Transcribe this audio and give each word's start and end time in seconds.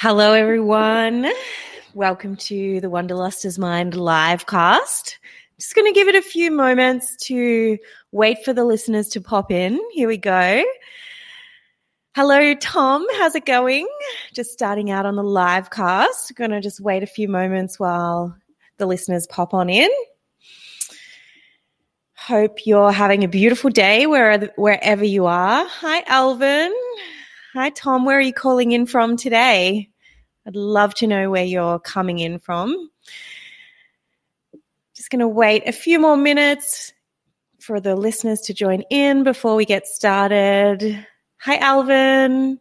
Hello, 0.00 0.32
everyone. 0.32 1.28
Welcome 1.92 2.36
to 2.36 2.80
the 2.80 2.86
Wanderlusters 2.86 3.58
Mind 3.58 3.96
live 3.96 4.46
cast. 4.46 5.18
Just 5.58 5.74
going 5.74 5.92
to 5.92 5.92
give 5.92 6.06
it 6.06 6.14
a 6.14 6.22
few 6.22 6.52
moments 6.52 7.16
to 7.24 7.76
wait 8.12 8.44
for 8.44 8.52
the 8.52 8.64
listeners 8.64 9.08
to 9.08 9.20
pop 9.20 9.50
in. 9.50 9.80
Here 9.90 10.06
we 10.06 10.16
go. 10.16 10.62
Hello, 12.14 12.54
Tom. 12.54 13.04
How's 13.16 13.34
it 13.34 13.44
going? 13.44 13.88
Just 14.32 14.52
starting 14.52 14.92
out 14.92 15.04
on 15.04 15.16
the 15.16 15.24
live 15.24 15.70
cast. 15.70 16.32
Going 16.36 16.52
to 16.52 16.60
just 16.60 16.78
wait 16.78 17.02
a 17.02 17.06
few 17.08 17.26
moments 17.26 17.80
while 17.80 18.36
the 18.76 18.86
listeners 18.86 19.26
pop 19.26 19.52
on 19.52 19.68
in. 19.68 19.90
Hope 22.14 22.64
you're 22.66 22.92
having 22.92 23.24
a 23.24 23.28
beautiful 23.28 23.70
day 23.70 24.06
wherever 24.06 25.04
you 25.04 25.26
are. 25.26 25.66
Hi, 25.66 26.04
Alvin. 26.06 26.72
Hi, 27.54 27.70
Tom. 27.70 28.04
Where 28.04 28.18
are 28.18 28.20
you 28.20 28.34
calling 28.34 28.72
in 28.72 28.84
from 28.84 29.16
today? 29.16 29.88
I'd 30.46 30.54
love 30.54 30.92
to 30.96 31.06
know 31.06 31.30
where 31.30 31.46
you're 31.46 31.78
coming 31.78 32.18
in 32.18 32.40
from. 32.40 32.90
Just 34.94 35.08
going 35.08 35.20
to 35.20 35.28
wait 35.28 35.62
a 35.66 35.72
few 35.72 35.98
more 35.98 36.18
minutes 36.18 36.92
for 37.58 37.80
the 37.80 37.96
listeners 37.96 38.42
to 38.42 38.52
join 38.52 38.82
in 38.90 39.24
before 39.24 39.56
we 39.56 39.64
get 39.64 39.86
started. 39.86 41.06
Hi, 41.38 41.56
Alvin. 41.56 42.60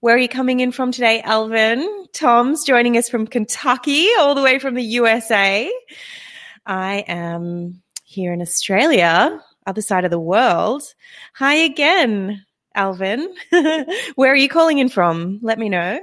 Where 0.00 0.14
are 0.14 0.18
you 0.18 0.30
coming 0.30 0.60
in 0.60 0.72
from 0.72 0.90
today, 0.90 1.20
Alvin? 1.20 2.06
Tom's 2.14 2.64
joining 2.64 2.96
us 2.96 3.10
from 3.10 3.26
Kentucky, 3.26 4.08
all 4.18 4.34
the 4.34 4.42
way 4.42 4.58
from 4.58 4.72
the 4.72 4.82
USA. 4.82 5.70
I 6.64 7.04
am 7.08 7.82
here 8.04 8.32
in 8.32 8.40
Australia, 8.40 9.38
other 9.66 9.82
side 9.82 10.06
of 10.06 10.10
the 10.10 10.18
world. 10.18 10.82
Hi 11.34 11.56
again, 11.56 12.42
Alvin. 12.74 13.34
Where 14.14 14.32
are 14.32 14.36
you 14.36 14.48
calling 14.48 14.78
in 14.78 14.88
from? 14.88 15.38
Let 15.42 15.58
me 15.58 15.68
know. 15.68 16.00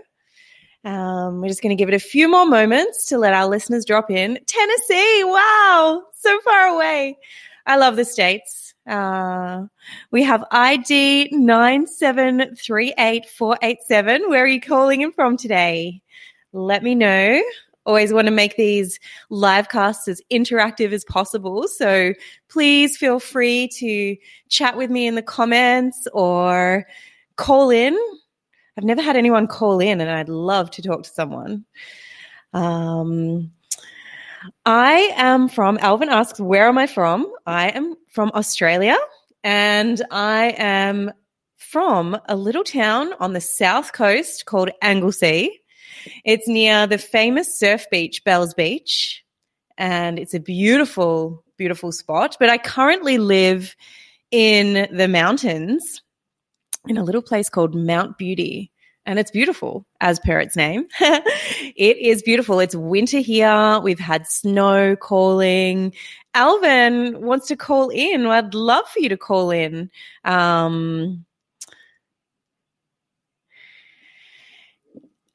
Um, 0.83 1.41
we're 1.41 1.47
just 1.47 1.61
going 1.61 1.75
to 1.75 1.79
give 1.79 1.89
it 1.89 1.95
a 1.95 1.99
few 1.99 2.29
more 2.29 2.45
moments 2.45 3.07
to 3.07 3.17
let 3.17 3.33
our 3.33 3.47
listeners 3.47 3.85
drop 3.85 4.09
in. 4.09 4.39
Tennessee, 4.47 5.23
wow, 5.23 6.03
so 6.15 6.39
far 6.41 6.67
away. 6.67 7.17
I 7.67 7.77
love 7.77 7.95
the 7.95 8.05
States. 8.05 8.73
Uh, 8.87 9.65
we 10.09 10.23
have 10.23 10.43
ID 10.49 11.29
9738487. 11.33 14.29
Where 14.29 14.43
are 14.43 14.47
you 14.47 14.61
calling 14.61 15.01
in 15.01 15.11
from 15.11 15.37
today? 15.37 16.01
Let 16.51 16.81
me 16.81 16.95
know 16.95 17.43
always 17.85 18.13
want 18.13 18.27
to 18.27 18.31
make 18.31 18.55
these 18.57 18.99
live 19.29 19.69
casts 19.69 20.07
as 20.07 20.21
interactive 20.31 20.91
as 20.91 21.03
possible. 21.05 21.67
So 21.67 22.13
please 22.49 22.97
feel 22.97 23.19
free 23.19 23.67
to 23.69 24.15
chat 24.49 24.77
with 24.77 24.89
me 24.91 25.07
in 25.07 25.15
the 25.15 25.21
comments 25.21 26.07
or 26.13 26.85
call 27.37 27.69
in. 27.69 27.97
I've 28.77 28.83
never 28.83 29.01
had 29.01 29.17
anyone 29.17 29.47
call 29.47 29.79
in, 29.79 29.99
and 29.99 30.09
I'd 30.09 30.29
love 30.29 30.71
to 30.71 30.81
talk 30.81 31.03
to 31.03 31.09
someone. 31.09 31.65
Um, 32.53 33.51
I 34.65 35.11
am 35.15 35.49
from, 35.49 35.77
Alvin 35.81 36.09
asks, 36.09 36.39
where 36.39 36.67
am 36.67 36.77
I 36.77 36.87
from? 36.87 37.31
I 37.45 37.69
am 37.69 37.95
from 38.07 38.31
Australia, 38.33 38.97
and 39.43 40.01
I 40.09 40.55
am 40.57 41.11
from 41.57 42.17
a 42.27 42.35
little 42.35 42.63
town 42.63 43.13
on 43.19 43.33
the 43.33 43.41
south 43.41 43.93
coast 43.93 44.45
called 44.45 44.71
Anglesea. 44.81 45.60
It's 46.25 46.47
near 46.47 46.87
the 46.87 46.97
famous 46.97 47.57
surf 47.57 47.85
beach, 47.91 48.23
Bells 48.23 48.53
Beach, 48.53 49.23
and 49.77 50.19
it's 50.19 50.33
a 50.33 50.39
beautiful, 50.39 51.43
beautiful 51.57 51.91
spot. 51.91 52.37
But 52.39 52.49
I 52.49 52.57
currently 52.57 53.17
live 53.17 53.75
in 54.31 54.87
the 54.95 55.07
mountains 55.07 56.01
in 56.87 56.97
a 56.97 57.03
little 57.03 57.21
place 57.21 57.49
called 57.49 57.75
Mount 57.75 58.17
Beauty. 58.17 58.71
And 59.05 59.17
it's 59.17 59.31
beautiful, 59.31 59.87
as 59.99 60.19
per 60.19 60.39
its 60.39 60.55
name. 60.55 60.85
it 60.99 61.97
is 61.97 62.21
beautiful. 62.21 62.59
It's 62.59 62.75
winter 62.75 63.17
here. 63.17 63.79
We've 63.81 63.99
had 63.99 64.27
snow 64.27 64.95
calling. 64.95 65.93
Alvin 66.35 67.19
wants 67.19 67.47
to 67.47 67.55
call 67.55 67.89
in. 67.89 68.27
I'd 68.27 68.53
love 68.53 68.87
for 68.87 68.99
you 68.99 69.09
to 69.09 69.17
call 69.17 69.49
in. 69.49 69.89
Um, 70.23 71.25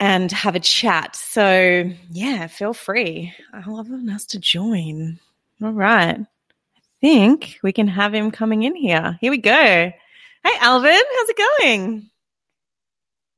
and 0.01 0.31
have 0.33 0.55
a 0.55 0.61
chat. 0.61 1.17
So, 1.17 1.91
yeah, 2.11 2.47
feel 2.47 2.75
free. 2.75 3.33
I 3.53 3.69
love 3.69 3.89
love 3.89 4.09
us 4.09 4.27
to 4.27 4.39
join. 4.39 5.19
All 5.63 5.73
right. 5.73 6.19
I 6.19 6.81
think 7.01 7.59
we 7.63 7.73
can 7.73 7.89
have 7.89 8.15
him 8.15 8.31
coming 8.31 8.63
in 8.63 8.75
here. 8.75 9.19
Here 9.21 9.31
we 9.31 9.39
go. 9.39 9.53
Hey, 9.53 10.53
Alvin, 10.61 10.93
how's 10.93 11.29
it 11.29 11.39
going? 11.61 12.11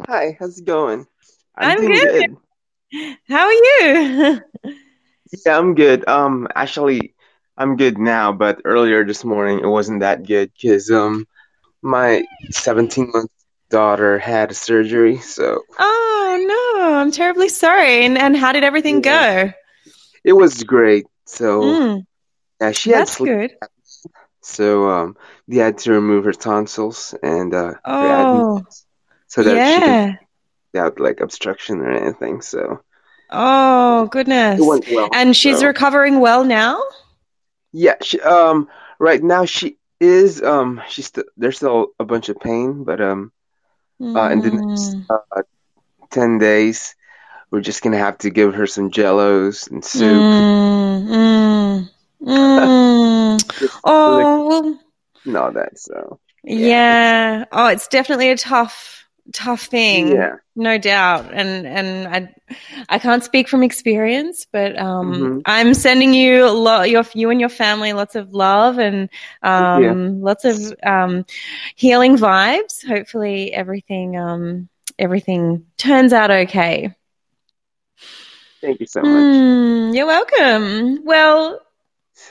Hi, 0.06 0.36
how's 0.38 0.58
it 0.58 0.64
going? 0.64 1.06
I'm, 1.56 1.78
I'm 1.78 1.86
good. 1.86 2.36
good. 2.92 3.18
How 3.28 3.46
are 3.46 3.52
you? 3.52 4.40
yeah, 5.44 5.58
I'm 5.58 5.74
good. 5.74 6.08
Um, 6.08 6.48
actually, 6.54 7.14
I'm 7.56 7.76
good 7.76 7.98
now, 7.98 8.32
but 8.32 8.60
earlier 8.64 9.04
this 9.04 9.24
morning 9.24 9.60
it 9.60 9.66
wasn't 9.66 10.00
that 10.00 10.26
good 10.26 10.52
because 10.54 10.90
um, 10.90 11.26
my 11.82 12.24
17 12.50 13.10
month 13.12 13.30
daughter 13.70 14.18
had 14.18 14.54
surgery. 14.54 15.18
So. 15.18 15.62
Oh 15.78 16.74
no! 16.76 16.94
I'm 16.94 17.10
terribly 17.10 17.48
sorry. 17.48 18.04
And 18.04 18.18
and 18.18 18.36
how 18.36 18.52
did 18.52 18.64
everything 18.64 19.02
yeah. 19.04 19.44
go? 19.44 19.52
It 20.24 20.32
was 20.32 20.62
great. 20.64 21.06
So. 21.24 21.62
Mm. 21.62 22.06
Yeah, 22.60 22.72
she 22.72 22.90
had 22.90 23.00
That's 23.00 23.12
sleep. 23.12 23.32
good. 23.32 23.50
So 24.40 24.88
um, 24.88 25.16
they 25.46 25.56
had 25.56 25.78
to 25.78 25.92
remove 25.92 26.24
her 26.24 26.32
tonsils 26.32 27.14
and 27.22 27.54
uh, 27.54 27.74
oh, 27.84 28.64
so 29.26 29.42
that 29.42 29.56
yeah. 29.56 29.74
she 29.74 29.80
didn't 29.80 30.18
have 30.74 30.98
like 30.98 31.20
obstruction 31.20 31.80
or 31.80 31.92
anything. 31.92 32.40
So. 32.40 32.80
Oh 33.30 34.06
goodness! 34.06 34.58
Well, 34.60 34.80
and 35.12 35.36
she's 35.36 35.60
so. 35.60 35.66
recovering 35.66 36.18
well 36.18 36.44
now. 36.44 36.82
Yeah. 37.72 37.96
She, 38.02 38.20
um. 38.20 38.68
Right 38.98 39.22
now 39.22 39.44
she 39.44 39.76
is. 40.00 40.42
Um. 40.42 40.82
She's 40.88 41.12
there's 41.36 41.56
still 41.56 41.88
a 42.00 42.04
bunch 42.04 42.28
of 42.28 42.40
pain, 42.40 42.84
but 42.84 43.00
um. 43.00 43.32
Mm. 44.00 44.16
Uh, 44.16 44.32
in 44.32 44.40
the 44.40 44.50
next 44.50 44.92
hmm. 44.94 45.02
uh, 45.10 45.42
10 46.10 46.38
days, 46.38 46.94
we're 47.50 47.60
just 47.60 47.82
going 47.82 47.92
to 47.92 47.98
have 47.98 48.18
to 48.18 48.30
give 48.30 48.54
her 48.54 48.66
some 48.66 48.90
jellos 48.90 49.70
and 49.70 49.84
soup. 49.84 50.12
Mm, 50.12 51.08
mm, 51.08 51.88
mm. 52.22 53.80
oh, 53.84 54.78
and 55.24 55.36
all 55.36 55.52
that. 55.52 55.78
So, 55.78 56.20
yeah. 56.44 56.66
yeah. 56.66 57.44
Oh, 57.50 57.68
it's 57.68 57.88
definitely 57.88 58.30
a 58.30 58.36
tough, 58.36 59.07
tough 59.32 59.62
thing. 59.62 60.08
Yeah. 60.08 60.36
No 60.56 60.78
doubt. 60.78 61.32
And, 61.32 61.66
and 61.66 62.08
I, 62.08 62.34
I 62.88 62.98
can't 62.98 63.22
speak 63.22 63.48
from 63.48 63.62
experience, 63.62 64.46
but, 64.50 64.78
um, 64.78 65.12
mm-hmm. 65.12 65.38
I'm 65.46 65.74
sending 65.74 66.14
you 66.14 66.46
a 66.46 66.50
lot, 66.50 66.90
your, 66.90 67.04
you 67.14 67.30
and 67.30 67.38
your 67.38 67.48
family 67.48 67.92
lots 67.92 68.16
of 68.16 68.32
love 68.32 68.78
and, 68.78 69.08
um, 69.42 69.82
yeah. 69.82 69.92
lots 69.94 70.44
of, 70.44 70.74
um, 70.82 71.24
healing 71.76 72.16
vibes. 72.16 72.86
Hopefully 72.86 73.52
everything, 73.52 74.18
um, 74.18 74.68
everything 74.98 75.66
turns 75.76 76.12
out 76.12 76.30
okay. 76.30 76.94
Thank 78.60 78.80
you 78.80 78.86
so 78.86 79.02
much. 79.02 79.10
Mm, 79.10 79.94
you're 79.94 80.06
welcome. 80.06 81.04
Well, 81.04 81.60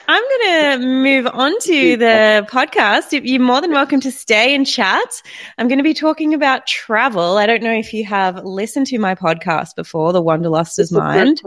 I'm 0.07 0.23
going 0.23 0.81
to 0.81 0.87
move 0.87 1.27
on 1.27 1.59
to 1.61 1.97
the 1.97 2.47
podcast. 2.49 3.19
You're 3.23 3.41
more 3.41 3.61
than 3.61 3.71
welcome 3.71 3.99
to 4.01 4.11
stay 4.11 4.55
and 4.55 4.65
chat. 4.65 5.21
I'm 5.57 5.67
going 5.67 5.79
to 5.79 5.83
be 5.83 5.93
talking 5.93 6.33
about 6.33 6.65
travel. 6.65 7.37
I 7.37 7.45
don't 7.45 7.61
know 7.61 7.73
if 7.73 7.93
you 7.93 8.05
have 8.05 8.43
listened 8.45 8.87
to 8.87 8.99
my 8.99 9.15
podcast 9.15 9.75
before, 9.75 10.13
The 10.13 10.23
Wanderluster's 10.23 10.91
Mind. 10.91 11.41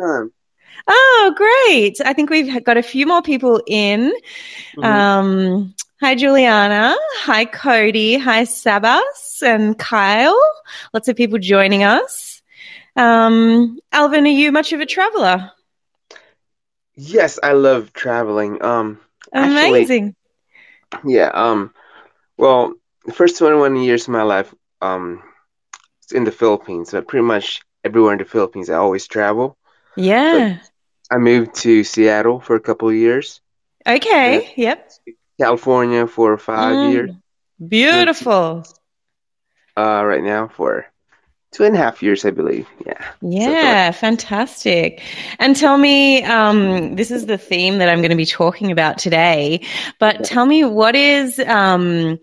Oh, 0.86 1.34
great. 1.36 2.00
I 2.04 2.12
think 2.12 2.30
we've 2.30 2.64
got 2.64 2.76
a 2.76 2.82
few 2.82 3.06
more 3.06 3.22
people 3.22 3.62
in. 3.66 4.12
Mm-hmm. 4.76 4.84
Um, 4.84 5.74
hi, 6.00 6.14
Juliana. 6.14 6.96
Hi, 7.20 7.44
Cody. 7.44 8.18
Hi, 8.18 8.44
Sabas 8.44 9.42
and 9.42 9.78
Kyle. 9.78 10.40
Lots 10.92 11.08
of 11.08 11.16
people 11.16 11.38
joining 11.38 11.82
us. 11.84 12.42
Um, 12.96 13.78
Alvin, 13.92 14.26
are 14.26 14.30
you 14.30 14.52
much 14.52 14.72
of 14.72 14.80
a 14.80 14.86
traveler? 14.86 15.50
Yes, 17.00 17.38
I 17.42 17.52
love 17.52 17.92
traveling. 17.92 18.62
Um, 18.62 19.00
amazing. 19.32 20.14
Actually, 20.92 21.14
yeah. 21.14 21.30
Um, 21.32 21.72
well, 22.36 22.74
the 23.06 23.12
first 23.12 23.38
21 23.38 23.76
years 23.76 24.02
of 24.02 24.12
my 24.12 24.22
life, 24.22 24.54
um, 24.82 25.22
in 26.12 26.24
the 26.24 26.32
Philippines. 26.32 26.90
So 26.90 27.02
pretty 27.02 27.24
much 27.24 27.62
everywhere 27.84 28.12
in 28.12 28.18
the 28.18 28.24
Philippines, 28.24 28.70
I 28.70 28.74
always 28.74 29.06
travel. 29.06 29.56
Yeah. 29.96 30.58
But 30.58 31.16
I 31.16 31.18
moved 31.18 31.54
to 31.56 31.84
Seattle 31.84 32.40
for 32.40 32.56
a 32.56 32.60
couple 32.60 32.88
of 32.88 32.94
years. 32.94 33.40
Okay. 33.86 34.52
Yep. 34.56 34.90
California 35.40 36.06
for 36.06 36.36
five 36.36 36.76
mm. 36.76 36.92
years. 36.92 37.10
Beautiful. 37.66 38.64
Uh, 39.76 40.04
right 40.04 40.22
now 40.22 40.48
for 40.48 40.86
two 41.52 41.64
and 41.64 41.74
a 41.74 41.78
half 41.78 42.02
years, 42.02 42.24
I 42.24 42.30
believe. 42.30 42.68
Yeah. 42.86 43.12
Yeah, 43.20 43.90
so 43.90 43.98
fantastic. 43.98 45.02
And 45.38 45.56
tell 45.56 45.76
me, 45.76 46.22
um, 46.24 46.96
this 46.96 47.10
is 47.10 47.26
the 47.26 47.38
theme 47.38 47.78
that 47.78 47.88
I'm 47.88 47.98
going 47.98 48.10
to 48.10 48.16
be 48.16 48.26
talking 48.26 48.70
about 48.70 48.98
today. 48.98 49.66
But 49.98 50.24
tell 50.24 50.46
me, 50.46 50.64
what 50.64 50.94
is 50.94 51.38
um, 51.40 52.18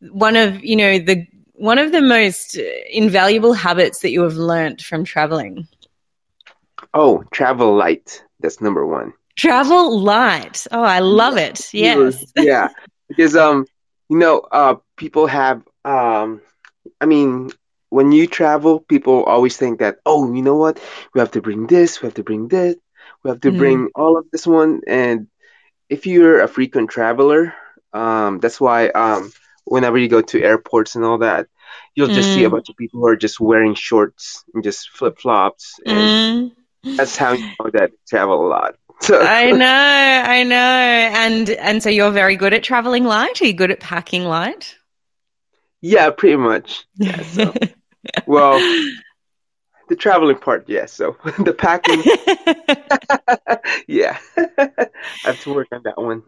one 0.00 0.36
of 0.36 0.64
you 0.64 0.76
know 0.76 0.98
the 0.98 1.26
one 1.54 1.78
of 1.78 1.92
the 1.92 2.00
most 2.00 2.56
invaluable 2.90 3.52
habits 3.52 4.00
that 4.00 4.10
you 4.10 4.22
have 4.22 4.34
learnt 4.34 4.80
from 4.80 5.04
traveling? 5.04 5.68
Oh, 6.94 7.22
travel 7.30 7.76
light. 7.76 8.24
That's 8.40 8.60
number 8.60 8.86
one. 8.86 9.12
Travel 9.36 9.98
light. 10.00 10.66
Oh, 10.70 10.82
I 10.82 11.00
love 11.00 11.36
it. 11.36 11.72
Yes. 11.74 12.24
yeah. 12.36 12.68
Because 13.08 13.36
um, 13.36 13.66
you 14.08 14.18
know, 14.18 14.40
uh 14.40 14.76
people 14.96 15.26
have 15.26 15.62
um 15.84 16.40
I 17.00 17.06
mean, 17.06 17.50
when 17.90 18.12
you 18.12 18.26
travel, 18.26 18.80
people 18.80 19.24
always 19.24 19.56
think 19.56 19.80
that, 19.80 19.98
oh, 20.06 20.32
you 20.32 20.42
know 20.42 20.56
what? 20.56 20.80
We 21.12 21.18
have 21.20 21.32
to 21.32 21.42
bring 21.42 21.66
this, 21.66 22.00
we 22.00 22.06
have 22.06 22.14
to 22.14 22.22
bring 22.22 22.48
this, 22.48 22.76
we 23.22 23.30
have 23.30 23.40
to 23.42 23.50
mm. 23.50 23.58
bring 23.58 23.88
all 23.94 24.16
of 24.16 24.26
this 24.30 24.46
one. 24.46 24.80
And 24.86 25.26
if 25.88 26.06
you're 26.06 26.40
a 26.40 26.48
frequent 26.48 26.90
traveler, 26.90 27.52
um, 27.92 28.38
that's 28.38 28.60
why 28.60 28.88
um, 28.88 29.32
whenever 29.64 29.98
you 29.98 30.08
go 30.08 30.22
to 30.22 30.42
airports 30.42 30.94
and 30.94 31.04
all 31.04 31.18
that, 31.18 31.48
you'll 31.94 32.08
just 32.08 32.30
mm. 32.30 32.34
see 32.34 32.44
a 32.44 32.48
mm. 32.48 32.52
bunch 32.52 32.68
of 32.68 32.76
people 32.76 33.00
who 33.00 33.08
are 33.08 33.16
just 33.16 33.40
wearing 33.40 33.74
shorts 33.74 34.44
and 34.54 34.62
just 34.62 34.88
flip 34.90 35.18
flops. 35.18 35.80
And 35.84 36.52
mm. 36.84 36.96
that's 36.96 37.16
how 37.16 37.32
you 37.32 37.44
know 37.58 37.70
that 37.72 37.90
travel 38.08 38.46
a 38.46 38.48
lot. 38.48 38.76
So. 39.02 39.18
I 39.18 39.50
know, 39.50 39.64
I 39.66 40.42
know. 40.42 40.56
And 40.56 41.48
and 41.48 41.82
so 41.82 41.88
you're 41.88 42.10
very 42.10 42.36
good 42.36 42.52
at 42.52 42.62
traveling 42.62 43.04
light? 43.04 43.40
Are 43.40 43.46
you 43.46 43.54
good 43.54 43.70
at 43.70 43.80
packing 43.80 44.24
light? 44.24 44.76
Yeah, 45.80 46.10
pretty 46.10 46.36
much. 46.36 46.84
Yeah, 46.96 47.22
so. 47.22 47.54
well, 48.26 48.58
the 49.88 49.96
traveling 49.96 50.38
part, 50.38 50.68
yes. 50.68 50.92
So 50.92 51.16
the 51.38 51.52
packing, 51.52 52.02
yeah, 53.88 54.18
I 54.36 54.88
have 55.24 55.40
to 55.42 55.54
work 55.54 55.68
on 55.72 55.82
that 55.84 55.98
one. 55.98 56.22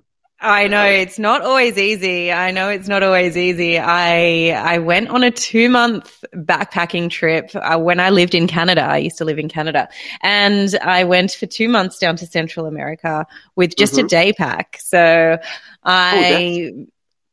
I 0.44 0.66
know 0.66 0.84
it's 0.84 1.20
not 1.20 1.42
always 1.42 1.78
easy. 1.78 2.32
I 2.32 2.50
know 2.50 2.68
it's 2.68 2.88
not 2.88 3.04
always 3.04 3.36
easy. 3.36 3.78
I 3.78 4.50
I 4.50 4.78
went 4.78 5.08
on 5.08 5.22
a 5.22 5.30
two 5.30 5.68
month 5.68 6.24
backpacking 6.34 7.10
trip 7.10 7.52
uh, 7.54 7.78
when 7.78 8.00
I 8.00 8.10
lived 8.10 8.34
in 8.34 8.48
Canada. 8.48 8.82
I 8.82 8.98
used 8.98 9.18
to 9.18 9.24
live 9.24 9.38
in 9.38 9.48
Canada, 9.48 9.88
and 10.20 10.74
I 10.82 11.04
went 11.04 11.30
for 11.30 11.46
two 11.46 11.68
months 11.68 12.00
down 12.00 12.16
to 12.16 12.26
Central 12.26 12.66
America 12.66 13.24
with 13.54 13.76
just 13.76 13.94
mm-hmm. 13.94 14.06
a 14.06 14.08
day 14.08 14.32
pack. 14.32 14.78
So 14.80 15.38
I. 15.84 16.72
Oh, 16.76 16.86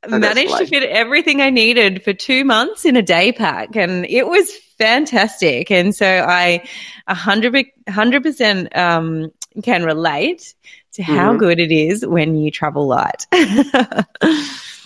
managed 0.07 0.57
to 0.57 0.65
fit 0.65 0.83
everything 0.83 1.41
I 1.41 1.49
needed 1.49 2.03
for 2.03 2.13
two 2.13 2.45
months 2.45 2.85
in 2.85 2.95
a 2.95 3.01
day 3.01 3.31
pack, 3.31 3.75
and 3.75 4.05
it 4.05 4.27
was 4.27 4.53
fantastic. 4.77 5.71
And 5.71 5.95
so 5.95 6.05
I 6.05 6.63
a 7.07 7.15
hundred 7.15 8.23
percent 8.23 8.75
um, 8.75 9.31
can 9.63 9.83
relate 9.83 10.53
to 10.93 11.03
how 11.03 11.29
mm-hmm. 11.29 11.39
good 11.39 11.59
it 11.59 11.71
is 11.71 12.05
when 12.05 12.37
you 12.37 12.51
travel 12.51 12.87
light. 12.87 13.25
I 13.31 14.05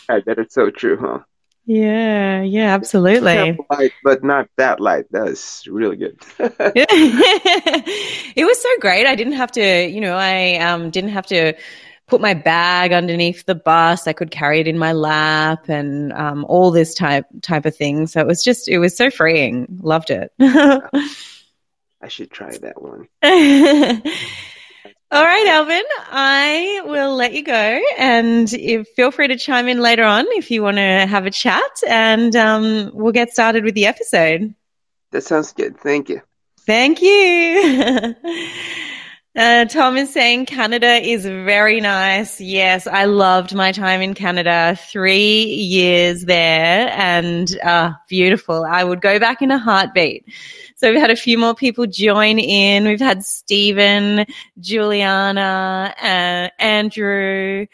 bet 0.07 0.39
it's 0.39 0.55
so 0.55 0.69
true, 0.69 0.97
huh? 0.99 1.19
Yeah, 1.65 2.41
yeah, 2.41 2.73
absolutely. 2.73 3.57
Light, 3.69 3.93
but 4.03 4.23
not 4.23 4.49
that 4.57 4.81
light. 4.81 5.05
That's 5.11 5.65
really 5.65 5.95
good. 5.95 6.19
it 6.39 8.45
was 8.45 8.61
so 8.61 8.69
great. 8.81 9.05
I 9.05 9.15
didn't 9.15 9.33
have 9.33 9.51
to, 9.53 9.87
you 9.87 10.01
know, 10.01 10.17
I 10.17 10.55
um, 10.55 10.89
didn't 10.89 11.11
have 11.11 11.25
to 11.27 11.53
put 12.13 12.21
my 12.21 12.35
bag 12.35 12.93
underneath 12.93 13.43
the 13.47 13.55
bus. 13.55 14.05
I 14.05 14.13
could 14.13 14.29
carry 14.29 14.59
it 14.59 14.67
in 14.67 14.77
my 14.77 14.91
lap 14.91 15.67
and 15.67 16.13
um, 16.13 16.45
all 16.47 16.69
this 16.69 16.93
type 16.93 17.25
type 17.41 17.65
of 17.65 17.75
thing. 17.75 18.05
So 18.05 18.21
it 18.21 18.27
was 18.27 18.43
just 18.43 18.67
it 18.67 18.77
was 18.77 18.95
so 18.95 19.09
freeing. 19.09 19.79
Loved 19.81 20.11
it. 20.11 20.31
I 20.39 22.07
should 22.09 22.29
try 22.29 22.55
that 22.55 22.79
one. 22.79 23.07
All 25.11 25.23
right, 25.23 25.47
Alvin, 25.47 25.83
I 26.11 26.81
will 26.85 27.15
let 27.15 27.33
you 27.33 27.43
go 27.43 27.81
and 27.97 28.51
if, 28.53 28.87
feel 28.89 29.09
free 29.09 29.29
to 29.29 29.37
chime 29.37 29.67
in 29.67 29.79
later 29.79 30.03
on 30.03 30.25
if 30.29 30.51
you 30.51 30.61
want 30.61 30.77
to 30.77 30.81
have 30.81 31.25
a 31.25 31.31
chat 31.31 31.61
and 31.87 32.35
um, 32.35 32.91
we'll 32.93 33.11
get 33.11 33.31
started 33.31 33.63
with 33.63 33.73
the 33.73 33.87
episode. 33.87 34.53
That 35.11 35.23
sounds 35.23 35.53
good. 35.53 35.79
Thank 35.79 36.09
you. 36.09 36.21
Thank 36.65 37.01
you. 37.01 38.15
Uh, 39.35 39.65
Tom 39.65 39.97
is 39.97 40.13
saying 40.13 40.45
Canada 40.45 41.01
is 41.01 41.25
very 41.25 41.81
nice. 41.81 42.39
Yes, 42.39 42.85
I 42.85 43.05
loved 43.05 43.55
my 43.55 43.71
time 43.71 43.99
in 43.99 44.13
Canada. 44.13 44.77
Three 44.91 45.45
years 45.45 46.25
there 46.25 46.89
and 46.91 47.49
uh, 47.63 47.93
beautiful. 48.07 48.63
I 48.63 48.83
would 48.83 49.01
go 49.01 49.17
back 49.17 49.41
in 49.41 49.49
a 49.49 49.57
heartbeat. 49.57 50.25
So 50.75 50.91
we've 50.91 51.01
had 51.01 51.09
a 51.09 51.15
few 51.15 51.39
more 51.39 51.55
people 51.55 51.87
join 51.87 52.37
in. 52.37 52.85
We've 52.85 52.99
had 52.99 53.23
Stephen, 53.25 54.27
Juliana, 54.59 55.95
uh, 55.99 56.61
Andrew. 56.61 57.65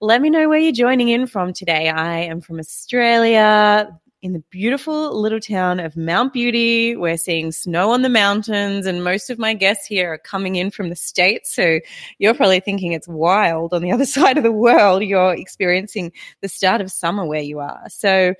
Let 0.00 0.22
me 0.22 0.30
know 0.30 0.48
where 0.48 0.60
you're 0.60 0.70
joining 0.70 1.08
in 1.08 1.26
from 1.26 1.52
today. 1.52 1.88
I 1.88 2.18
am 2.18 2.40
from 2.40 2.60
Australia 2.60 3.98
in 4.24 4.32
the 4.32 4.42
beautiful 4.48 5.20
little 5.20 5.38
town 5.38 5.78
of 5.78 5.98
Mount 5.98 6.32
Beauty. 6.32 6.96
We're 6.96 7.18
seeing 7.18 7.52
snow 7.52 7.90
on 7.90 8.00
the 8.00 8.08
mountains, 8.08 8.86
and 8.86 9.04
most 9.04 9.28
of 9.28 9.38
my 9.38 9.52
guests 9.52 9.84
here 9.84 10.14
are 10.14 10.18
coming 10.18 10.56
in 10.56 10.70
from 10.70 10.88
the 10.88 10.96
States. 10.96 11.54
So 11.54 11.78
you're 12.18 12.32
probably 12.32 12.60
thinking 12.60 12.92
it's 12.92 13.06
wild 13.06 13.74
on 13.74 13.82
the 13.82 13.92
other 13.92 14.06
side 14.06 14.38
of 14.38 14.42
the 14.42 14.50
world. 14.50 15.02
You're 15.02 15.34
experiencing 15.34 16.10
the 16.40 16.48
start 16.48 16.80
of 16.80 16.90
summer 16.90 17.26
where 17.26 17.42
you 17.42 17.58
are. 17.58 17.82
So 17.88 18.32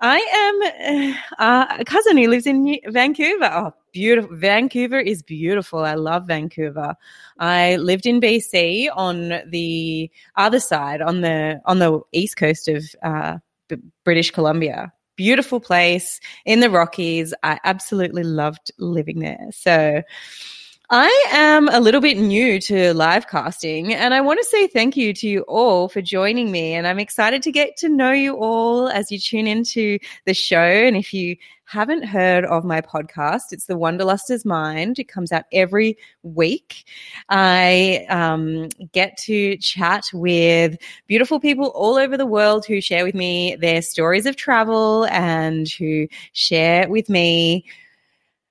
I 0.00 0.18
am 0.18 1.12
uh, 1.36 1.76
a 1.80 1.84
cousin 1.84 2.16
who 2.16 2.28
lives 2.28 2.46
in 2.46 2.78
Vancouver. 2.86 3.50
Oh, 3.52 3.72
beautiful. 3.90 4.36
Vancouver 4.36 5.00
is 5.00 5.24
beautiful. 5.24 5.80
I 5.80 5.94
love 5.94 6.28
Vancouver. 6.28 6.94
I 7.40 7.74
lived 7.74 8.06
in 8.06 8.20
BC 8.20 8.88
on 8.94 9.40
the 9.50 10.12
other 10.36 10.60
side, 10.60 11.02
on 11.02 11.22
the, 11.22 11.60
on 11.64 11.80
the 11.80 12.02
east 12.12 12.36
coast 12.36 12.68
of, 12.68 12.84
uh, 13.02 13.38
British 14.04 14.30
Columbia 14.30 14.92
beautiful 15.18 15.60
place 15.60 16.20
in 16.46 16.60
the 16.60 16.70
Rockies. 16.70 17.34
I 17.42 17.58
absolutely 17.64 18.22
loved 18.22 18.70
living 18.78 19.18
there. 19.18 19.48
So 19.52 20.02
I 20.90 21.26
am 21.32 21.68
a 21.68 21.80
little 21.80 22.00
bit 22.00 22.16
new 22.16 22.58
to 22.62 22.94
live 22.94 23.28
casting 23.28 23.92
and 23.92 24.14
I 24.14 24.22
want 24.22 24.40
to 24.40 24.44
say 24.46 24.66
thank 24.66 24.96
you 24.96 25.12
to 25.12 25.28
you 25.28 25.42
all 25.42 25.90
for 25.90 26.00
joining 26.00 26.50
me. 26.50 26.72
And 26.72 26.86
I'm 26.86 26.98
excited 26.98 27.42
to 27.42 27.52
get 27.52 27.76
to 27.78 27.90
know 27.90 28.12
you 28.12 28.36
all 28.38 28.88
as 28.88 29.12
you 29.12 29.18
tune 29.18 29.46
into 29.46 29.98
the 30.24 30.32
show. 30.32 30.62
And 30.62 30.96
if 30.96 31.12
you 31.12 31.36
haven't 31.64 32.04
heard 32.04 32.46
of 32.46 32.64
my 32.64 32.80
podcast, 32.80 33.52
it's 33.52 33.66
The 33.66 33.74
Wanderluster's 33.74 34.46
Mind. 34.46 34.98
It 34.98 35.08
comes 35.08 35.30
out 35.30 35.44
every 35.52 35.98
week. 36.22 36.86
I 37.28 38.06
um, 38.08 38.70
get 38.92 39.18
to 39.24 39.58
chat 39.58 40.06
with 40.14 40.78
beautiful 41.06 41.38
people 41.38 41.66
all 41.74 41.96
over 41.96 42.16
the 42.16 42.24
world 42.24 42.64
who 42.64 42.80
share 42.80 43.04
with 43.04 43.14
me 43.14 43.56
their 43.56 43.82
stories 43.82 44.24
of 44.24 44.36
travel 44.36 45.04
and 45.10 45.68
who 45.68 46.08
share 46.32 46.88
with 46.88 47.10
me 47.10 47.66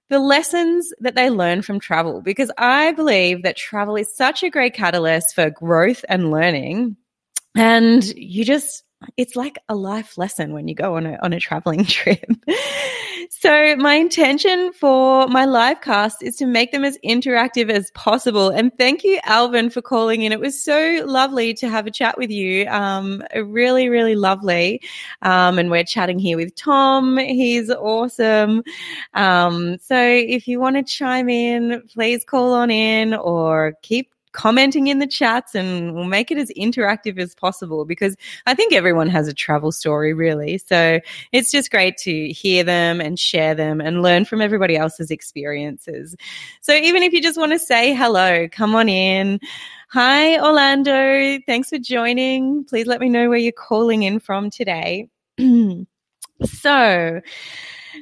the 0.09 0.19
lessons 0.19 0.93
that 0.99 1.15
they 1.15 1.29
learn 1.29 1.61
from 1.61 1.79
travel 1.79 2.21
because 2.21 2.51
I 2.57 2.93
believe 2.93 3.43
that 3.43 3.57
travel 3.57 3.95
is 3.95 4.15
such 4.15 4.43
a 4.43 4.49
great 4.49 4.73
catalyst 4.73 5.35
for 5.35 5.49
growth 5.49 6.05
and 6.07 6.31
learning. 6.31 6.95
And 7.55 8.03
you 8.15 8.45
just 8.45 8.83
it's 9.15 9.35
like 9.35 9.57
a 9.69 9.75
life 9.75 10.17
lesson 10.17 10.53
when 10.53 10.67
you 10.67 10.75
go 10.75 10.95
on 10.95 11.05
a 11.05 11.17
on 11.21 11.33
a 11.33 11.39
traveling 11.39 11.85
trip. 11.85 12.25
So 13.29 13.75
my 13.75 13.95
intention 13.95 14.71
for 14.73 15.27
my 15.27 15.45
live 15.45 15.81
cast 15.81 16.23
is 16.23 16.35
to 16.37 16.45
make 16.45 16.71
them 16.71 16.83
as 16.83 16.97
interactive 17.03 17.69
as 17.69 17.91
possible. 17.91 18.49
And 18.49 18.75
thank 18.77 19.03
you, 19.03 19.19
Alvin, 19.23 19.69
for 19.69 19.81
calling 19.81 20.21
in. 20.21 20.31
It 20.31 20.39
was 20.39 20.61
so 20.61 21.01
lovely 21.05 21.53
to 21.55 21.69
have 21.69 21.87
a 21.87 21.91
chat 21.91 22.17
with 22.17 22.29
you. 22.29 22.67
Um, 22.67 23.23
really, 23.35 23.89
really 23.89 24.15
lovely. 24.15 24.81
Um, 25.21 25.59
and 25.59 25.69
we're 25.69 25.83
chatting 25.83 26.19
here 26.19 26.37
with 26.37 26.55
Tom. 26.55 27.17
He's 27.17 27.69
awesome. 27.69 28.63
Um, 29.13 29.77
so 29.79 29.97
if 29.99 30.47
you 30.47 30.59
want 30.59 30.75
to 30.75 30.83
chime 30.83 31.29
in, 31.29 31.81
please 31.93 32.23
call 32.23 32.53
on 32.53 32.71
in 32.71 33.13
or 33.13 33.73
keep 33.81 34.11
commenting 34.31 34.87
in 34.87 34.99
the 34.99 35.07
chats 35.07 35.55
and 35.55 35.95
we'll 35.95 36.03
make 36.03 36.31
it 36.31 36.37
as 36.37 36.51
interactive 36.57 37.17
as 37.17 37.33
possible 37.33 37.85
because 37.85 38.15
I 38.45 38.53
think 38.53 38.73
everyone 38.73 39.09
has 39.09 39.27
a 39.27 39.33
travel 39.33 39.71
story 39.71 40.13
really. 40.13 40.57
So 40.57 40.99
it's 41.31 41.51
just 41.51 41.71
great 41.71 41.97
to 41.97 42.29
hear 42.29 42.63
them 42.63 43.01
and 43.01 43.19
share 43.19 43.55
them 43.55 43.81
and 43.81 44.01
learn 44.01 44.25
from 44.25 44.41
everybody 44.41 44.75
else's 44.75 45.11
experiences. 45.11 46.15
So 46.61 46.73
even 46.73 47.03
if 47.03 47.13
you 47.13 47.21
just 47.21 47.37
want 47.37 47.53
to 47.53 47.59
say 47.59 47.93
hello, 47.93 48.47
come 48.51 48.75
on 48.75 48.89
in. 48.89 49.39
Hi, 49.89 50.37
Orlando. 50.39 51.39
Thanks 51.45 51.69
for 51.69 51.77
joining. 51.77 52.65
Please 52.65 52.87
let 52.87 52.99
me 52.99 53.07
know 53.09 53.29
where 53.29 53.37
you're 53.37 53.53
calling 53.53 54.03
in 54.03 54.19
from 54.19 54.49
today. 54.49 55.09
so, 56.43 57.21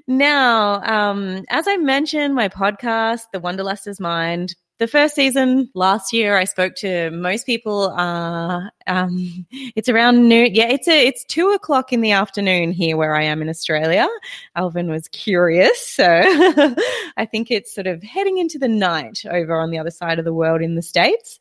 now, 0.07 0.81
um, 0.83 1.45
as 1.49 1.67
I 1.67 1.77
mentioned, 1.77 2.33
my 2.33 2.49
podcast, 2.49 3.21
The 3.31 3.39
Wanderluster's 3.39 3.99
Mind, 3.99 4.55
the 4.77 4.87
first 4.87 5.15
season 5.15 5.69
last 5.73 6.11
year, 6.11 6.37
I 6.37 6.43
spoke 6.43 6.75
to 6.75 7.09
most 7.11 7.45
people. 7.45 7.89
Uh, 7.91 8.69
um, 8.87 9.45
it's 9.75 9.87
around 9.87 10.27
noon. 10.27 10.53
Yeah, 10.53 10.67
it's 10.67 10.87
a, 10.87 11.07
it's 11.07 11.23
two 11.23 11.49
o'clock 11.51 11.93
in 11.93 12.01
the 12.01 12.11
afternoon 12.11 12.71
here 12.71 12.97
where 12.97 13.15
I 13.15 13.23
am 13.23 13.41
in 13.41 13.47
Australia. 13.49 14.07
Alvin 14.55 14.89
was 14.89 15.07
curious, 15.09 15.87
so 15.87 16.05
I 17.17 17.25
think 17.29 17.51
it's 17.51 17.73
sort 17.73 17.87
of 17.87 18.03
heading 18.03 18.37
into 18.37 18.59
the 18.59 18.67
night 18.67 19.23
over 19.29 19.55
on 19.55 19.71
the 19.71 19.79
other 19.79 19.91
side 19.91 20.19
of 20.19 20.25
the 20.25 20.33
world 20.33 20.61
in 20.61 20.75
the 20.75 20.81
states. 20.81 21.39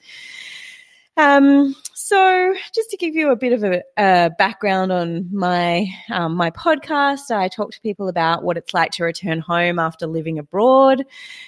Um, 1.16 1.76
so, 1.94 2.54
just 2.74 2.90
to 2.90 2.96
give 2.96 3.14
you 3.14 3.30
a 3.30 3.36
bit 3.36 3.52
of 3.52 3.62
a, 3.62 3.82
a 3.96 4.30
background 4.36 4.90
on 4.90 5.28
my 5.32 5.86
um, 6.10 6.34
my 6.34 6.50
podcast, 6.50 7.30
I 7.30 7.48
talk 7.48 7.70
to 7.72 7.80
people 7.80 8.08
about 8.08 8.42
what 8.42 8.56
it's 8.56 8.74
like 8.74 8.90
to 8.92 9.04
return 9.04 9.38
home 9.38 9.78
after 9.78 10.06
living 10.06 10.38
abroad. 10.38 11.04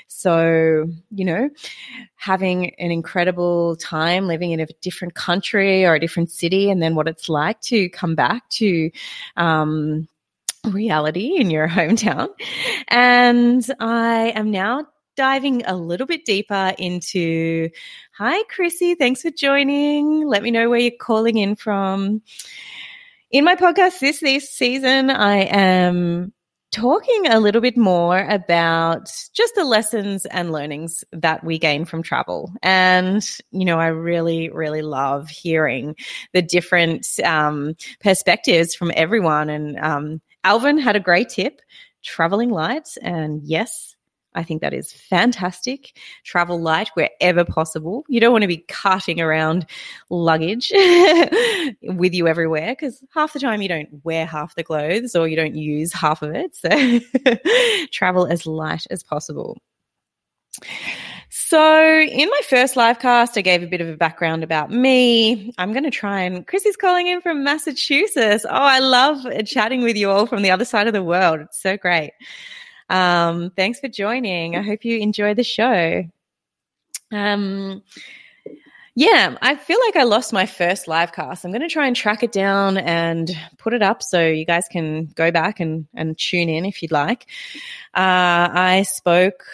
So, 0.06 0.87
you 1.11 1.25
know, 1.25 1.50
having 2.14 2.75
an 2.76 2.92
incredible 2.92 3.76
time 3.76 4.28
living 4.28 4.52
in 4.52 4.61
a 4.61 4.66
different 4.80 5.14
country 5.14 5.85
or 5.85 5.94
a 5.94 6.00
different 6.00 6.30
city, 6.30 6.70
and 6.70 6.80
then 6.80 6.94
what 6.94 7.08
it's 7.08 7.28
like 7.28 7.61
to 7.62 7.88
come 7.90 8.14
back 8.14 8.49
to. 8.50 8.90
Um, 9.37 10.08
reality 10.64 11.37
in 11.37 11.49
your 11.49 11.68
hometown. 11.68 12.28
And 12.88 13.64
I 13.78 14.32
am 14.35 14.50
now 14.50 14.87
diving 15.16 15.64
a 15.66 15.75
little 15.75 16.06
bit 16.06 16.25
deeper 16.25 16.75
into 16.78 17.70
hi, 18.12 18.42
Chrissy. 18.44 18.94
Thanks 18.94 19.23
for 19.23 19.30
joining. 19.30 20.26
Let 20.26 20.42
me 20.42 20.50
know 20.50 20.70
where 20.70 20.78
you're 20.78 20.92
calling 21.00 21.38
in 21.38 21.56
from. 21.56 22.23
In 23.30 23.44
my 23.44 23.56
podcast 23.56 23.99
this, 23.99 24.20
this 24.20 24.50
season, 24.50 25.11
I 25.11 25.38
am 25.44 26.32
talking 26.73 27.26
a 27.28 27.40
little 27.40 27.61
bit 27.61 27.76
more 27.76 28.18
about 28.28 29.06
just 29.32 29.54
the 29.54 29.64
lessons 29.64 30.26
and 30.26 30.52
learnings 30.52 31.04
that 31.12 31.42
we 31.42 31.58
gain 31.58 31.85
from 31.85 32.02
travel. 32.02 32.52
And, 32.62 33.26
you 33.50 33.64
know, 33.64 33.78
I 33.78 33.87
really, 33.88 34.50
really 34.50 34.82
love 34.82 35.28
hearing 35.28 35.96
the 36.35 36.42
different 36.42 37.06
um, 37.25 37.76
perspectives 38.00 38.75
from 38.75 38.92
everyone. 38.94 39.49
And 39.49 39.78
um, 39.78 40.20
Alvin 40.44 40.78
had 40.78 40.96
a 40.96 41.00
great 41.00 41.30
tip 41.30 41.61
traveling 42.02 42.50
light. 42.50 42.88
And 43.00 43.42
yes, 43.42 43.96
I 44.37 44.43
think 44.43 44.61
that 44.61 44.75
is 44.75 44.93
fantastic. 44.93 45.99
Travel 46.25 46.61
light 46.61 46.90
wherever 46.95 47.45
possible. 47.45 48.05
You 48.09 48.21
don't 48.21 48.33
want 48.33 48.43
to 48.43 48.49
be 48.49 48.59
carting 48.69 49.21
around 49.21 49.66
luggage 50.11 50.71
with 51.83 52.14
you 52.14 52.28
everywhere 52.28 52.73
because 52.73 53.02
half 53.14 53.33
the 53.33 53.40
time 53.40 53.62
you 53.62 53.69
don't 53.69 53.88
wear 54.05 54.26
half 54.26 54.55
the 54.55 54.62
clothes 54.62 55.16
or 55.16 55.26
you 55.26 55.37
don't 55.37 55.57
use 55.57 55.93
half 55.93 56.23
of 56.23 56.33
it. 56.35 56.55
So 56.55 57.00
travel 57.93 58.26
as 58.26 58.47
light 58.47 58.87
as 58.90 59.02
possible. 59.02 59.59
So, 61.28 62.00
in 62.00 62.28
my 62.28 62.40
first 62.49 62.76
live 62.76 62.99
cast, 62.99 63.37
I 63.37 63.43
gave 63.43 63.62
a 63.62 63.66
bit 63.66 63.81
of 63.81 63.88
a 63.88 63.97
background 63.97 64.43
about 64.43 64.71
me. 64.71 65.52
I'm 65.59 65.73
going 65.73 65.85
to 65.85 65.90
try 65.90 66.23
and 66.23 66.47
Chrissy's 66.47 66.76
calling 66.76 67.09
in 67.09 67.21
from 67.21 67.45
Massachusetts. 67.45 68.45
Oh, 68.49 68.50
I 68.50 68.78
love 68.78 69.26
chatting 69.45 69.83
with 69.83 69.97
you 69.97 70.11
all 70.11 70.26
from 70.26 70.43
the 70.43 70.50
other 70.50 70.64
side 70.64 70.87
of 70.87 70.93
the 70.93 71.05
world. 71.05 71.40
It's 71.40 71.61
so 71.61 71.76
great. 71.76 72.12
Um, 72.88 73.50
thanks 73.50 73.81
for 73.81 73.88
joining. 73.88 74.57
I 74.57 74.62
hope 74.62 74.85
you 74.85 74.99
enjoy 74.99 75.35
the 75.35 75.45
show. 75.45 76.05
Um, 77.12 77.83
yeah, 78.95 79.37
I 79.43 79.57
feel 79.57 79.78
like 79.87 79.97
I 79.97 80.05
lost 80.05 80.33
my 80.33 80.47
first 80.47 80.88
live 80.88 81.12
cast. 81.12 81.45
I'm 81.45 81.50
going 81.50 81.61
to 81.61 81.69
try 81.69 81.87
and 81.87 81.95
track 81.95 82.23
it 82.23 82.33
down 82.33 82.78
and 82.78 83.31
put 83.59 83.75
it 83.75 83.83
up 83.83 84.02
so 84.02 84.26
you 84.26 84.47
guys 84.47 84.69
can 84.71 85.07
go 85.14 85.31
back 85.31 85.61
and, 85.61 85.87
and 85.95 86.16
tune 86.16 86.49
in 86.49 86.64
if 86.64 86.83
you'd 86.83 86.93
like. 86.93 87.26
Uh, 87.95 88.49
I 88.52 88.87
spoke 88.88 89.45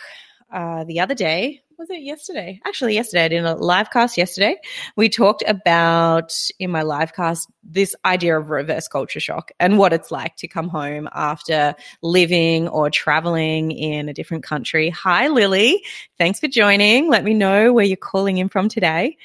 uh, 0.53 0.85
the 0.85 1.01
other 1.01 1.17
day 1.17 1.63
was 1.83 1.91
it 1.91 2.03
yesterday? 2.03 2.61
Actually, 2.65 2.95
yesterday 2.95 3.25
I 3.25 3.29
did 3.29 3.45
a 3.45 3.57
live 3.57 3.91
cast 3.91 4.17
yesterday. 4.17 4.57
We 4.95 5.09
talked 5.09 5.43
about 5.49 6.33
in 6.61 6.71
my 6.71 6.83
live 6.83 7.13
cast 7.13 7.51
this 7.65 7.97
idea 8.05 8.39
of 8.39 8.51
reverse 8.51 8.87
culture 8.87 9.19
shock 9.19 9.51
and 9.59 9.79
what 9.79 9.93
it's 9.93 10.13
like 10.13 10.37
to 10.37 10.49
come 10.49 10.69
home 10.69 11.09
after 11.13 11.75
living 12.01 12.69
or 12.69 12.89
traveling 12.89 13.73
in 13.73 14.09
a 14.09 14.15
different 14.15 14.45
country. 14.45 14.91
Hi, 14.91 15.27
Lily. 15.27 15.83
Thanks 16.19 16.39
for 16.39 16.47
joining. 16.47 17.09
Let 17.09 17.25
me 17.25 17.35
know 17.35 17.73
where 17.73 17.85
you're 17.85 17.97
calling 17.97 18.39
in 18.39 18.49
from 18.49 18.69
today. 18.69 19.17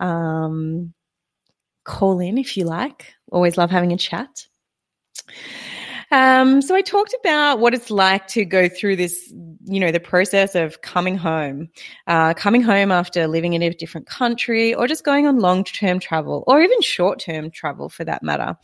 Um, 0.00 0.94
call 1.84 2.20
in 2.20 2.38
if 2.38 2.56
you 2.56 2.64
like. 2.64 3.12
Always 3.30 3.58
love 3.58 3.70
having 3.70 3.92
a 3.92 3.98
chat. 3.98 4.46
Um, 6.10 6.62
so 6.62 6.74
I 6.74 6.80
talked 6.80 7.14
about 7.20 7.58
what 7.60 7.74
it's 7.74 7.90
like 7.90 8.26
to 8.28 8.44
go 8.44 8.68
through 8.68 8.96
this, 8.96 9.32
you 9.64 9.78
know, 9.78 9.92
the 9.92 10.00
process 10.00 10.54
of 10.54 10.80
coming 10.80 11.16
home, 11.16 11.68
uh, 12.06 12.32
coming 12.34 12.62
home 12.62 12.90
after 12.90 13.26
living 13.26 13.52
in 13.52 13.62
a 13.62 13.70
different 13.70 14.06
country 14.06 14.74
or 14.74 14.86
just 14.86 15.04
going 15.04 15.26
on 15.26 15.38
long 15.38 15.64
term 15.64 15.98
travel 15.98 16.44
or 16.46 16.62
even 16.62 16.80
short 16.80 17.18
term 17.18 17.50
travel 17.50 17.88
for 17.88 18.04
that 18.04 18.22
matter. 18.22 18.56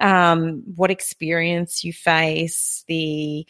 Um, 0.00 0.62
what 0.74 0.90
experience 0.90 1.84
you 1.84 1.92
face, 1.92 2.84
the 2.88 3.46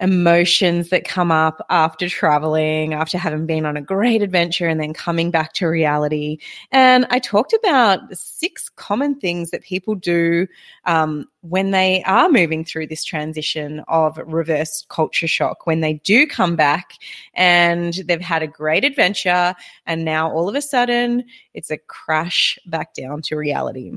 emotions 0.00 0.88
that 0.88 1.04
come 1.04 1.30
up 1.30 1.64
after 1.68 2.08
traveling, 2.08 2.94
after 2.94 3.18
having 3.18 3.46
been 3.46 3.66
on 3.66 3.76
a 3.76 3.82
great 3.82 4.22
adventure 4.22 4.66
and 4.66 4.80
then 4.80 4.94
coming 4.94 5.30
back 5.30 5.52
to 5.52 5.66
reality. 5.66 6.38
And 6.72 7.06
I 7.10 7.18
talked 7.18 7.52
about 7.52 8.00
six 8.16 8.68
common 8.70 9.20
things 9.20 9.50
that 9.50 9.62
people 9.62 9.94
do 9.94 10.46
um, 10.86 11.26
when 11.42 11.70
they 11.70 12.02
are 12.04 12.30
moving 12.30 12.64
through 12.64 12.86
this 12.86 13.04
transition 13.04 13.82
of 13.88 14.18
reverse 14.24 14.86
culture 14.88 15.28
shock, 15.28 15.66
when 15.66 15.80
they 15.80 15.94
do 15.94 16.26
come 16.26 16.56
back 16.56 16.94
and 17.34 17.94
they've 18.06 18.20
had 18.20 18.42
a 18.42 18.46
great 18.46 18.84
adventure 18.84 19.54
and 19.86 20.04
now 20.04 20.30
all 20.30 20.48
of 20.48 20.54
a 20.54 20.62
sudden 20.62 21.24
it's 21.54 21.70
a 21.70 21.78
crash 21.78 22.58
back 22.66 22.94
down 22.94 23.22
to 23.22 23.36
reality. 23.36 23.92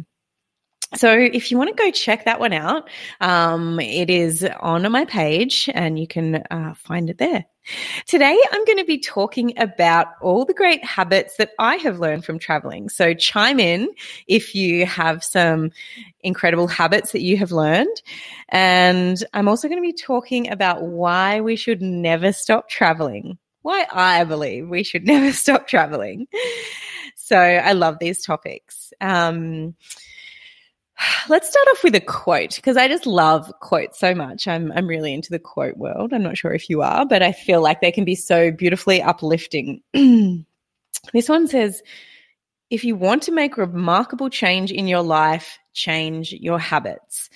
So 0.95 1.11
if 1.11 1.49
you 1.49 1.57
want 1.57 1.75
to 1.75 1.83
go 1.83 1.89
check 1.91 2.25
that 2.25 2.39
one 2.39 2.53
out, 2.53 2.89
um, 3.19 3.79
it 3.79 4.09
is 4.09 4.47
on 4.59 4.89
my 4.91 5.05
page 5.05 5.69
and 5.73 5.97
you 5.97 6.07
can 6.07 6.35
uh, 6.51 6.75
find 6.75 7.09
it 7.09 7.17
there. 7.17 7.45
Today, 8.07 8.37
I'm 8.51 8.65
going 8.65 8.77
to 8.77 8.83
be 8.85 8.99
talking 8.99 9.57
about 9.57 10.07
all 10.21 10.45
the 10.45 10.53
great 10.53 10.83
habits 10.83 11.37
that 11.37 11.51
I 11.57 11.77
have 11.77 11.99
learned 11.99 12.25
from 12.25 12.37
traveling. 12.37 12.89
So 12.89 13.13
chime 13.13 13.59
in 13.59 13.89
if 14.27 14.53
you 14.53 14.85
have 14.85 15.23
some 15.23 15.71
incredible 16.21 16.67
habits 16.67 17.13
that 17.13 17.21
you 17.21 17.37
have 17.37 17.51
learned. 17.51 18.01
And 18.49 19.23
I'm 19.33 19.47
also 19.47 19.69
going 19.69 19.81
to 19.81 19.87
be 19.87 19.93
talking 19.93 20.51
about 20.51 20.83
why 20.83 21.41
we 21.41 21.55
should 21.55 21.81
never 21.81 22.33
stop 22.33 22.69
traveling. 22.69 23.37
Why 23.61 23.87
I 23.91 24.25
believe 24.25 24.67
we 24.67 24.83
should 24.83 25.05
never 25.07 25.31
stop 25.31 25.67
traveling. 25.67 26.27
So 27.15 27.37
I 27.37 27.71
love 27.71 27.97
these 27.99 28.25
topics. 28.25 28.91
Um, 28.99 29.75
Let's 31.29 31.49
start 31.49 31.67
off 31.69 31.83
with 31.83 31.95
a 31.95 32.01
quote 32.01 32.55
because 32.55 32.77
I 32.77 32.87
just 32.87 33.05
love 33.05 33.51
quotes 33.61 33.99
so 33.99 34.13
much. 34.13 34.47
I'm 34.47 34.71
I'm 34.73 34.87
really 34.87 35.13
into 35.13 35.29
the 35.29 35.39
quote 35.39 35.77
world. 35.77 36.13
I'm 36.13 36.23
not 36.23 36.37
sure 36.37 36.53
if 36.53 36.69
you 36.69 36.81
are, 36.81 37.05
but 37.05 37.21
I 37.21 37.31
feel 37.31 37.61
like 37.61 37.81
they 37.81 37.91
can 37.91 38.05
be 38.05 38.15
so 38.15 38.51
beautifully 38.51 39.01
uplifting. 39.01 39.81
this 39.93 41.29
one 41.29 41.47
says, 41.47 41.81
"If 42.69 42.83
you 42.83 42.95
want 42.95 43.23
to 43.23 43.31
make 43.31 43.57
remarkable 43.57 44.29
change 44.29 44.71
in 44.71 44.87
your 44.87 45.01
life, 45.01 45.57
change 45.73 46.33
your 46.33 46.59
habits." 46.59 47.29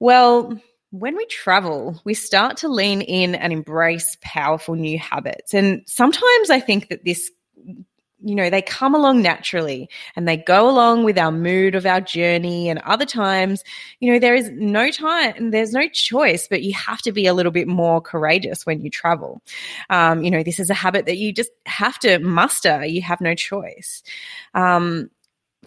Well, 0.00 0.58
when 0.90 1.16
we 1.16 1.26
travel, 1.26 2.00
we 2.04 2.14
start 2.14 2.56
to 2.58 2.68
lean 2.68 3.02
in 3.02 3.34
and 3.34 3.52
embrace 3.52 4.16
powerful 4.22 4.74
new 4.74 4.98
habits. 4.98 5.52
And 5.52 5.82
sometimes 5.86 6.50
I 6.50 6.60
think 6.60 6.88
that 6.88 7.04
this 7.04 7.30
you 8.26 8.34
know, 8.34 8.50
they 8.50 8.60
come 8.60 8.92
along 8.92 9.22
naturally 9.22 9.88
and 10.16 10.26
they 10.26 10.36
go 10.36 10.68
along 10.68 11.04
with 11.04 11.16
our 11.16 11.30
mood 11.30 11.76
of 11.76 11.86
our 11.86 12.00
journey. 12.00 12.68
And 12.68 12.80
other 12.80 13.06
times, 13.06 13.62
you 14.00 14.12
know, 14.12 14.18
there 14.18 14.34
is 14.34 14.50
no 14.52 14.90
time, 14.90 15.34
and 15.36 15.54
there's 15.54 15.72
no 15.72 15.86
choice, 15.88 16.48
but 16.48 16.64
you 16.64 16.74
have 16.74 17.00
to 17.02 17.12
be 17.12 17.26
a 17.26 17.34
little 17.34 17.52
bit 17.52 17.68
more 17.68 18.00
courageous 18.00 18.66
when 18.66 18.80
you 18.80 18.90
travel. 18.90 19.40
Um, 19.90 20.24
you 20.24 20.30
know, 20.32 20.42
this 20.42 20.58
is 20.58 20.70
a 20.70 20.74
habit 20.74 21.06
that 21.06 21.18
you 21.18 21.32
just 21.32 21.52
have 21.66 22.00
to 22.00 22.18
muster. 22.18 22.84
You 22.84 23.00
have 23.02 23.20
no 23.20 23.36
choice. 23.36 24.02
Um, 24.54 25.08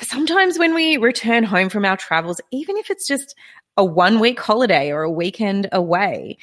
sometimes 0.02 0.60
when 0.60 0.76
we 0.76 0.98
return 0.98 1.46
home 1.46 1.70
from 1.70 1.86
our 1.86 1.96
travels, 1.96 2.42
even 2.52 2.76
if 2.76 2.90
it's 2.90 3.08
just 3.08 3.36
a 3.78 3.86
one 3.86 4.20
week 4.20 4.40
holiday 4.40 4.92
or 4.92 5.04
a 5.04 5.12
weekend 5.12 5.70
away. 5.72 6.38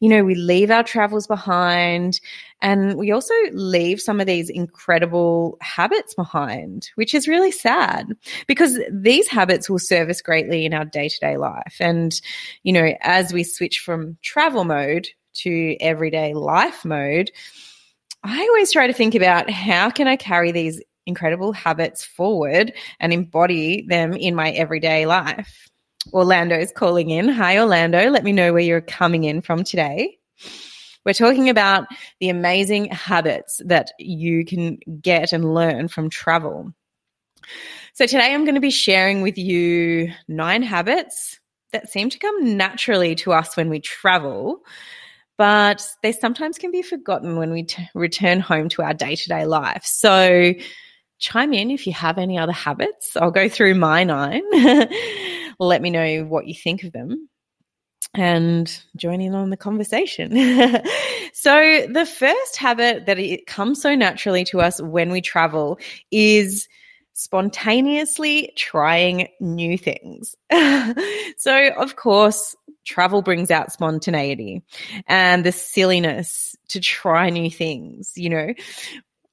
You 0.00 0.10
know, 0.10 0.24
we 0.24 0.34
leave 0.34 0.70
our 0.70 0.82
travels 0.82 1.26
behind 1.26 2.20
and 2.60 2.96
we 2.96 3.12
also 3.12 3.34
leave 3.52 4.00
some 4.00 4.20
of 4.20 4.26
these 4.26 4.50
incredible 4.50 5.56
habits 5.60 6.14
behind, 6.14 6.90
which 6.96 7.14
is 7.14 7.28
really 7.28 7.50
sad 7.50 8.12
because 8.46 8.78
these 8.90 9.28
habits 9.28 9.70
will 9.70 9.78
serve 9.78 10.10
us 10.10 10.20
greatly 10.20 10.66
in 10.66 10.74
our 10.74 10.84
day 10.84 11.08
to 11.08 11.18
day 11.20 11.36
life. 11.36 11.76
And, 11.80 12.18
you 12.62 12.72
know, 12.72 12.94
as 13.00 13.32
we 13.32 13.42
switch 13.42 13.78
from 13.78 14.18
travel 14.22 14.64
mode 14.64 15.08
to 15.36 15.76
everyday 15.80 16.34
life 16.34 16.84
mode, 16.84 17.30
I 18.22 18.40
always 18.40 18.72
try 18.72 18.86
to 18.86 18.92
think 18.92 19.14
about 19.14 19.50
how 19.50 19.90
can 19.90 20.08
I 20.08 20.16
carry 20.16 20.52
these 20.52 20.82
incredible 21.06 21.52
habits 21.52 22.04
forward 22.04 22.72
and 22.98 23.12
embody 23.12 23.86
them 23.88 24.12
in 24.12 24.34
my 24.34 24.50
everyday 24.50 25.06
life. 25.06 25.68
Orlando 26.12 26.56
is 26.56 26.72
calling 26.72 27.10
in. 27.10 27.28
Hi, 27.28 27.58
Orlando. 27.58 28.10
Let 28.10 28.24
me 28.24 28.32
know 28.32 28.52
where 28.52 28.62
you're 28.62 28.80
coming 28.80 29.24
in 29.24 29.42
from 29.42 29.64
today. 29.64 30.18
We're 31.04 31.12
talking 31.12 31.48
about 31.48 31.86
the 32.20 32.28
amazing 32.28 32.86
habits 32.86 33.60
that 33.64 33.92
you 33.98 34.44
can 34.44 34.78
get 35.00 35.32
and 35.32 35.54
learn 35.54 35.88
from 35.88 36.10
travel. 36.10 36.72
So, 37.94 38.06
today 38.06 38.34
I'm 38.34 38.44
going 38.44 38.56
to 38.56 38.60
be 38.60 38.70
sharing 38.70 39.22
with 39.22 39.38
you 39.38 40.12
nine 40.28 40.62
habits 40.62 41.38
that 41.72 41.88
seem 41.88 42.10
to 42.10 42.18
come 42.18 42.56
naturally 42.56 43.14
to 43.16 43.32
us 43.32 43.56
when 43.56 43.70
we 43.70 43.80
travel, 43.80 44.64
but 45.38 45.86
they 46.02 46.12
sometimes 46.12 46.58
can 46.58 46.70
be 46.70 46.82
forgotten 46.82 47.36
when 47.36 47.52
we 47.52 47.64
t- 47.64 47.88
return 47.94 48.40
home 48.40 48.68
to 48.70 48.82
our 48.82 48.94
day 48.94 49.14
to 49.14 49.28
day 49.28 49.46
life. 49.46 49.84
So, 49.84 50.54
chime 51.18 51.52
in 51.52 51.70
if 51.70 51.86
you 51.86 51.92
have 51.92 52.18
any 52.18 52.38
other 52.38 52.52
habits. 52.52 53.16
I'll 53.16 53.30
go 53.30 53.48
through 53.48 53.74
my 53.74 54.04
nine. 54.04 54.42
Let 55.58 55.82
me 55.82 55.90
know 55.90 56.24
what 56.24 56.46
you 56.46 56.54
think 56.54 56.84
of 56.84 56.92
them 56.92 57.28
and 58.14 58.82
join 58.96 59.20
in 59.20 59.34
on 59.34 59.50
the 59.50 59.56
conversation. 59.56 60.30
so, 61.32 61.86
the 61.86 62.06
first 62.06 62.56
habit 62.56 63.06
that 63.06 63.18
it 63.18 63.46
comes 63.46 63.80
so 63.80 63.94
naturally 63.94 64.44
to 64.44 64.60
us 64.60 64.80
when 64.80 65.10
we 65.10 65.20
travel 65.20 65.78
is 66.10 66.68
spontaneously 67.12 68.52
trying 68.56 69.28
new 69.40 69.78
things. 69.78 70.34
so, 71.36 71.68
of 71.78 71.96
course, 71.96 72.54
travel 72.84 73.22
brings 73.22 73.50
out 73.50 73.72
spontaneity 73.72 74.62
and 75.06 75.44
the 75.44 75.52
silliness 75.52 76.54
to 76.68 76.80
try 76.80 77.30
new 77.30 77.50
things. 77.50 78.12
You 78.16 78.30
know, 78.30 78.54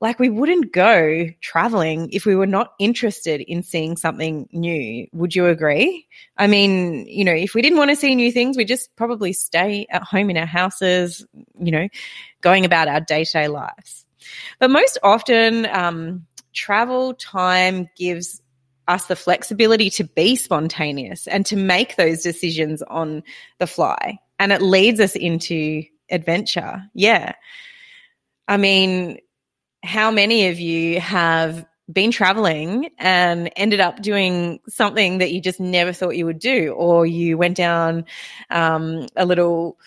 like 0.04 0.20
we 0.20 0.30
wouldn't 0.30 0.74
go 0.74 1.30
traveling 1.40 2.10
if 2.12 2.26
we 2.26 2.36
were 2.36 2.46
not 2.46 2.74
interested 2.78 3.40
in 3.40 3.64
seeing 3.64 3.96
something 3.96 4.50
new. 4.52 5.08
Would 5.14 5.34
you 5.34 5.48
agree? 5.48 6.06
I 6.38 6.46
mean, 6.46 7.08
you 7.08 7.24
know, 7.24 7.32
if 7.32 7.56
we 7.56 7.62
didn't 7.62 7.78
want 7.78 7.90
to 7.90 7.96
see 7.96 8.14
new 8.14 8.30
things, 8.30 8.58
we 8.58 8.66
just 8.66 8.94
probably 8.98 9.32
stay 9.32 9.88
at 9.90 10.04
home 10.04 10.30
in 10.30 10.36
our 10.36 10.46
houses, 10.46 11.26
you 11.58 11.72
know, 11.72 11.88
going 12.42 12.66
about 12.66 12.90
our 12.90 13.00
day 13.00 13.24
to 13.24 13.32
day 13.32 13.48
lives. 13.48 14.06
But 14.60 14.72
most 14.72 14.98
often, 15.04 15.68
um, 15.68 16.28
travel 16.52 17.14
time 17.14 17.90
gives 17.96 18.42
us 18.90 19.06
the 19.06 19.16
flexibility 19.16 19.90
to 19.92 20.04
be 20.04 20.36
spontaneous 20.36 21.28
and 21.28 21.46
to 21.46 21.56
make 21.56 21.96
those 21.96 22.22
decisions 22.22 22.82
on 22.84 23.24
the 23.60 23.68
fly. 23.68 24.20
And 24.38 24.52
it 24.52 24.62
leads 24.62 25.00
us 25.00 25.16
into 25.16 25.84
adventure. 26.12 26.84
Yeah. 26.94 27.36
I 28.50 28.58
mean, 28.58 29.20
how 29.84 30.10
many 30.10 30.48
of 30.48 30.60
you 30.60 31.00
have 31.02 31.66
been 31.92 32.12
traveling 32.12 32.90
and 32.98 33.52
ended 33.58 33.82
up 33.82 34.02
doing 34.02 34.60
something 34.70 35.18
that 35.18 35.34
you 35.34 35.42
just 35.42 35.60
never 35.60 35.92
thought 35.92 36.16
you 36.16 36.26
would 36.26 36.40
do, 36.40 36.72
or 36.74 37.06
you 37.06 37.38
went 37.38 37.58
down 37.58 38.06
um, 38.50 39.08
a 39.18 39.26
little, 39.26 39.78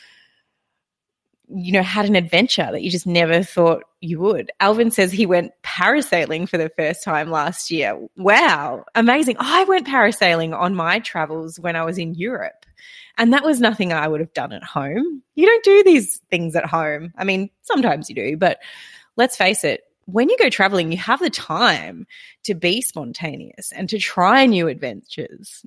you 1.49 1.73
know, 1.73 1.83
had 1.83 2.05
an 2.05 2.15
adventure 2.15 2.69
that 2.71 2.83
you 2.83 2.91
just 2.91 3.07
never 3.07 3.43
thought 3.43 3.85
you 4.01 4.21
would. 4.21 4.53
Alvin 4.61 4.91
says 4.91 5.11
he 5.11 5.25
went 5.25 5.53
parasailing 5.63 6.47
for 6.47 6.59
the 6.59 6.71
first 6.77 7.03
time 7.03 7.31
last 7.31 7.71
year. 7.71 7.99
Wow, 8.17 8.85
amazing. 8.95 9.37
I 9.39 9.65
went 9.65 9.87
parasailing 9.87 10.55
on 10.55 10.75
my 10.75 10.99
travels 10.99 11.59
when 11.59 11.75
I 11.75 11.85
was 11.85 11.97
in 11.97 12.15
Europe. 12.15 12.67
And 13.17 13.33
that 13.33 13.45
was 13.45 13.63
nothing 13.63 13.95
I 13.95 14.07
would 14.07 14.21
have 14.21 14.35
done 14.35 14.53
at 14.53 14.63
home. 14.63 15.23
You 15.35 15.47
don't 15.47 15.65
do 15.65 15.83
these 15.83 16.19
things 16.31 16.55
at 16.55 16.67
home. 16.67 17.15
I 17.17 17.25
mean, 17.25 17.49
sometimes 17.63 18.11
you 18.11 18.15
do, 18.15 18.37
but 18.37 18.59
let's 19.17 19.39
face 19.39 19.65
it, 19.65 19.85
when 20.07 20.31
you 20.31 20.37
go 20.39 20.49
traveling, 20.49 20.93
you 20.93 20.99
have 20.99 21.21
the 21.21 21.31
time 21.31 22.07
to 22.45 22.55
be 22.55 22.81
spontaneous 22.81 23.73
and 23.73 23.89
to 23.91 23.99
try 23.99 24.47
new 24.47 24.69
adventures. 24.69 25.65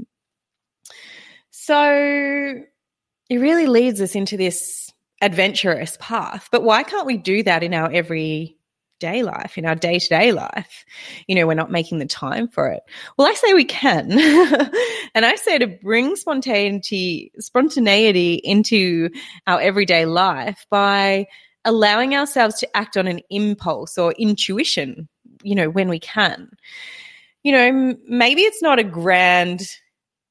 So 1.52 2.64
it 3.30 3.38
really 3.38 3.68
leads 3.68 4.02
us 4.02 4.16
into 4.16 4.38
this 4.38 4.92
adventurous 5.22 5.98
path. 6.00 6.48
But 6.52 6.64
why 6.64 6.84
can't 6.84 7.06
we 7.06 7.18
do 7.18 7.44
that 7.44 7.64
in 7.64 7.74
our 7.74 7.92
everyday 7.92 9.24
life, 9.24 9.58
in 9.58 9.66
our 9.66 9.76
day 9.76 10.00
to 10.00 10.08
day 10.08 10.32
life? 10.32 10.86
You 11.28 11.36
know, 11.36 11.46
we're 11.46 11.54
not 11.54 11.70
making 11.70 12.00
the 12.00 12.06
time 12.06 12.48
for 12.48 12.70
it. 12.70 12.82
Well, 13.18 13.28
I 13.28 13.34
say 13.34 13.54
we 13.54 13.66
can. 13.66 14.12
and 15.14 15.26
I 15.26 15.36
say 15.36 15.58
to 15.58 15.68
bring 15.68 16.16
spontaneity, 16.16 17.34
spontaneity 17.40 18.36
into 18.36 19.10
our 19.46 19.60
everyday 19.60 20.06
life 20.06 20.66
by 20.70 21.28
allowing 21.66 22.16
ourselves 22.16 22.60
to 22.60 22.78
act 22.78 22.98
on 22.98 23.08
an 23.08 23.22
impulse 23.30 23.98
or 23.98 24.14
intuition, 24.14 25.08
you 25.44 25.56
know, 25.56 25.70
when 25.70 25.90
we 25.90 26.00
can. 26.00 26.50
You 27.44 27.52
know, 27.52 27.98
maybe 28.08 28.42
it's 28.42 28.62
not 28.62 28.80
a 28.80 28.84
grand 28.84 29.62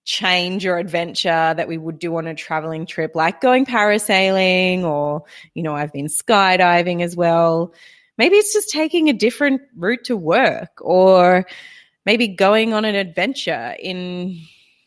change 0.05 0.65
or 0.65 0.79
adventure 0.79 1.55
that 1.55 1.69
we 1.69 1.77
would 1.77 1.99
do 1.99 2.17
on 2.17 2.27
a 2.27 2.35
traveling 2.35 2.87
trip, 2.87 3.13
like 3.15 3.41
going 3.41 3.67
parasailing 3.67 4.83
or, 4.83 5.23
you 5.55 5.63
know, 5.63 5.75
I've 5.75 5.93
been 5.93 6.07
skydiving 6.07 7.03
as 7.03 7.15
well. 7.15 7.75
Maybe 8.17 8.37
it's 8.37 8.53
just 8.53 8.71
taking 8.71 9.09
a 9.09 9.13
different 9.13 9.61
route 9.77 10.05
to 10.05 10.17
work 10.17 10.71
or 10.81 11.47
maybe 12.07 12.27
going 12.27 12.73
on 12.73 12.85
an 12.85 12.95
adventure 12.95 13.77
in 13.79 14.41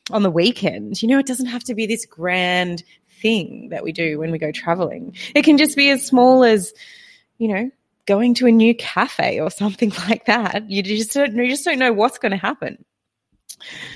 on 0.10 0.24
the 0.24 0.32
weekend. 0.32 1.02
You 1.02 1.08
know, 1.08 1.20
it 1.20 1.28
doesn't 1.28 1.46
have 1.46 1.64
to 1.66 1.76
be 1.76 1.86
this 1.86 2.06
grand 2.06 2.84
thing 3.22 3.70
that 3.70 3.84
we 3.84 3.92
do 3.92 4.20
when 4.20 4.32
we 4.32 4.38
go 4.38 4.52
traveling. 4.52 5.16
It 5.36 5.44
can 5.44 5.58
just 5.58 5.76
be 5.76 5.90
as 5.90 6.06
small 6.06 6.44
as, 6.44 6.74
you 7.38 7.48
know, 7.48 7.72
going 8.06 8.34
to 8.36 8.48
a 8.48 8.52
new 8.52 8.76
cafe 8.76 9.40
or 9.40 9.52
something 9.52 9.92
like 10.10 10.26
that. 10.26 10.70
You 10.70 10.84
just 10.84 11.14
don't, 11.14 11.36
you 11.36 11.50
just 11.50 11.66
don't 11.66 11.80
know 11.80 11.94
what's 11.94 12.18
going 12.18 12.32
to 12.32 12.38
happen. 12.38 12.84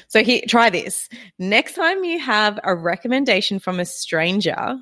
So 0.07 0.23
here, 0.23 0.41
try 0.47 0.69
this. 0.69 1.09
Next 1.39 1.73
time 1.73 2.03
you 2.03 2.19
have 2.19 2.59
a 2.63 2.75
recommendation 2.75 3.59
from 3.59 3.79
a 3.79 3.85
stranger, 3.85 4.77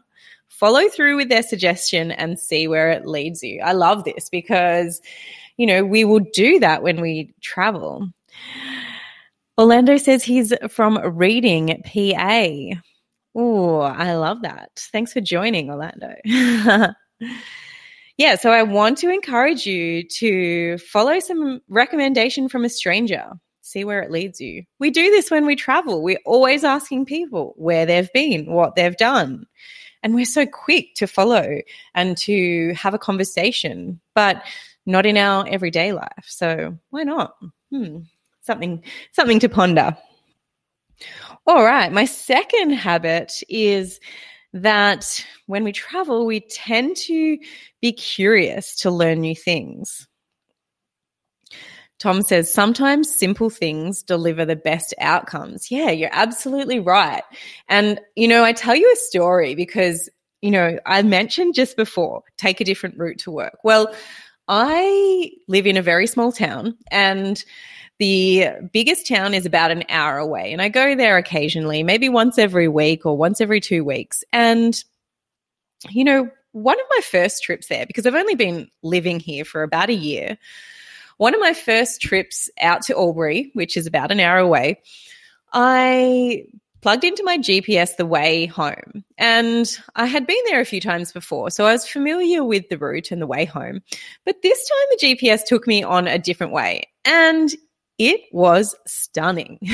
follow 0.49 0.87
through 0.89 1.17
with 1.17 1.29
their 1.29 1.43
suggestion 1.43 2.11
and 2.11 2.37
see 2.37 2.67
where 2.67 2.91
it 2.91 3.07
leads 3.07 3.41
you. 3.43 3.61
I 3.61 3.73
love 3.73 4.03
this 4.03 4.29
because, 4.29 5.01
you 5.57 5.65
know, 5.65 5.83
we 5.83 6.03
will 6.03 6.25
do 6.33 6.59
that 6.59 6.83
when 6.83 7.01
we 7.01 7.33
travel. 7.41 8.09
Orlando 9.57 9.97
says 9.97 10.23
he's 10.23 10.53
from 10.69 10.97
Reading, 10.97 11.81
PA. 11.85 12.79
Oh, 13.35 13.79
I 13.79 14.13
love 14.15 14.41
that. 14.43 14.71
Thanks 14.91 15.13
for 15.13 15.21
joining, 15.21 15.69
Orlando. 15.69 16.13
yeah, 18.17 18.35
so 18.35 18.51
I 18.51 18.63
want 18.63 18.99
to 18.99 19.09
encourage 19.09 19.65
you 19.65 20.07
to 20.07 20.77
follow 20.77 21.19
some 21.19 21.61
recommendation 21.67 22.47
from 22.47 22.63
a 22.63 22.69
stranger. 22.69 23.31
See 23.61 23.85
where 23.85 24.01
it 24.01 24.11
leads 24.11 24.39
you. 24.39 24.63
We 24.79 24.91
do 24.91 25.09
this 25.09 25.31
when 25.31 25.45
we 25.45 25.55
travel. 25.55 26.03
We're 26.03 26.19
always 26.25 26.63
asking 26.63 27.05
people 27.05 27.53
where 27.57 27.85
they've 27.85 28.11
been, 28.13 28.51
what 28.51 28.75
they've 28.75 28.97
done. 28.97 29.45
And 30.03 30.13
we're 30.13 30.25
so 30.25 30.45
quick 30.45 30.93
to 30.95 31.07
follow 31.07 31.59
and 31.95 32.17
to 32.17 32.73
have 32.73 32.93
a 32.93 32.99
conversation, 32.99 34.01
but 34.13 34.43
not 34.85 35.05
in 35.05 35.17
our 35.17 35.47
everyday 35.47 35.93
life. 35.93 36.25
So 36.27 36.77
why 36.89 37.03
not? 37.03 37.35
Hmm. 37.71 37.99
Something, 38.41 38.83
something 39.13 39.39
to 39.39 39.49
ponder. 39.49 39.97
All 41.45 41.63
right. 41.63 41.91
My 41.91 42.05
second 42.05 42.71
habit 42.71 43.33
is 43.49 43.99
that 44.53 45.25
when 45.47 45.63
we 45.63 45.71
travel, 45.71 46.25
we 46.25 46.39
tend 46.41 46.95
to 46.95 47.37
be 47.81 47.91
curious 47.91 48.75
to 48.77 48.91
learn 48.91 49.21
new 49.21 49.35
things. 49.35 50.07
Tom 51.99 52.21
says 52.21 52.53
sometimes 52.53 53.15
simple 53.15 53.49
things 53.49 54.03
deliver 54.03 54.45
the 54.45 54.55
best 54.55 54.93
outcomes. 54.99 55.71
Yeah, 55.71 55.89
you're 55.89 56.09
absolutely 56.11 56.79
right. 56.79 57.23
And, 57.69 57.99
you 58.15 58.27
know, 58.27 58.43
I 58.43 58.51
tell 58.51 58.75
you 58.75 58.91
a 58.91 58.97
story 58.97 59.55
because, 59.55 60.09
you 60.41 60.51
know, 60.51 60.79
I 60.85 61.01
mentioned 61.01 61.55
just 61.55 61.77
before 61.77 62.23
take 62.37 62.59
a 62.59 62.65
different 62.65 62.97
route 62.97 63.19
to 63.19 63.31
work. 63.31 63.57
Well, 63.63 63.93
I 64.49 65.31
live 65.47 65.65
in 65.65 65.77
a 65.77 65.81
very 65.81 66.07
small 66.07 66.33
town 66.33 66.77
and 66.91 67.43
the 67.99 68.47
biggest 68.71 69.07
town 69.07 69.33
is 69.33 69.45
about 69.45 69.71
an 69.71 69.83
hour 69.89 70.17
away, 70.17 70.51
and 70.51 70.61
I 70.61 70.69
go 70.69 70.95
there 70.95 71.17
occasionally, 71.17 71.83
maybe 71.83 72.09
once 72.09 72.37
every 72.37 72.67
week 72.67 73.05
or 73.05 73.15
once 73.15 73.39
every 73.39 73.59
two 73.59 73.83
weeks. 73.83 74.23
And, 74.33 74.81
you 75.89 76.03
know, 76.03 76.29
one 76.53 76.79
of 76.79 76.85
my 76.89 77.01
first 77.01 77.43
trips 77.43 77.67
there, 77.67 77.85
because 77.85 78.05
I've 78.05 78.15
only 78.15 78.35
been 78.35 78.69
living 78.81 79.19
here 79.19 79.45
for 79.45 79.63
about 79.63 79.89
a 79.89 79.93
year, 79.93 80.37
one 81.17 81.33
of 81.33 81.41
my 81.41 81.53
first 81.53 82.01
trips 82.01 82.49
out 82.59 82.81
to 82.83 82.97
Albury, 82.97 83.51
which 83.53 83.77
is 83.77 83.85
about 83.85 84.11
an 84.11 84.19
hour 84.19 84.37
away, 84.37 84.81
I 85.51 86.45
plugged 86.81 87.05
into 87.05 87.23
my 87.23 87.37
GPS 87.37 87.95
the 87.95 88.05
way 88.05 88.45
home. 88.45 89.05
And 89.17 89.79
I 89.95 90.05
had 90.05 90.27
been 90.27 90.43
there 90.45 90.59
a 90.59 90.65
few 90.65 90.81
times 90.81 91.13
before, 91.13 91.49
so 91.49 91.65
I 91.65 91.71
was 91.71 91.87
familiar 91.87 92.43
with 92.43 92.67
the 92.69 92.77
route 92.77 93.11
and 93.11 93.21
the 93.21 93.27
way 93.27 93.45
home. 93.45 93.81
But 94.25 94.41
this 94.41 94.67
time 94.67 94.87
the 94.91 95.07
GPS 95.07 95.45
took 95.45 95.65
me 95.65 95.81
on 95.81 96.07
a 96.07 96.19
different 96.19 96.51
way. 96.51 96.89
And 97.05 97.55
it 97.97 98.21
was 98.31 98.75
stunning. 98.87 99.59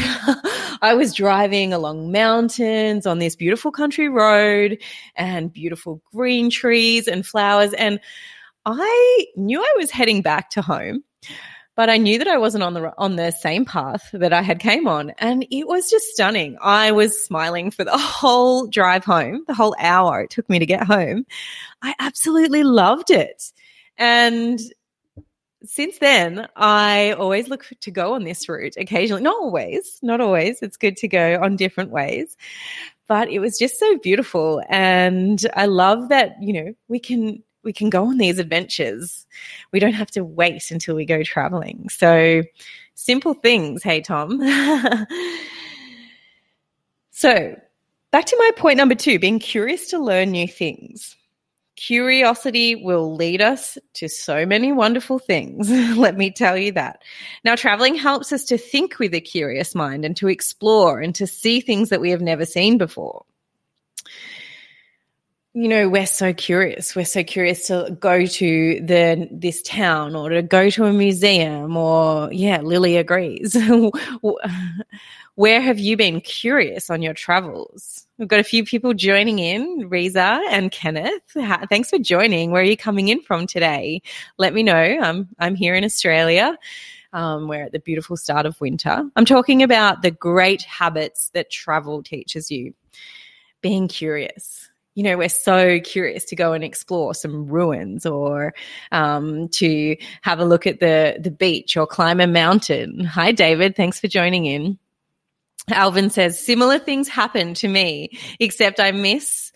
I 0.81 0.93
was 0.93 1.13
driving 1.13 1.73
along 1.73 2.11
mountains 2.11 3.05
on 3.05 3.19
this 3.19 3.35
beautiful 3.35 3.71
country 3.71 4.09
road 4.09 4.77
and 5.15 5.51
beautiful 5.51 6.01
green 6.13 6.49
trees 6.49 7.07
and 7.07 7.25
flowers. 7.25 7.73
And 7.73 7.99
I 8.65 9.25
knew 9.35 9.61
I 9.61 9.73
was 9.77 9.91
heading 9.91 10.21
back 10.21 10.49
to 10.51 10.61
home, 10.61 11.03
but 11.75 11.89
I 11.89 11.97
knew 11.97 12.17
that 12.17 12.27
I 12.27 12.37
wasn't 12.37 12.63
on 12.63 12.73
the 12.73 12.93
on 12.97 13.15
the 13.15 13.31
same 13.31 13.63
path 13.65 14.09
that 14.11 14.33
I 14.33 14.41
had 14.41 14.59
came 14.59 14.87
on, 14.87 15.11
and 15.17 15.47
it 15.49 15.65
was 15.67 15.89
just 15.89 16.07
stunning. 16.07 16.57
I 16.61 16.91
was 16.91 17.23
smiling 17.23 17.71
for 17.71 17.85
the 17.85 17.97
whole 17.97 18.67
drive 18.67 19.05
home, 19.05 19.43
the 19.47 19.53
whole 19.53 19.75
hour 19.79 20.21
it 20.21 20.29
took 20.29 20.49
me 20.49 20.59
to 20.59 20.65
get 20.65 20.83
home. 20.83 21.25
I 21.81 21.95
absolutely 21.99 22.63
loved 22.63 23.11
it. 23.11 23.51
And 23.97 24.59
since 25.63 25.99
then, 25.99 26.47
I 26.55 27.11
always 27.11 27.49
look 27.49 27.65
to 27.81 27.91
go 27.91 28.13
on 28.13 28.23
this 28.23 28.47
route 28.47 28.75
occasionally. 28.77 29.21
Not 29.21 29.35
always, 29.35 29.99
not 30.01 30.21
always. 30.21 30.61
It's 30.61 30.77
good 30.77 30.97
to 30.97 31.07
go 31.07 31.39
on 31.41 31.55
different 31.57 31.91
ways. 31.91 32.37
But 33.07 33.29
it 33.29 33.39
was 33.39 33.57
just 33.57 33.79
so 33.79 33.97
beautiful. 33.97 34.61
And 34.69 35.45
I 35.55 35.65
love 35.65 36.09
that, 36.09 36.35
you 36.41 36.53
know, 36.53 36.73
we 36.87 36.99
can 36.99 37.43
we 37.63 37.73
can 37.73 37.89
go 37.89 38.05
on 38.05 38.17
these 38.17 38.39
adventures. 38.39 39.27
We 39.71 39.79
don't 39.79 39.93
have 39.93 40.11
to 40.11 40.23
wait 40.23 40.71
until 40.71 40.95
we 40.95 41.05
go 41.05 41.23
traveling. 41.23 41.89
So 41.89 42.43
simple 42.95 43.33
things. 43.33 43.83
Hey, 43.83 43.99
Tom. 44.01 44.39
so 47.11 47.55
back 48.11 48.25
to 48.25 48.37
my 48.37 48.51
point 48.55 48.77
number 48.77 48.95
two, 48.95 49.19
being 49.19 49.39
curious 49.39 49.89
to 49.89 49.99
learn 49.99 50.31
new 50.31 50.47
things. 50.47 51.17
Curiosity 51.79 52.75
will 52.75 53.15
lead 53.15 53.41
us 53.41 53.77
to 53.93 54.09
so 54.09 54.45
many 54.45 54.73
wonderful 54.73 55.17
things. 55.17 55.69
Let 55.97 56.17
me 56.17 56.29
tell 56.29 56.57
you 56.57 56.73
that. 56.73 57.01
Now, 57.45 57.55
traveling 57.55 57.95
helps 57.95 58.33
us 58.33 58.43
to 58.45 58.57
think 58.57 58.99
with 58.99 59.13
a 59.13 59.21
curious 59.21 59.73
mind 59.73 60.03
and 60.03 60.13
to 60.17 60.27
explore 60.27 60.99
and 60.99 61.15
to 61.15 61.25
see 61.25 61.61
things 61.61 61.87
that 61.87 62.01
we 62.01 62.09
have 62.09 62.19
never 62.19 62.45
seen 62.45 62.77
before. 62.77 63.23
You 65.53 65.69
know, 65.69 65.87
we're 65.87 66.05
so 66.05 66.33
curious. 66.33 66.97
We're 66.97 67.05
so 67.05 67.23
curious 67.23 67.67
to 67.67 67.95
go 67.97 68.25
to 68.25 68.79
the 68.81 69.29
this 69.31 69.61
town 69.61 70.17
or 70.17 70.27
to 70.29 70.41
go 70.41 70.69
to 70.69 70.83
a 70.83 70.91
museum 70.91 71.77
or 71.77 72.29
yeah, 72.33 72.59
Lily 72.59 72.97
agrees. 72.97 73.55
Where 75.39 75.61
have 75.61 75.79
you 75.79 75.95
been 75.95 76.19
curious 76.19 76.89
on 76.89 77.01
your 77.01 77.13
travels? 77.13 78.05
We've 78.17 78.27
got 78.27 78.41
a 78.41 78.43
few 78.43 78.65
people 78.65 78.93
joining 78.93 79.39
in, 79.39 79.87
Reza 79.87 80.41
and 80.49 80.69
Kenneth. 80.69 81.23
Thanks 81.69 81.89
for 81.89 81.97
joining. 81.97 82.51
Where 82.51 82.61
are 82.61 82.65
you 82.65 82.75
coming 82.75 83.07
in 83.07 83.21
from 83.21 83.47
today? 83.47 84.01
Let 84.37 84.53
me 84.53 84.63
know. 84.63 84.75
I'm 84.75 85.29
I'm 85.39 85.55
here 85.55 85.75
in 85.75 85.85
Australia. 85.85 86.57
Um, 87.13 87.47
we're 87.47 87.63
at 87.63 87.71
the 87.71 87.79
beautiful 87.79 88.17
start 88.17 88.45
of 88.45 88.59
winter. 88.59 89.01
I'm 89.15 89.23
talking 89.23 89.63
about 89.63 90.01
the 90.01 90.11
great 90.11 90.63
habits 90.63 91.29
that 91.29 91.49
travel 91.49 92.03
teaches 92.03 92.51
you. 92.51 92.73
Being 93.61 93.87
curious. 93.87 94.69
You 94.95 95.03
know, 95.03 95.17
we're 95.17 95.29
so 95.29 95.79
curious 95.79 96.25
to 96.25 96.35
go 96.35 96.51
and 96.51 96.65
explore 96.65 97.15
some 97.15 97.47
ruins 97.47 98.05
or 98.05 98.53
um, 98.91 99.47
to 99.53 99.95
have 100.21 100.41
a 100.41 100.45
look 100.45 100.67
at 100.67 100.81
the 100.81 101.17
the 101.17 101.31
beach 101.31 101.77
or 101.77 101.87
climb 101.87 102.19
a 102.19 102.27
mountain. 102.27 103.05
Hi, 103.05 103.31
David. 103.31 103.77
Thanks 103.77 104.01
for 104.01 104.09
joining 104.09 104.45
in. 104.45 104.77
Alvin 105.71 106.09
says, 106.09 106.43
similar 106.43 106.79
things 106.79 107.07
happen 107.07 107.53
to 107.55 107.67
me, 107.67 108.17
except 108.39 108.79
I 108.79 108.91
miss 108.91 109.51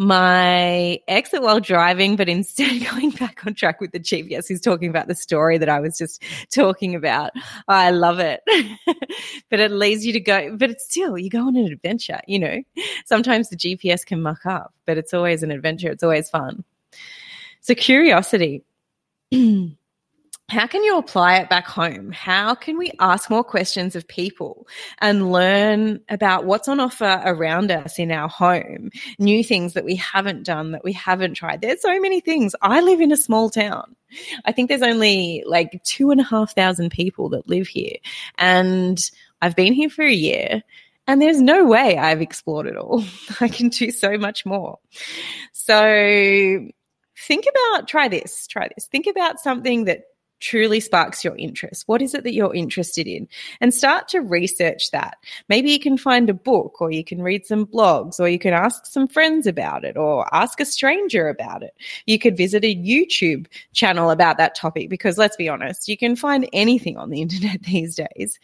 my 0.00 0.98
exit 1.08 1.42
while 1.42 1.60
driving, 1.60 2.16
but 2.16 2.26
instead 2.26 2.82
going 2.90 3.10
back 3.10 3.46
on 3.46 3.52
track 3.52 3.82
with 3.82 3.92
the 3.92 4.00
GPS. 4.00 4.48
He's 4.48 4.62
talking 4.62 4.88
about 4.88 5.08
the 5.08 5.14
story 5.14 5.58
that 5.58 5.68
I 5.68 5.78
was 5.80 5.98
just 5.98 6.22
talking 6.50 6.94
about. 6.94 7.32
I 7.68 7.90
love 7.90 8.18
it. 8.18 8.40
but 9.50 9.60
it 9.60 9.70
leads 9.70 10.06
you 10.06 10.14
to 10.14 10.20
go, 10.20 10.56
but 10.56 10.70
it's 10.70 10.84
still, 10.84 11.18
you 11.18 11.28
go 11.28 11.46
on 11.46 11.54
an 11.54 11.70
adventure, 11.70 12.20
you 12.26 12.38
know. 12.38 12.62
Sometimes 13.04 13.50
the 13.50 13.56
GPS 13.56 14.06
can 14.06 14.22
muck 14.22 14.46
up, 14.46 14.72
but 14.86 14.96
it's 14.96 15.12
always 15.12 15.42
an 15.42 15.50
adventure. 15.50 15.90
It's 15.90 16.02
always 16.02 16.30
fun. 16.30 16.64
So 17.60 17.74
curiosity. 17.74 18.64
how 20.50 20.66
can 20.66 20.82
you 20.82 20.98
apply 20.98 21.36
it 21.38 21.48
back 21.48 21.66
home? 21.66 22.10
How 22.12 22.54
can 22.54 22.76
we 22.76 22.90
ask 22.98 23.30
more 23.30 23.44
questions 23.44 23.94
of 23.94 24.06
people 24.08 24.66
and 24.98 25.30
learn 25.32 26.00
about 26.08 26.44
what's 26.44 26.68
on 26.68 26.80
offer 26.80 27.22
around 27.24 27.70
us 27.70 27.98
in 27.98 28.10
our 28.10 28.28
home? 28.28 28.90
New 29.18 29.44
things 29.44 29.74
that 29.74 29.84
we 29.84 29.96
haven't 29.96 30.44
done, 30.44 30.72
that 30.72 30.84
we 30.84 30.92
haven't 30.92 31.34
tried. 31.34 31.60
There's 31.60 31.82
so 31.82 32.00
many 32.00 32.20
things. 32.20 32.54
I 32.60 32.80
live 32.80 33.00
in 33.00 33.12
a 33.12 33.16
small 33.16 33.48
town. 33.48 33.94
I 34.44 34.52
think 34.52 34.68
there's 34.68 34.82
only 34.82 35.44
like 35.46 35.82
two 35.84 36.10
and 36.10 36.20
a 36.20 36.24
half 36.24 36.54
thousand 36.54 36.90
people 36.90 37.28
that 37.30 37.48
live 37.48 37.68
here. 37.68 37.96
And 38.36 38.98
I've 39.40 39.56
been 39.56 39.72
here 39.72 39.90
for 39.90 40.04
a 40.04 40.12
year 40.12 40.62
and 41.06 41.22
there's 41.22 41.40
no 41.40 41.64
way 41.64 41.96
I've 41.96 42.20
explored 42.20 42.66
it 42.66 42.76
all. 42.76 43.04
I 43.40 43.48
can 43.48 43.68
do 43.68 43.90
so 43.90 44.18
much 44.18 44.44
more. 44.44 44.78
So 45.52 46.68
think 47.18 47.46
about, 47.46 47.88
try 47.88 48.08
this, 48.08 48.46
try 48.46 48.68
this. 48.74 48.86
Think 48.86 49.06
about 49.06 49.40
something 49.40 49.84
that 49.84 50.02
truly 50.40 50.80
sparks 50.80 51.22
your 51.22 51.36
interest. 51.36 51.84
What 51.86 52.02
is 52.02 52.14
it 52.14 52.24
that 52.24 52.34
you're 52.34 52.54
interested 52.54 53.06
in? 53.06 53.28
And 53.60 53.72
start 53.72 54.08
to 54.08 54.20
research 54.20 54.90
that. 54.90 55.18
Maybe 55.48 55.70
you 55.70 55.78
can 55.78 55.96
find 55.96 56.28
a 56.28 56.34
book 56.34 56.80
or 56.80 56.90
you 56.90 57.04
can 57.04 57.22
read 57.22 57.46
some 57.46 57.66
blogs 57.66 58.18
or 58.18 58.28
you 58.28 58.38
can 58.38 58.54
ask 58.54 58.86
some 58.86 59.06
friends 59.06 59.46
about 59.46 59.84
it 59.84 59.96
or 59.96 60.26
ask 60.34 60.60
a 60.60 60.64
stranger 60.64 61.28
about 61.28 61.62
it. 61.62 61.74
You 62.06 62.18
could 62.18 62.36
visit 62.36 62.64
a 62.64 62.74
YouTube 62.74 63.46
channel 63.72 64.10
about 64.10 64.38
that 64.38 64.54
topic 64.54 64.88
because 64.88 65.18
let's 65.18 65.36
be 65.36 65.48
honest, 65.48 65.88
you 65.88 65.96
can 65.96 66.16
find 66.16 66.48
anything 66.52 66.96
on 66.96 67.10
the 67.10 67.20
internet 67.22 67.62
these 67.62 67.96
days. 67.96 68.38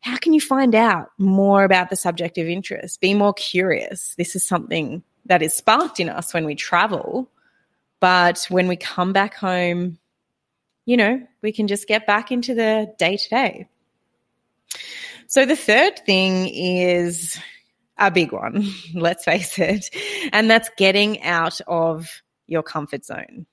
How 0.00 0.16
can 0.16 0.32
you 0.32 0.40
find 0.40 0.74
out 0.74 1.10
more 1.18 1.62
about 1.62 1.90
the 1.90 1.96
subject 1.96 2.36
of 2.38 2.48
interest? 2.48 3.00
Be 3.00 3.14
more 3.14 3.34
curious. 3.34 4.14
This 4.16 4.34
is 4.34 4.44
something 4.44 5.02
that 5.26 5.42
is 5.42 5.54
sparked 5.54 6.00
in 6.00 6.08
us 6.08 6.34
when 6.34 6.44
we 6.44 6.56
travel. 6.56 7.30
But 8.00 8.44
when 8.48 8.66
we 8.66 8.74
come 8.74 9.12
back 9.12 9.34
home, 9.34 9.98
you 10.84 10.96
know, 10.96 11.20
we 11.42 11.52
can 11.52 11.68
just 11.68 11.86
get 11.86 12.06
back 12.06 12.32
into 12.32 12.54
the 12.54 12.92
day 12.98 13.16
to 13.16 13.28
day. 13.28 13.68
So 15.26 15.46
the 15.46 15.56
third 15.56 15.98
thing 16.04 16.48
is 16.48 17.38
a 17.98 18.10
big 18.10 18.32
one, 18.32 18.66
let's 18.94 19.24
face 19.24 19.58
it, 19.58 19.94
and 20.32 20.50
that's 20.50 20.70
getting 20.76 21.22
out 21.22 21.60
of 21.66 22.22
your 22.46 22.62
comfort 22.62 23.04
zone. 23.04 23.46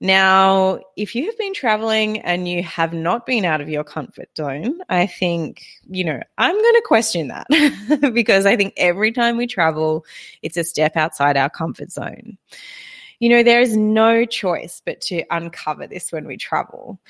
Now, 0.00 0.78
if 0.96 1.16
you 1.16 1.26
have 1.26 1.36
been 1.38 1.54
traveling 1.54 2.20
and 2.20 2.46
you 2.48 2.62
have 2.62 2.92
not 2.92 3.26
been 3.26 3.44
out 3.44 3.60
of 3.60 3.68
your 3.68 3.82
comfort 3.82 4.28
zone, 4.36 4.78
I 4.88 5.06
think, 5.06 5.64
you 5.88 6.04
know, 6.04 6.20
I'm 6.36 6.54
going 6.54 6.74
to 6.74 6.82
question 6.86 7.28
that 7.28 8.10
because 8.14 8.46
I 8.46 8.56
think 8.56 8.74
every 8.76 9.10
time 9.10 9.36
we 9.36 9.48
travel, 9.48 10.06
it's 10.40 10.56
a 10.56 10.62
step 10.62 10.96
outside 10.96 11.36
our 11.36 11.50
comfort 11.50 11.90
zone. 11.90 12.38
You 13.20 13.28
know, 13.28 13.42
there 13.42 13.60
is 13.60 13.76
no 13.76 14.24
choice 14.24 14.80
but 14.84 15.00
to 15.02 15.24
uncover 15.30 15.86
this 15.86 16.12
when 16.12 16.26
we 16.26 16.36
travel. 16.36 17.00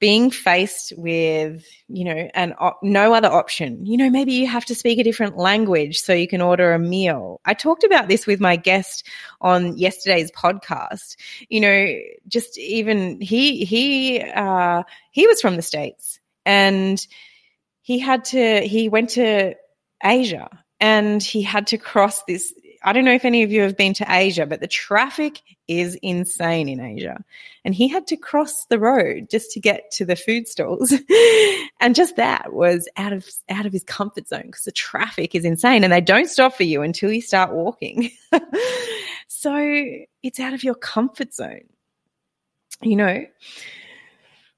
Being 0.00 0.30
faced 0.30 0.92
with, 0.96 1.66
you 1.88 2.04
know, 2.04 2.28
and 2.32 2.54
op- 2.58 2.80
no 2.82 3.12
other 3.12 3.28
option. 3.28 3.84
You 3.84 3.96
know, 3.96 4.10
maybe 4.10 4.32
you 4.32 4.46
have 4.46 4.64
to 4.66 4.74
speak 4.74 4.98
a 4.98 5.02
different 5.02 5.36
language 5.36 6.00
so 6.00 6.12
you 6.12 6.28
can 6.28 6.40
order 6.40 6.72
a 6.72 6.78
meal. 6.78 7.40
I 7.44 7.54
talked 7.54 7.82
about 7.82 8.08
this 8.08 8.26
with 8.26 8.40
my 8.40 8.54
guest 8.54 9.06
on 9.40 9.76
yesterday's 9.76 10.30
podcast. 10.30 11.16
You 11.48 11.60
know, 11.60 11.98
just 12.28 12.56
even 12.58 13.20
he 13.20 13.64
he 13.64 14.20
uh, 14.22 14.84
he 15.10 15.26
was 15.26 15.40
from 15.40 15.56
the 15.56 15.62
states 15.62 16.20
and 16.46 17.04
he 17.82 17.98
had 17.98 18.24
to 18.26 18.60
he 18.60 18.88
went 18.88 19.10
to 19.10 19.54
Asia 20.04 20.48
and 20.80 21.22
he 21.22 21.42
had 21.42 21.66
to 21.68 21.78
cross 21.78 22.22
this 22.24 22.52
I 22.82 22.92
don't 22.92 23.04
know 23.04 23.12
if 23.12 23.24
any 23.24 23.42
of 23.42 23.50
you 23.50 23.62
have 23.62 23.76
been 23.76 23.94
to 23.94 24.06
Asia, 24.08 24.46
but 24.46 24.60
the 24.60 24.68
traffic 24.68 25.42
is 25.66 25.96
insane 25.96 26.68
in 26.68 26.80
Asia. 26.80 27.24
And 27.64 27.74
he 27.74 27.88
had 27.88 28.06
to 28.08 28.16
cross 28.16 28.66
the 28.66 28.78
road 28.78 29.28
just 29.30 29.50
to 29.52 29.60
get 29.60 29.90
to 29.92 30.04
the 30.04 30.16
food 30.16 30.48
stalls. 30.48 30.92
and 31.80 31.94
just 31.94 32.16
that 32.16 32.52
was 32.52 32.88
out 32.96 33.12
of 33.12 33.26
out 33.48 33.66
of 33.66 33.72
his 33.72 33.84
comfort 33.84 34.28
zone 34.28 34.46
because 34.46 34.64
the 34.64 34.72
traffic 34.72 35.34
is 35.34 35.44
insane 35.44 35.84
and 35.84 35.92
they 35.92 36.00
don't 36.00 36.28
stop 36.30 36.54
for 36.54 36.64
you 36.64 36.82
until 36.82 37.12
you 37.12 37.20
start 37.20 37.52
walking. 37.52 38.10
so 39.28 39.54
it's 40.22 40.40
out 40.40 40.54
of 40.54 40.62
your 40.62 40.74
comfort 40.74 41.34
zone. 41.34 41.68
You 42.80 42.96
know, 42.96 43.26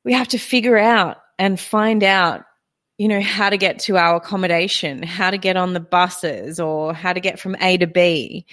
we 0.04 0.12
have 0.12 0.28
to 0.28 0.38
figure 0.38 0.78
out 0.78 1.18
and 1.38 1.58
find 1.58 2.04
out 2.04 2.44
you 3.00 3.08
know, 3.08 3.22
how 3.22 3.48
to 3.48 3.56
get 3.56 3.78
to 3.78 3.96
our 3.96 4.16
accommodation, 4.16 5.02
how 5.02 5.30
to 5.30 5.38
get 5.38 5.56
on 5.56 5.72
the 5.72 5.80
buses, 5.80 6.60
or 6.60 6.92
how 6.92 7.14
to 7.14 7.20
get 7.20 7.40
from 7.40 7.56
A 7.58 7.78
to 7.78 7.86
B. 7.86 8.44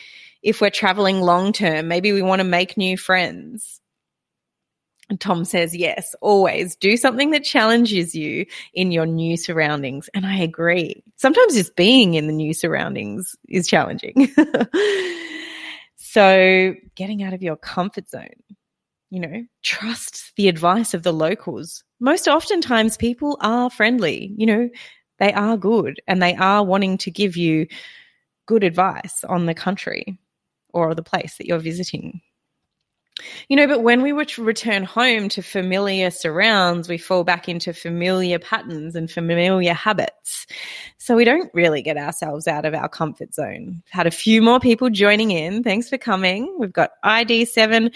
If 0.42 0.62
we're 0.62 0.70
traveling 0.70 1.20
long 1.20 1.52
term, 1.52 1.90
maybe 1.90 2.14
we 2.14 2.22
want 2.22 2.40
to 2.40 2.46
make 2.46 2.78
new 2.78 2.96
friends. 2.96 3.82
And 5.10 5.20
Tom 5.20 5.44
says, 5.44 5.76
yes, 5.76 6.16
always 6.22 6.78
do 6.78 6.96
something 6.96 7.32
that 7.32 7.44
challenges 7.44 8.16
you 8.16 8.46
in 8.74 8.94
your 8.94 9.06
new 9.06 9.36
surroundings. 9.36 10.10
And 10.14 10.26
I 10.26 10.38
agree. 10.38 11.04
Sometimes 11.18 11.56
just 11.56 11.76
being 11.76 12.14
in 12.14 12.28
the 12.28 12.34
new 12.34 12.54
surroundings 12.54 13.36
is 13.50 13.68
challenging. 13.68 14.34
so 15.98 16.74
getting 16.96 17.22
out 17.22 17.34
of 17.34 17.44
your 17.44 17.58
comfort 17.58 18.08
zone, 18.08 18.30
you 19.10 19.20
know, 19.20 19.44
trust 19.62 20.32
the 20.38 20.48
advice 20.48 20.94
of 20.94 21.04
the 21.04 21.12
locals 21.12 21.84
most 22.00 22.28
oftentimes 22.28 22.98
people 22.98 23.38
are 23.42 23.70
friendly, 23.70 24.34
you 24.38 24.46
know, 24.46 24.70
they 25.20 25.34
are 25.34 25.58
good 25.58 26.02
and 26.08 26.22
they 26.22 26.36
are 26.36 26.64
wanting 26.64 26.98
to 27.00 27.12
give 27.12 27.36
you 27.36 27.68
good 28.46 28.64
advice 28.64 29.24
on 29.24 29.46
the 29.46 29.54
country 29.54 30.18
or 30.74 30.94
the 30.94 31.04
place 31.04 31.38
that 31.38 31.48
you're 31.48 31.60
visiting. 31.60 32.22
You 33.50 33.58
know, 33.58 33.68
but 33.68 33.82
when 33.82 34.04
we 34.04 34.12
return 34.12 34.84
home 34.84 35.28
to 35.30 35.42
familiar 35.42 36.12
surrounds, 36.12 36.88
we 36.88 37.00
fall 37.00 37.24
back 37.24 37.50
into 37.50 37.74
familiar 37.74 38.38
patterns 38.38 38.96
and 38.96 39.10
familiar 39.10 39.74
habits. 39.74 40.46
So 41.00 41.16
we 41.16 41.26
don't 41.26 41.50
really 41.54 41.82
get 41.82 41.98
ourselves 41.98 42.48
out 42.48 42.66
of 42.66 42.76
our 42.76 42.88
comfort 42.88 43.34
zone. 43.34 43.82
Had 43.90 44.06
a 44.06 44.12
few 44.12 44.42
more 44.44 44.60
people 44.60 44.92
joining 44.92 45.32
in. 45.32 45.64
Thanks 45.64 45.90
for 45.90 45.98
coming. 45.98 46.56
We've 46.60 46.72
got 46.72 46.92
ID7 47.04 47.92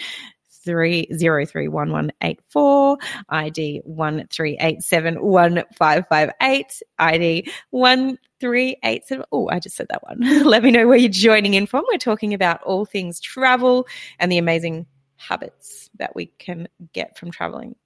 three 0.64 1.08
zero 1.14 1.44
three 1.46 1.68
one 1.68 1.90
one 1.90 2.12
eight 2.22 2.40
four, 2.48 2.98
ID 3.28 3.82
one 3.84 4.26
three 4.30 4.56
eight 4.60 4.82
seven 4.82 5.22
one 5.22 5.64
five 5.74 6.06
five 6.08 6.30
eight, 6.40 6.82
ID 6.98 7.50
one 7.70 8.18
three 8.40 8.76
eight 8.84 9.06
seven. 9.06 9.24
Oh, 9.32 9.48
I 9.48 9.58
just 9.58 9.76
said 9.76 9.88
that 9.90 10.02
one. 10.02 10.20
Let 10.44 10.62
me 10.62 10.70
know 10.70 10.86
where 10.86 10.96
you're 10.96 11.10
joining 11.10 11.54
in 11.54 11.66
from. 11.66 11.84
We're 11.90 11.98
talking 11.98 12.34
about 12.34 12.62
all 12.62 12.84
things 12.84 13.20
travel 13.20 13.86
and 14.18 14.30
the 14.30 14.38
amazing 14.38 14.86
habits 15.16 15.90
that 15.98 16.14
we 16.14 16.26
can 16.26 16.68
get 16.92 17.18
from 17.18 17.30
traveling. 17.30 17.76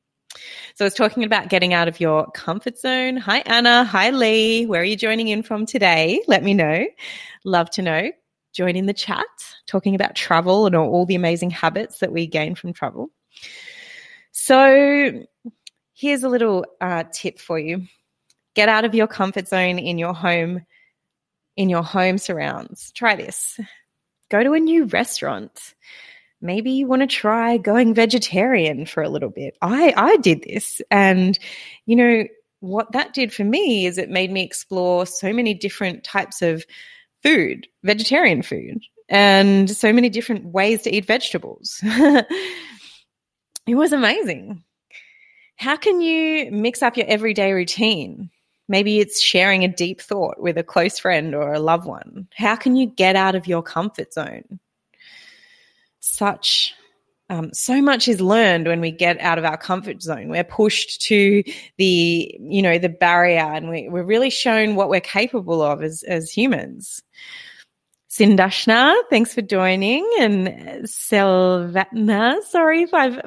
So 0.75 0.85
I 0.85 0.87
was 0.87 0.95
talking 0.95 1.25
about 1.25 1.49
getting 1.49 1.73
out 1.73 1.89
of 1.89 2.01
your 2.01 2.31
comfort 2.33 2.79
zone. 2.79 3.17
Hi, 3.17 3.39
Anna. 3.39 3.85
Hi, 3.85 4.11
Lee. 4.11 4.67
Where 4.67 4.83
are 4.83 4.85
you 4.85 4.97
joining 4.97 5.29
in 5.29 5.43
from 5.43 5.67
today? 5.67 6.23
Let 6.27 6.43
me 6.43 6.55
know. 6.55 6.87
Love 7.45 7.71
to 7.71 7.83
know. 7.83 8.11
Join 8.57 8.75
in 8.75 8.87
the 8.87 8.95
chat, 8.95 9.27
talking 9.67 9.95
about 9.95 10.15
travel 10.15 10.65
and 10.65 10.75
all 10.75 11.05
the 11.05 11.15
amazing 11.15 11.51
habits 11.51 11.99
that 11.99 12.11
we 12.11 12.27
gain 12.27 12.55
from 12.55 12.73
travel. 12.73 13.11
So 14.33 15.27
here's 15.93 16.23
a 16.23 16.31
little 16.31 16.65
uh, 16.81 17.05
tip 17.13 17.39
for 17.39 17.59
you. 17.59 17.87
Get 18.55 18.71
out 18.71 18.87
of 18.87 18.95
your 18.95 19.09
comfort 19.09 19.47
zone 19.47 19.79
in 19.79 19.99
your 19.99 20.15
home, 20.15 20.65
in 21.55 21.69
your 21.69 21.83
home 21.83 22.17
surrounds. 22.17 22.93
Try 22.93 23.15
this. 23.15 23.61
Go 24.31 24.43
to 24.43 24.55
a 24.55 24.59
new 24.59 24.87
restaurant 24.87 25.75
maybe 26.41 26.71
you 26.71 26.87
want 26.87 27.01
to 27.01 27.07
try 27.07 27.57
going 27.57 27.95
vegetarian 27.95 28.87
for 28.87 29.03
a 29.03 29.09
little 29.09 29.31
bit. 29.31 29.57
I 29.63 29.93
I 29.97 30.17
did 30.19 30.43
this 30.43 30.81
and 30.91 31.39
you 31.87 31.97
know 31.97 32.25
what 32.61 32.93
that 32.93 33.15
did 33.15 33.33
for 33.33 33.45
me 33.45 33.87
is 33.87 33.99
it 33.99 34.09
made 34.09 34.31
me 34.31 34.43
explore 34.43 35.07
so 35.07 35.33
many 35.33 35.55
different 35.55 36.05
types 36.05 36.43
of 36.43 36.65
food, 37.23 37.67
vegetarian 37.83 38.43
food, 38.43 38.83
and 39.09 39.71
so 39.71 39.93
many 39.93 40.09
different 40.09 40.47
ways 40.47 40.83
to 40.83 40.95
eat 40.95 41.07
vegetables. 41.07 41.81
it 41.83 42.27
was 43.69 43.93
amazing. 43.93 44.63
How 45.57 45.77
can 45.77 46.01
you 46.01 46.51
mix 46.51 46.83
up 46.83 46.97
your 46.97 47.07
everyday 47.07 47.53
routine? 47.53 48.31
Maybe 48.69 48.99
it's 48.99 49.21
sharing 49.21 49.65
a 49.65 49.69
deep 49.69 50.01
thought 50.01 50.41
with 50.41 50.59
a 50.59 50.65
close 50.65 50.99
friend 50.99 51.35
or 51.35 51.53
a 51.53 51.61
loved 51.61 51.87
one. 51.87 52.29
How 52.35 52.57
can 52.57 52.77
you 52.77 52.87
get 52.87 53.17
out 53.17 53.35
of 53.35 53.47
your 53.47 53.63
comfort 53.63 54.13
zone? 54.13 54.59
such 56.07 56.73
um, 57.29 57.53
so 57.53 57.83
much 57.83 58.09
is 58.09 58.21
learned 58.21 58.67
when 58.67 58.81
we 58.81 58.91
get 58.91 59.21
out 59.21 59.39
of 59.39 59.45
our 59.45 59.57
comfort 59.57 60.03
zone. 60.03 60.29
We're 60.29 60.45
pushed 60.45 61.03
to 61.03 61.43
the, 61.77 62.37
you 62.41 62.63
know, 62.63 62.79
the 62.79 62.89
barrier 62.89 63.39
and 63.39 63.69
we, 63.69 63.89
we're 63.89 64.05
really 64.05 64.31
shown 64.31 64.77
what 64.77 64.89
we're 64.89 65.01
capable 65.01 65.63
of 65.63 65.83
as, 65.83 66.03
as 66.05 66.31
humans. 66.31 67.03
Sindashna, 68.09 68.95
thanks 69.11 69.35
for 69.35 69.43
joining. 69.43 70.09
And 70.21 70.49
Selvatna, 70.85 72.43
sorry 72.45 72.83
if 72.83 72.95
I've 72.95 73.21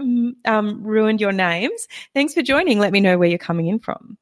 um, 0.45 0.83
ruined 0.83 1.21
your 1.21 1.33
names. 1.33 1.87
Thanks 2.13 2.33
for 2.33 2.41
joining. 2.41 2.79
Let 2.79 2.93
me 2.93 3.01
know 3.01 3.17
where 3.17 3.27
you're 3.29 3.37
coming 3.37 3.67
in 3.67 3.79
from. 3.79 4.17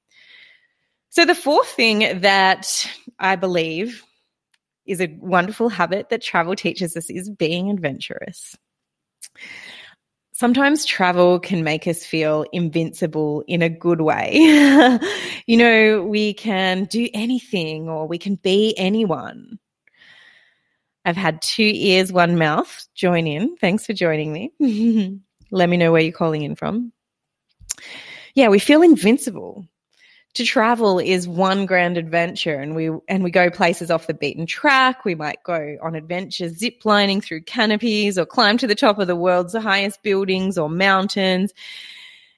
So, 1.09 1.23
the 1.23 1.35
fourth 1.35 1.69
thing 1.69 2.19
that 2.19 2.85
I 3.17 3.37
believe 3.37 4.03
is 4.85 4.99
a 4.99 5.15
wonderful 5.19 5.69
habit 5.69 6.09
that 6.09 6.21
travel 6.21 6.55
teaches 6.55 6.97
us 6.97 7.09
is 7.09 7.29
being 7.29 7.69
adventurous. 7.69 8.57
Sometimes 10.37 10.85
travel 10.85 11.39
can 11.39 11.63
make 11.63 11.87
us 11.87 12.05
feel 12.05 12.45
invincible 12.51 13.43
in 13.47 13.63
a 13.63 13.69
good 13.69 14.01
way. 14.01 14.33
you 15.47 15.57
know, 15.57 16.03
we 16.03 16.35
can 16.35 16.85
do 16.85 17.09
anything 17.11 17.89
or 17.89 18.07
we 18.07 18.19
can 18.19 18.35
be 18.35 18.75
anyone. 18.77 19.57
I've 21.03 21.17
had 21.17 21.41
two 21.41 21.71
ears, 21.73 22.13
one 22.13 22.37
mouth 22.37 22.87
join 22.93 23.25
in. 23.25 23.57
Thanks 23.57 23.87
for 23.87 23.93
joining 23.93 24.31
me. 24.31 25.19
Let 25.49 25.69
me 25.69 25.77
know 25.77 25.91
where 25.91 26.01
you're 26.01 26.11
calling 26.11 26.43
in 26.43 26.55
from. 26.55 26.93
Yeah, 28.35 28.49
we 28.49 28.59
feel 28.59 28.83
invincible 28.83 29.65
to 30.37 30.45
travel 30.45 30.99
is 30.99 31.27
one 31.27 31.65
grand 31.65 31.97
adventure 31.97 32.55
and 32.55 32.75
we 32.75 32.91
and 33.07 33.23
we 33.23 33.31
go 33.31 33.49
places 33.49 33.89
off 33.89 34.05
the 34.05 34.13
beaten 34.13 34.45
track. 34.45 35.03
We 35.03 35.15
might 35.15 35.43
go 35.43 35.77
on 35.81 35.95
adventures 35.95 36.57
zip 36.57 36.85
lining 36.85 37.21
through 37.21 37.41
canopies 37.41 38.19
or 38.19 38.25
climb 38.25 38.59
to 38.59 38.67
the 38.67 38.75
top 38.75 38.99
of 38.99 39.07
the 39.07 39.15
world's 39.15 39.55
highest 39.55 40.03
buildings 40.03 40.57
or 40.57 40.69
mountains. 40.69 41.53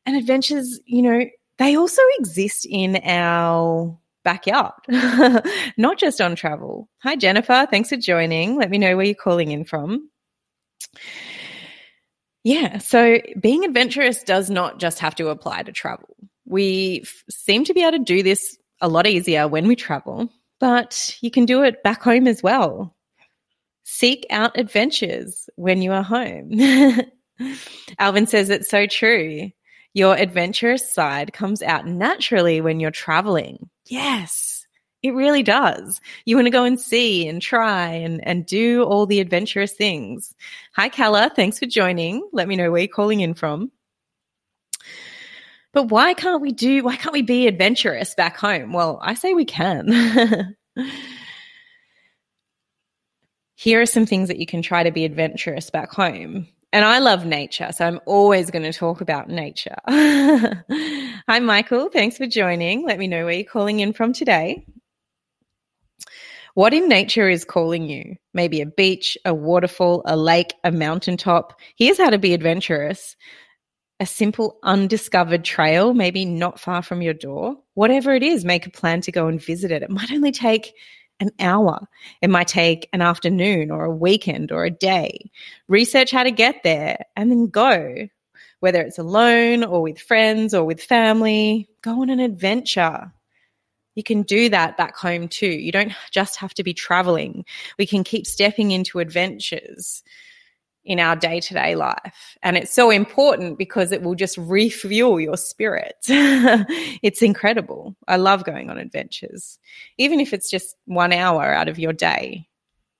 And 0.05 0.15
adventures 0.15 0.79
you 0.85 1.01
know 1.01 1.25
they 1.57 1.75
also 1.75 2.01
exist 2.19 2.65
in 2.69 3.01
our 3.03 3.97
backyard 4.23 4.73
not 5.77 5.99
just 5.99 6.21
on 6.21 6.35
travel. 6.35 6.87
Hi 7.03 7.17
jennifer. 7.17 7.67
Thanks 7.69 7.89
for 7.89 7.97
joining. 7.97 8.55
Let 8.55 8.69
me 8.69 8.77
know 8.77 8.95
where 8.95 9.05
you're 9.05 9.15
calling 9.15 9.51
in 9.51 9.65
from. 9.65 10.09
Yeah 12.45 12.77
so 12.77 13.19
being 13.37 13.65
adventurous 13.65 14.23
does 14.23 14.49
not 14.49 14.79
just 14.79 14.99
have 14.99 15.15
to 15.15 15.27
apply 15.27 15.63
to 15.63 15.73
travel 15.73 16.15
we 16.49 17.01
f- 17.03 17.23
seem 17.29 17.63
to 17.63 17.73
be 17.73 17.83
able 17.83 17.93
to 17.93 17.99
do 17.99 18.21
this 18.21 18.57
a 18.81 18.89
lot 18.89 19.07
easier 19.07 19.47
when 19.47 19.67
we 19.67 19.75
travel, 19.75 20.29
but 20.59 21.15
you 21.21 21.31
can 21.31 21.45
do 21.45 21.63
it 21.63 21.83
back 21.83 22.01
home 22.01 22.27
as 22.27 22.43
well. 22.43 22.95
Seek 23.83 24.25
out 24.29 24.57
adventures 24.57 25.49
when 25.55 25.81
you 25.81 25.93
are 25.93 26.03
home. 26.03 26.51
Alvin 27.99 28.27
says 28.27 28.49
it's 28.49 28.69
so 28.69 28.85
true. 28.85 29.49
Your 29.93 30.15
adventurous 30.15 30.91
side 30.91 31.33
comes 31.33 31.61
out 31.61 31.87
naturally 31.87 32.61
when 32.61 32.79
you're 32.79 32.91
traveling. 32.91 33.69
Yes, 33.87 34.65
it 35.01 35.11
really 35.11 35.43
does. 35.43 35.99
You 36.25 36.35
want 36.35 36.45
to 36.45 36.51
go 36.51 36.63
and 36.63 36.79
see 36.79 37.27
and 37.27 37.41
try 37.41 37.89
and, 37.89 38.25
and 38.27 38.45
do 38.45 38.83
all 38.83 39.05
the 39.05 39.19
adventurous 39.19 39.73
things. 39.73 40.35
Hi, 40.73 40.89
Kala. 40.89 41.31
Thanks 41.35 41.57
for 41.57 41.65
joining. 41.65 42.27
Let 42.31 42.47
me 42.47 42.55
know 42.55 42.71
where 42.71 42.81
you're 42.81 42.87
calling 42.87 43.21
in 43.21 43.33
from. 43.33 43.71
But 45.73 45.83
why 45.89 46.13
can't 46.13 46.41
we 46.41 46.51
do, 46.51 46.83
why 46.83 46.95
can't 46.95 47.13
we 47.13 47.21
be 47.21 47.47
adventurous 47.47 48.15
back 48.15 48.37
home? 48.37 48.73
Well, 48.73 48.99
I 49.01 49.13
say 49.13 49.33
we 49.33 49.45
can. 49.45 50.55
Here 53.55 53.81
are 53.81 53.85
some 53.85 54.05
things 54.05 54.29
that 54.29 54.39
you 54.39 54.45
can 54.45 54.61
try 54.61 54.83
to 54.83 54.91
be 54.91 55.05
adventurous 55.05 55.69
back 55.69 55.91
home. 55.91 56.47
And 56.71 56.85
I 56.85 56.99
love 56.99 57.25
nature, 57.25 57.71
so 57.71 57.85
I'm 57.85 57.99
always 58.05 58.51
going 58.51 58.63
to 58.63 58.71
talk 58.71 59.01
about 59.01 59.27
nature. 59.27 59.75
Hi, 59.87 61.39
Michael. 61.41 61.89
Thanks 61.89 62.17
for 62.17 62.27
joining. 62.27 62.85
Let 62.85 62.99
me 62.99 63.07
know 63.07 63.25
where 63.25 63.33
you're 63.33 63.43
calling 63.43 63.79
in 63.79 63.91
from 63.93 64.13
today. 64.13 64.65
What 66.53 66.73
in 66.73 66.87
nature 66.87 67.27
is 67.27 67.43
calling 67.43 67.89
you? 67.89 68.15
Maybe 68.33 68.61
a 68.61 68.65
beach, 68.65 69.17
a 69.25 69.33
waterfall, 69.33 70.03
a 70.05 70.15
lake, 70.15 70.53
a 70.63 70.71
mountaintop. 70.71 71.59
Here's 71.75 71.97
how 71.97 72.11
to 72.11 72.19
be 72.19 72.33
adventurous 72.33 73.15
a 73.99 74.05
simple 74.05 74.57
undiscovered 74.63 75.43
trail, 75.43 75.93
maybe 75.93 76.23
not 76.25 76.59
far 76.59 76.81
from 76.81 77.01
your 77.01 77.13
door, 77.13 77.57
whatever 77.73 78.13
it 78.13 78.23
is, 78.23 78.45
make 78.45 78.65
a 78.65 78.71
plan 78.71 79.01
to 79.01 79.11
go 79.11 79.27
and 79.27 79.43
visit 79.43 79.71
it. 79.71 79.83
It 79.83 79.89
might 79.89 80.11
only 80.11 80.31
take 80.31 80.73
an 81.19 81.31
hour. 81.39 81.87
It 82.21 82.29
might 82.29 82.47
take 82.47 82.87
an 82.93 83.01
afternoon 83.01 83.71
or 83.71 83.83
a 83.83 83.95
weekend 83.95 84.51
or 84.51 84.63
a 84.63 84.71
day. 84.71 85.29
Research 85.67 86.11
how 86.11 86.23
to 86.23 86.31
get 86.31 86.63
there 86.63 87.05
and 87.15 87.29
then 87.29 87.47
go. 87.47 88.07
Whether 88.61 88.81
it's 88.81 88.97
alone 88.97 89.63
or 89.63 89.81
with 89.81 89.99
friends 89.99 90.53
or 90.53 90.63
with 90.63 90.81
family, 90.81 91.69
go 91.81 92.01
on 92.01 92.09
an 92.09 92.19
adventure. 92.19 93.11
You 93.95 94.03
can 94.03 94.23
do 94.23 94.49
that 94.49 94.77
back 94.77 94.95
home 94.95 95.27
too. 95.27 95.47
You 95.47 95.71
don't 95.71 95.93
just 96.11 96.37
have 96.37 96.53
to 96.55 96.63
be 96.63 96.73
traveling. 96.73 97.45
We 97.77 97.85
can 97.85 98.03
keep 98.03 98.25
stepping 98.25 98.71
into 98.71 98.99
adventures 98.99 100.03
in 100.89 100.99
our 100.99 101.15
day 101.15 101.39
to 101.39 101.53
day 101.53 101.75
life. 101.75 102.35
And 102.41 102.57
it's 102.57 102.73
so 102.73 102.89
important 102.89 103.59
because 103.59 103.91
it 103.91 104.01
will 104.01 104.15
just 104.15 104.37
refuel 104.39 105.19
your 105.19 105.37
spirit. 105.37 105.95
it's 106.07 107.21
incredible. 107.21 107.95
I 108.07 108.17
love 108.17 108.43
going 108.43 108.71
on 108.71 108.79
adventures. 108.79 109.59
Even 109.99 110.19
if 110.19 110.33
it's 110.33 110.49
just 110.49 110.75
one 110.85 111.13
hour 111.13 111.53
out 111.53 111.69
of 111.69 111.77
your 111.77 111.93
day, 111.93 112.47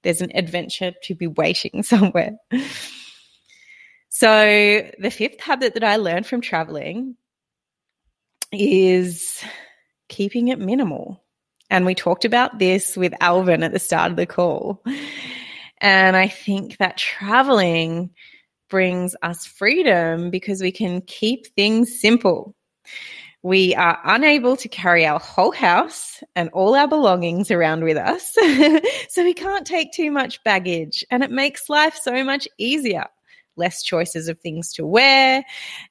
there's 0.04 0.22
an 0.22 0.32
adventure 0.36 0.94
to 1.04 1.16
be 1.16 1.26
waiting 1.26 1.82
somewhere. 1.84 2.38
So, 4.10 4.30
the 5.00 5.12
fifth 5.12 5.40
habit 5.42 5.74
that 5.74 5.84
I 5.84 5.96
learned 5.96 6.28
from 6.28 6.42
traveling 6.42 7.16
is 8.52 9.44
keeping 10.10 10.50
it 10.50 10.60
minimal. 10.60 11.24
And 11.72 11.86
we 11.86 11.96
talked 11.96 12.26
about 12.26 12.60
this 12.60 12.96
with 12.96 13.14
Alvin 13.20 13.64
at 13.64 13.72
the 13.72 13.80
start 13.80 14.12
of 14.12 14.18
the 14.18 14.26
call. 14.26 14.84
And 15.82 16.18
I 16.18 16.28
think 16.28 16.78
that 16.78 16.98
traveling 16.98 18.12
brings 18.70 19.16
us 19.22 19.46
freedom 19.46 20.30
because 20.30 20.62
we 20.62 20.72
can 20.72 21.02
keep 21.02 21.48
things 21.56 22.00
simple. 22.00 22.56
We 23.42 23.74
are 23.76 23.98
unable 24.04 24.58
to 24.58 24.68
carry 24.68 25.06
our 25.06 25.20
whole 25.20 25.54
house 25.54 26.22
and 26.36 26.50
all 26.50 26.76
our 26.76 26.88
belongings 26.88 27.52
around 27.52 27.84
with 27.84 27.96
us. 27.96 28.34
so 29.10 29.24
we 29.24 29.34
can't 29.34 29.66
take 29.66 29.94
too 29.94 30.12
much 30.12 30.44
baggage 30.44 31.06
and 31.10 31.24
it 31.24 31.32
makes 31.32 31.70
life 31.70 31.98
so 32.02 32.24
much 32.24 32.48
easier. 32.58 33.06
Less 33.56 33.82
choices 33.82 34.28
of 34.28 34.40
things 34.40 34.74
to 34.74 34.86
wear 34.86 35.44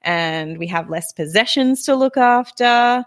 and 0.03 0.59
we 0.59 0.67
have 0.67 0.91
less 0.91 1.13
possessions 1.13 1.85
to 1.85 1.95
look 1.95 2.19
after. 2.19 3.05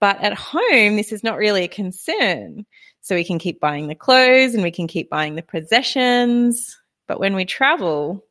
But 0.00 0.20
at 0.22 0.34
home, 0.34 0.96
this 0.96 1.12
is 1.12 1.22
not 1.22 1.38
really 1.38 1.64
a 1.64 1.68
concern 1.68 2.66
so 3.08 3.14
we 3.14 3.24
can 3.24 3.38
keep 3.38 3.58
buying 3.58 3.88
the 3.88 3.94
clothes 3.94 4.52
and 4.52 4.62
we 4.62 4.70
can 4.70 4.86
keep 4.86 5.08
buying 5.08 5.34
the 5.34 5.42
possessions. 5.42 6.78
But 7.06 7.18
when 7.18 7.34
we 7.34 7.46
travel, 7.46 8.22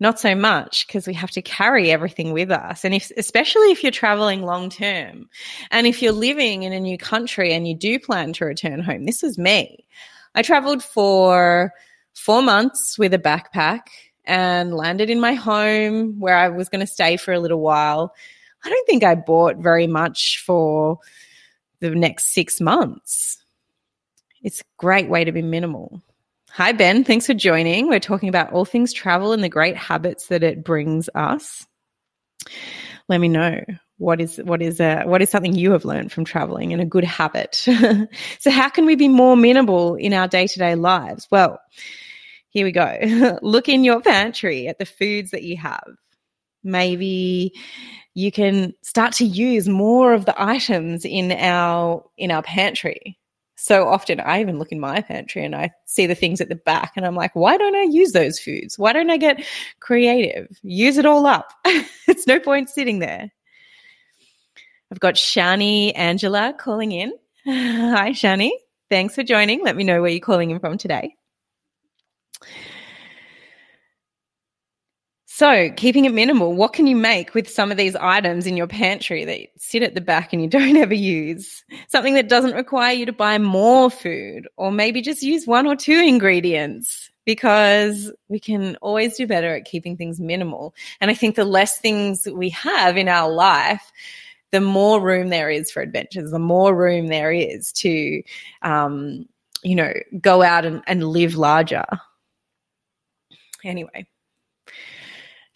not 0.00 0.20
so 0.20 0.34
much 0.34 0.86
because 0.86 1.06
we 1.06 1.14
have 1.14 1.30
to 1.30 1.40
carry 1.40 1.90
everything 1.90 2.34
with 2.34 2.50
us. 2.50 2.84
And 2.84 2.94
if, 2.94 3.10
especially 3.16 3.72
if 3.72 3.82
you're 3.82 3.90
traveling 3.90 4.42
long 4.42 4.68
term 4.68 5.30
and 5.70 5.86
if 5.86 6.02
you're 6.02 6.12
living 6.12 6.64
in 6.64 6.74
a 6.74 6.80
new 6.80 6.98
country 6.98 7.54
and 7.54 7.66
you 7.66 7.74
do 7.74 7.98
plan 7.98 8.34
to 8.34 8.44
return 8.44 8.80
home, 8.80 9.06
this 9.06 9.22
was 9.22 9.38
me. 9.38 9.86
I 10.34 10.42
traveled 10.42 10.84
for 10.84 11.72
four 12.12 12.42
months 12.42 12.98
with 12.98 13.14
a 13.14 13.18
backpack 13.18 13.86
and 14.26 14.74
landed 14.74 15.08
in 15.08 15.20
my 15.20 15.32
home 15.32 16.20
where 16.20 16.36
I 16.36 16.50
was 16.50 16.68
going 16.68 16.84
to 16.84 16.86
stay 16.86 17.16
for 17.16 17.32
a 17.32 17.40
little 17.40 17.60
while. 17.60 18.14
I 18.62 18.68
don't 18.68 18.86
think 18.86 19.04
I 19.04 19.14
bought 19.14 19.56
very 19.56 19.86
much 19.86 20.42
for 20.44 20.98
the 21.80 21.94
next 21.94 22.34
six 22.34 22.60
months. 22.60 23.38
It's 24.42 24.60
a 24.60 24.64
great 24.78 25.08
way 25.08 25.24
to 25.24 25.32
be 25.32 25.42
minimal. 25.42 26.02
Hi, 26.50 26.72
Ben. 26.72 27.04
Thanks 27.04 27.26
for 27.26 27.34
joining. 27.34 27.88
We're 27.88 28.00
talking 28.00 28.28
about 28.28 28.52
all 28.52 28.64
things 28.64 28.92
travel 28.92 29.32
and 29.32 29.42
the 29.42 29.48
great 29.48 29.76
habits 29.76 30.28
that 30.28 30.42
it 30.42 30.64
brings 30.64 31.08
us. 31.14 31.66
Let 33.08 33.20
me 33.20 33.28
know 33.28 33.62
what 33.98 34.20
is 34.20 34.38
what 34.38 34.62
is 34.62 34.80
a, 34.80 35.04
what 35.04 35.22
is 35.22 35.30
something 35.30 35.54
you 35.54 35.72
have 35.72 35.84
learned 35.84 36.12
from 36.12 36.24
traveling 36.24 36.72
and 36.72 36.82
a 36.82 36.86
good 36.86 37.04
habit. 37.04 37.54
so, 38.38 38.50
how 38.50 38.68
can 38.68 38.86
we 38.86 38.94
be 38.94 39.08
more 39.08 39.36
minimal 39.36 39.94
in 39.96 40.12
our 40.12 40.28
day 40.28 40.46
to 40.46 40.58
day 40.58 40.74
lives? 40.74 41.28
Well, 41.30 41.60
here 42.48 42.64
we 42.64 42.72
go. 42.72 43.38
Look 43.42 43.68
in 43.68 43.84
your 43.84 44.00
pantry 44.00 44.68
at 44.68 44.78
the 44.78 44.86
foods 44.86 45.32
that 45.32 45.42
you 45.42 45.56
have. 45.58 45.86
Maybe 46.64 47.52
you 48.14 48.32
can 48.32 48.72
start 48.82 49.12
to 49.14 49.26
use 49.26 49.68
more 49.68 50.14
of 50.14 50.24
the 50.24 50.34
items 50.42 51.04
in 51.04 51.32
our 51.32 52.04
in 52.16 52.30
our 52.30 52.42
pantry 52.42 53.18
so 53.56 53.88
often 53.88 54.20
I 54.20 54.40
even 54.40 54.58
look 54.58 54.70
in 54.70 54.78
my 54.78 55.00
pantry 55.00 55.44
and 55.44 55.56
I 55.56 55.72
see 55.86 56.06
the 56.06 56.14
things 56.14 56.40
at 56.40 56.48
the 56.48 56.54
back 56.54 56.92
and 56.94 57.06
I'm 57.06 57.16
like, 57.16 57.34
why 57.34 57.56
don't 57.56 57.74
I 57.74 57.84
use 57.84 58.12
those 58.12 58.38
foods? 58.38 58.78
Why 58.78 58.92
don't 58.92 59.10
I 59.10 59.16
get 59.16 59.44
creative? 59.80 60.58
Use 60.62 60.98
it 60.98 61.06
all 61.06 61.26
up. 61.26 61.52
it's 61.64 62.26
no 62.26 62.38
point 62.38 62.68
sitting 62.68 62.98
there. 62.98 63.32
I've 64.92 65.00
got 65.00 65.14
Shani 65.14 65.92
Angela 65.96 66.54
calling 66.56 66.92
in. 66.92 67.12
Hi, 67.46 68.10
Shani. 68.10 68.50
Thanks 68.90 69.14
for 69.14 69.22
joining. 69.22 69.64
Let 69.64 69.74
me 69.74 69.84
know 69.84 70.00
where 70.00 70.10
you're 70.10 70.20
calling 70.20 70.50
in 70.50 70.60
from 70.60 70.78
today. 70.78 71.16
So, 75.36 75.70
keeping 75.76 76.06
it 76.06 76.14
minimal, 76.14 76.54
what 76.54 76.72
can 76.72 76.86
you 76.86 76.96
make 76.96 77.34
with 77.34 77.46
some 77.46 77.70
of 77.70 77.76
these 77.76 77.94
items 77.94 78.46
in 78.46 78.56
your 78.56 78.66
pantry 78.66 79.22
that 79.26 79.48
sit 79.58 79.82
at 79.82 79.94
the 79.94 80.00
back 80.00 80.32
and 80.32 80.40
you 80.40 80.48
don't 80.48 80.76
ever 80.78 80.94
use? 80.94 81.62
Something 81.88 82.14
that 82.14 82.30
doesn't 82.30 82.54
require 82.54 82.94
you 82.94 83.04
to 83.04 83.12
buy 83.12 83.36
more 83.36 83.90
food, 83.90 84.48
or 84.56 84.72
maybe 84.72 85.02
just 85.02 85.22
use 85.22 85.46
one 85.46 85.66
or 85.66 85.76
two 85.76 86.00
ingredients 86.00 87.10
because 87.26 88.10
we 88.28 88.40
can 88.40 88.76
always 88.76 89.18
do 89.18 89.26
better 89.26 89.54
at 89.54 89.66
keeping 89.66 89.94
things 89.94 90.18
minimal. 90.18 90.74
And 91.02 91.10
I 91.10 91.14
think 91.14 91.36
the 91.36 91.44
less 91.44 91.76
things 91.76 92.26
we 92.32 92.48
have 92.48 92.96
in 92.96 93.06
our 93.06 93.30
life, 93.30 93.92
the 94.52 94.62
more 94.62 95.02
room 95.02 95.28
there 95.28 95.50
is 95.50 95.70
for 95.70 95.82
adventures, 95.82 96.30
the 96.30 96.38
more 96.38 96.74
room 96.74 97.08
there 97.08 97.30
is 97.30 97.72
to, 97.72 98.22
um, 98.62 99.28
you 99.62 99.74
know, 99.74 99.92
go 100.18 100.40
out 100.40 100.64
and, 100.64 100.82
and 100.86 101.04
live 101.04 101.34
larger. 101.34 101.84
Anyway, 103.64 104.06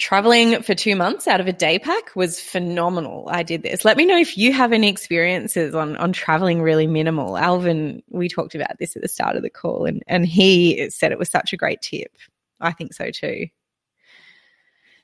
traveling 0.01 0.63
for 0.63 0.75
two 0.75 0.97
months 0.97 1.29
out 1.29 1.41
of 1.41 1.47
a 1.47 1.53
day 1.53 1.79
pack 1.79 2.17
was 2.17 2.41
phenomenal. 2.41 3.29
I 3.31 3.43
did 3.43 3.63
this. 3.63 3.85
Let 3.85 3.99
me 3.99 4.07
know 4.07 4.17
if 4.17 4.37
you 4.37 4.53
have 4.53 4.73
any 4.73 4.89
experiences 4.89 5.75
on, 5.75 5.97
on 5.99 6.13
traveling 6.13 6.63
really 6.63 6.87
minimal. 6.87 7.37
Alvin, 7.37 8.03
we 8.09 8.29
talked 8.29 8.55
about 8.55 8.79
this 8.79 8.97
at 8.97 9.03
the 9.03 9.09
start 9.09 9.37
of 9.37 9.43
the 9.43 9.51
call 9.51 9.85
and, 9.85 10.03
and 10.07 10.27
he 10.27 10.89
said 10.91 11.13
it 11.13 11.19
was 11.19 11.29
such 11.29 11.53
a 11.53 11.57
great 11.59 11.83
tip. 11.83 12.17
I 12.59 12.73
think 12.73 12.95
so 12.95 13.11
too. 13.11 13.49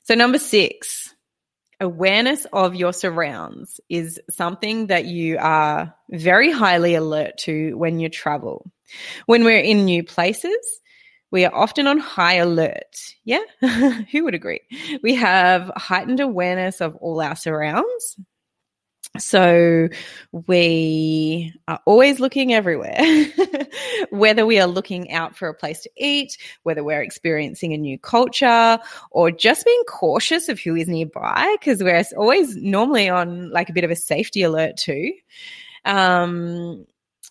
So 0.05 0.15
number 0.15 0.39
six, 0.39 1.15
awareness 1.79 2.47
of 2.53 2.75
your 2.75 2.95
surrounds 2.95 3.81
is 3.91 4.19
something 4.31 4.87
that 4.87 5.05
you 5.05 5.37
are 5.39 5.95
very 6.11 6.51
highly 6.51 6.95
alert 6.95 7.37
to 7.39 7.77
when 7.77 8.01
you 8.01 8.09
travel. 8.09 8.71
When 9.27 9.45
we're 9.45 9.59
in 9.59 9.85
new 9.85 10.05
places, 10.05 10.81
we 11.31 11.45
are 11.45 11.55
often 11.55 11.87
on 11.87 11.99
high 11.99 12.35
alert. 12.35 13.15
Yeah, 13.25 13.43
who 14.11 14.25
would 14.25 14.35
agree? 14.35 14.61
We 15.03 15.15
have 15.15 15.71
heightened 15.77 16.21
awareness 16.21 16.81
of 16.81 16.97
all 16.97 17.21
our 17.21 17.37
surrounds. 17.37 18.17
So 19.19 19.89
we 20.47 21.55
are 21.69 21.81
always 21.87 22.21
looking 22.21 22.53
everywhere, 22.53 22.99
whether 24.11 24.45
we 24.45 24.59
are 24.59 24.67
looking 24.67 25.11
out 25.13 25.37
for 25.37 25.49
a 25.49 25.55
place 25.55 25.81
to 25.83 25.91
eat, 25.97 26.37
whether 26.65 26.85
we're 26.85 27.03
experiencing 27.03 27.73
a 27.73 27.79
new 27.79 27.99
culture, 27.99 28.79
or 29.11 29.31
just 29.31 29.65
being 29.65 29.83
cautious 29.89 30.49
of 30.49 30.61
who 30.61 30.75
is 30.77 30.89
nearby, 30.89 31.57
because 31.59 31.83
we're 31.83 32.03
always 32.17 32.57
normally 32.57 33.09
on 33.09 33.51
like 33.51 33.69
a 33.69 33.73
bit 33.73 33.85
of 33.85 33.91
a 33.91 33.97
safety 33.97 34.43
alert 34.43 34.77
too. 34.77 35.13
Um, 35.85 36.87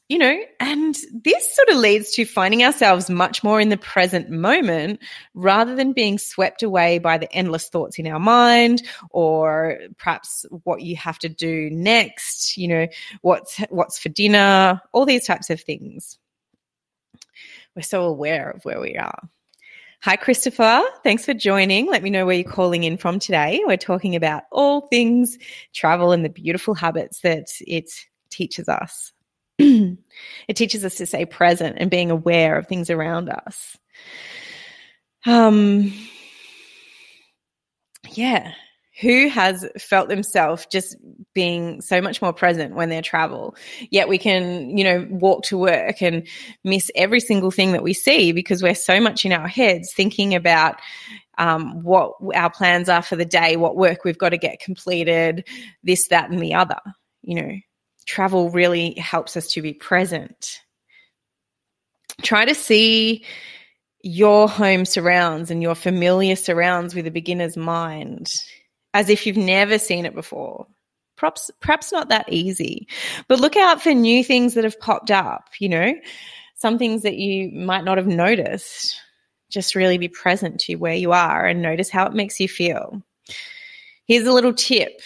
you 0.07 0.19
know, 0.19 0.37
and 0.59 0.95
this 1.23 1.55
sort 1.55 1.69
of 1.69 1.77
leads 1.77 2.11
to 2.11 2.25
finding 2.25 2.63
ourselves 2.63 3.09
much 3.09 3.43
more 3.43 3.59
in 3.59 3.69
the 3.69 3.77
present 3.77 4.29
moment 4.29 4.99
rather 5.33 5.75
than 5.75 5.93
being 5.93 6.19
swept 6.19 6.61
away 6.61 6.99
by 6.99 7.17
the 7.17 7.31
endless 7.33 7.69
thoughts 7.69 7.97
in 7.97 8.05
our 8.05 8.19
mind 8.19 8.83
or 9.09 9.79
perhaps 9.97 10.45
what 10.63 10.83
you 10.83 10.95
have 10.95 11.17
to 11.19 11.29
do 11.29 11.71
next, 11.71 12.55
you 12.55 12.67
know, 12.67 12.87
what's 13.21 13.57
what's 13.69 13.97
for 13.97 14.09
dinner, 14.09 14.79
all 14.93 15.07
these 15.07 15.25
types 15.25 15.49
of 15.49 15.59
things. 15.59 16.19
We're 17.75 17.81
so 17.81 18.03
aware 18.03 18.51
of 18.51 18.63
where 18.63 18.79
we 18.79 18.95
are. 18.97 19.27
Hi, 20.01 20.17
Christopher. 20.17 20.83
Thanks 21.03 21.25
for 21.25 21.33
joining. 21.33 21.87
Let 21.87 22.03
me 22.03 22.11
know 22.11 22.27
where 22.27 22.35
you're 22.35 22.49
calling 22.49 22.83
in 22.83 22.97
from 22.97 23.17
today. 23.17 23.63
We're 23.65 23.75
talking 23.75 24.15
about 24.15 24.43
all 24.51 24.81
things 24.81 25.39
travel 25.73 26.11
and 26.11 26.23
the 26.23 26.29
beautiful 26.29 26.75
habits 26.75 27.21
that 27.21 27.47
it 27.61 27.89
teaches 28.29 28.69
us. 28.69 29.11
It 29.57 30.55
teaches 30.55 30.83
us 30.83 30.95
to 30.95 31.05
stay 31.05 31.25
present 31.25 31.77
and 31.79 31.91
being 31.91 32.11
aware 32.11 32.57
of 32.57 32.67
things 32.67 32.89
around 32.89 33.29
us. 33.29 33.77
Um, 35.25 35.93
yeah. 38.11 38.53
Who 39.01 39.27
has 39.27 39.67
felt 39.77 40.07
themselves 40.07 40.65
just 40.67 40.95
being 41.33 41.81
so 41.81 42.01
much 42.01 42.21
more 42.21 42.31
present 42.31 42.75
when 42.75 42.87
they 42.87 43.01
travel? 43.01 43.55
Yet 43.89 44.07
we 44.07 44.17
can, 44.17 44.77
you 44.77 44.85
know, 44.85 45.05
walk 45.09 45.43
to 45.45 45.57
work 45.57 46.01
and 46.01 46.25
miss 46.63 46.89
every 46.95 47.19
single 47.19 47.51
thing 47.51 47.73
that 47.73 47.83
we 47.83 47.93
see 47.93 48.31
because 48.31 48.63
we're 48.63 48.73
so 48.73 49.01
much 49.01 49.25
in 49.25 49.33
our 49.33 49.49
heads 49.49 49.91
thinking 49.93 50.33
about 50.33 50.79
um, 51.37 51.83
what 51.83 52.13
our 52.35 52.49
plans 52.49 52.87
are 52.87 53.01
for 53.01 53.17
the 53.17 53.25
day, 53.25 53.57
what 53.57 53.75
work 53.75 54.05
we've 54.05 54.17
got 54.17 54.29
to 54.29 54.37
get 54.37 54.61
completed, 54.61 55.45
this, 55.83 56.07
that, 56.07 56.29
and 56.29 56.39
the 56.39 56.53
other. 56.53 56.79
You 57.21 57.35
know, 57.35 57.51
travel 58.05 58.49
really 58.49 58.93
helps 58.93 59.35
us 59.35 59.47
to 59.53 59.61
be 59.61 59.73
present. 59.73 60.61
Try 62.21 62.45
to 62.45 62.55
see 62.55 63.25
your 64.01 64.47
home 64.47 64.85
surrounds 64.85 65.49
and 65.49 65.61
your 65.61 65.75
familiar 65.75 66.35
surrounds 66.35 66.93
with 66.93 67.07
a 67.07 67.11
beginner's 67.11 67.57
mind 67.57 68.31
as 68.93 69.09
if 69.09 69.25
you've 69.25 69.35
never 69.35 69.79
seen 69.79 70.05
it 70.05 70.13
before. 70.13 70.67
Perhaps, 71.17 71.49
perhaps 71.59 71.91
not 71.91 72.09
that 72.09 72.31
easy, 72.31 72.87
but 73.27 73.39
look 73.39 73.55
out 73.55 73.81
for 73.81 73.93
new 73.93 74.23
things 74.23 74.53
that 74.53 74.63
have 74.63 74.79
popped 74.79 75.11
up, 75.11 75.49
you 75.59 75.69
know, 75.69 75.93
some 76.55 76.77
things 76.77 77.03
that 77.03 77.15
you 77.15 77.51
might 77.51 77.83
not 77.83 77.97
have 77.97 78.07
noticed. 78.07 78.95
Just 79.49 79.75
really 79.75 79.97
be 79.97 80.07
present 80.07 80.59
to 80.61 80.75
where 80.75 80.93
you 80.95 81.11
are 81.11 81.45
and 81.45 81.61
notice 81.61 81.89
how 81.89 82.05
it 82.05 82.13
makes 82.13 82.39
you 82.39 82.47
feel. 82.47 83.01
Here's 84.05 84.27
a 84.27 84.33
little 84.33 84.53
tip 84.53 85.01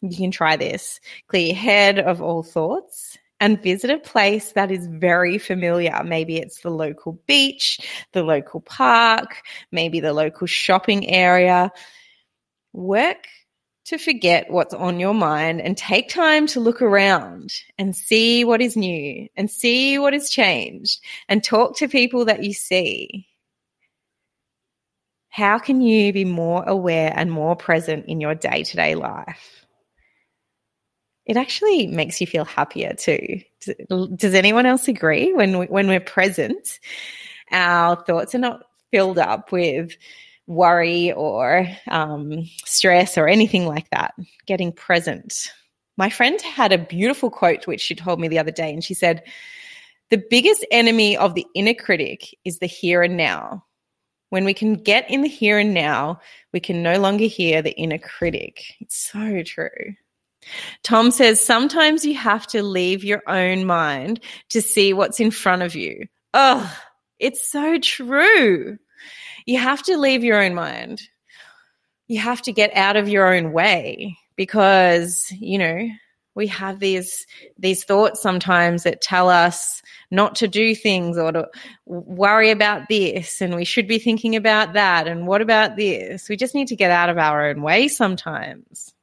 you 0.00 0.16
can 0.16 0.30
try 0.30 0.56
this. 0.56 1.00
Clear 1.28 1.48
your 1.48 1.56
head 1.56 1.98
of 1.98 2.22
all 2.22 2.42
thoughts 2.42 3.18
and 3.40 3.62
visit 3.62 3.90
a 3.90 3.98
place 3.98 4.52
that 4.52 4.70
is 4.70 4.86
very 4.86 5.38
familiar. 5.38 6.02
Maybe 6.04 6.36
it's 6.36 6.60
the 6.60 6.70
local 6.70 7.20
beach, 7.26 7.80
the 8.12 8.22
local 8.22 8.60
park, 8.60 9.42
maybe 9.72 10.00
the 10.00 10.12
local 10.12 10.46
shopping 10.46 11.08
area. 11.08 11.72
Work 12.72 13.26
to 13.86 13.98
forget 13.98 14.50
what's 14.50 14.74
on 14.74 15.00
your 15.00 15.14
mind 15.14 15.60
and 15.60 15.76
take 15.76 16.08
time 16.08 16.46
to 16.48 16.60
look 16.60 16.82
around 16.82 17.52
and 17.78 17.96
see 17.96 18.44
what 18.44 18.60
is 18.60 18.76
new 18.76 19.26
and 19.36 19.50
see 19.50 19.98
what 19.98 20.12
has 20.12 20.30
changed 20.30 21.02
and 21.28 21.42
talk 21.42 21.76
to 21.78 21.88
people 21.88 22.26
that 22.26 22.44
you 22.44 22.52
see. 22.52 23.26
How 25.30 25.58
can 25.58 25.80
you 25.80 26.12
be 26.12 26.24
more 26.24 26.62
aware 26.64 27.12
and 27.14 27.32
more 27.32 27.56
present 27.56 28.06
in 28.06 28.20
your 28.20 28.34
day 28.34 28.64
to 28.64 28.76
day 28.76 28.94
life? 28.94 29.59
It 31.30 31.36
actually 31.36 31.86
makes 31.86 32.20
you 32.20 32.26
feel 32.26 32.44
happier 32.44 32.92
too. 32.92 33.40
Does 34.16 34.34
anyone 34.34 34.66
else 34.66 34.88
agree? 34.88 35.32
When 35.32 35.60
we, 35.60 35.66
when 35.66 35.86
we're 35.86 36.00
present, 36.00 36.80
our 37.52 37.94
thoughts 38.04 38.34
are 38.34 38.38
not 38.38 38.64
filled 38.90 39.16
up 39.16 39.52
with 39.52 39.92
worry 40.48 41.12
or 41.12 41.68
um, 41.88 42.50
stress 42.64 43.16
or 43.16 43.28
anything 43.28 43.64
like 43.64 43.88
that. 43.90 44.12
Getting 44.46 44.72
present. 44.72 45.52
My 45.96 46.10
friend 46.10 46.42
had 46.42 46.72
a 46.72 46.78
beautiful 46.78 47.30
quote 47.30 47.64
which 47.68 47.80
she 47.80 47.94
told 47.94 48.18
me 48.18 48.26
the 48.26 48.40
other 48.40 48.50
day, 48.50 48.72
and 48.72 48.82
she 48.82 48.94
said, 48.94 49.22
"The 50.08 50.24
biggest 50.30 50.66
enemy 50.72 51.16
of 51.16 51.36
the 51.36 51.46
inner 51.54 51.74
critic 51.74 52.36
is 52.44 52.58
the 52.58 52.66
here 52.66 53.02
and 53.02 53.16
now." 53.16 53.64
When 54.30 54.44
we 54.44 54.54
can 54.54 54.74
get 54.74 55.08
in 55.08 55.22
the 55.22 55.28
here 55.28 55.58
and 55.60 55.74
now, 55.74 56.20
we 56.52 56.58
can 56.58 56.82
no 56.82 56.98
longer 56.98 57.26
hear 57.26 57.62
the 57.62 57.76
inner 57.76 57.98
critic. 57.98 58.74
It's 58.80 58.96
so 58.96 59.44
true. 59.44 59.94
Tom 60.82 61.10
says 61.10 61.40
sometimes 61.40 62.04
you 62.04 62.14
have 62.14 62.46
to 62.48 62.62
leave 62.62 63.04
your 63.04 63.22
own 63.26 63.64
mind 63.64 64.20
to 64.50 64.62
see 64.62 64.92
what's 64.92 65.20
in 65.20 65.30
front 65.30 65.62
of 65.62 65.74
you. 65.74 66.06
Oh, 66.34 66.74
it's 67.18 67.50
so 67.50 67.78
true. 67.78 68.78
You 69.46 69.58
have 69.58 69.82
to 69.84 69.96
leave 69.96 70.24
your 70.24 70.42
own 70.42 70.54
mind. 70.54 71.02
You 72.08 72.20
have 72.20 72.42
to 72.42 72.52
get 72.52 72.74
out 72.74 72.96
of 72.96 73.08
your 73.08 73.32
own 73.34 73.52
way 73.52 74.16
because, 74.36 75.30
you 75.32 75.58
know, 75.58 75.88
we 76.34 76.46
have 76.46 76.80
these 76.80 77.26
these 77.58 77.84
thoughts 77.84 78.22
sometimes 78.22 78.84
that 78.84 79.00
tell 79.00 79.28
us 79.28 79.82
not 80.10 80.34
to 80.36 80.48
do 80.48 80.74
things 80.74 81.18
or 81.18 81.32
to 81.32 81.48
worry 81.86 82.50
about 82.50 82.88
this 82.88 83.40
and 83.40 83.54
we 83.54 83.64
should 83.64 83.86
be 83.86 83.98
thinking 83.98 84.36
about 84.36 84.72
that 84.74 85.06
and 85.06 85.26
what 85.26 85.42
about 85.42 85.76
this 85.76 86.28
we 86.28 86.36
just 86.36 86.54
need 86.54 86.68
to 86.68 86.76
get 86.76 86.90
out 86.90 87.08
of 87.10 87.18
our 87.18 87.48
own 87.48 87.62
way 87.62 87.88
sometimes 87.88 88.94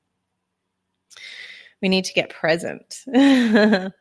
we 1.81 1.89
need 1.89 2.05
to 2.05 2.13
get 2.13 2.29
present 2.29 3.03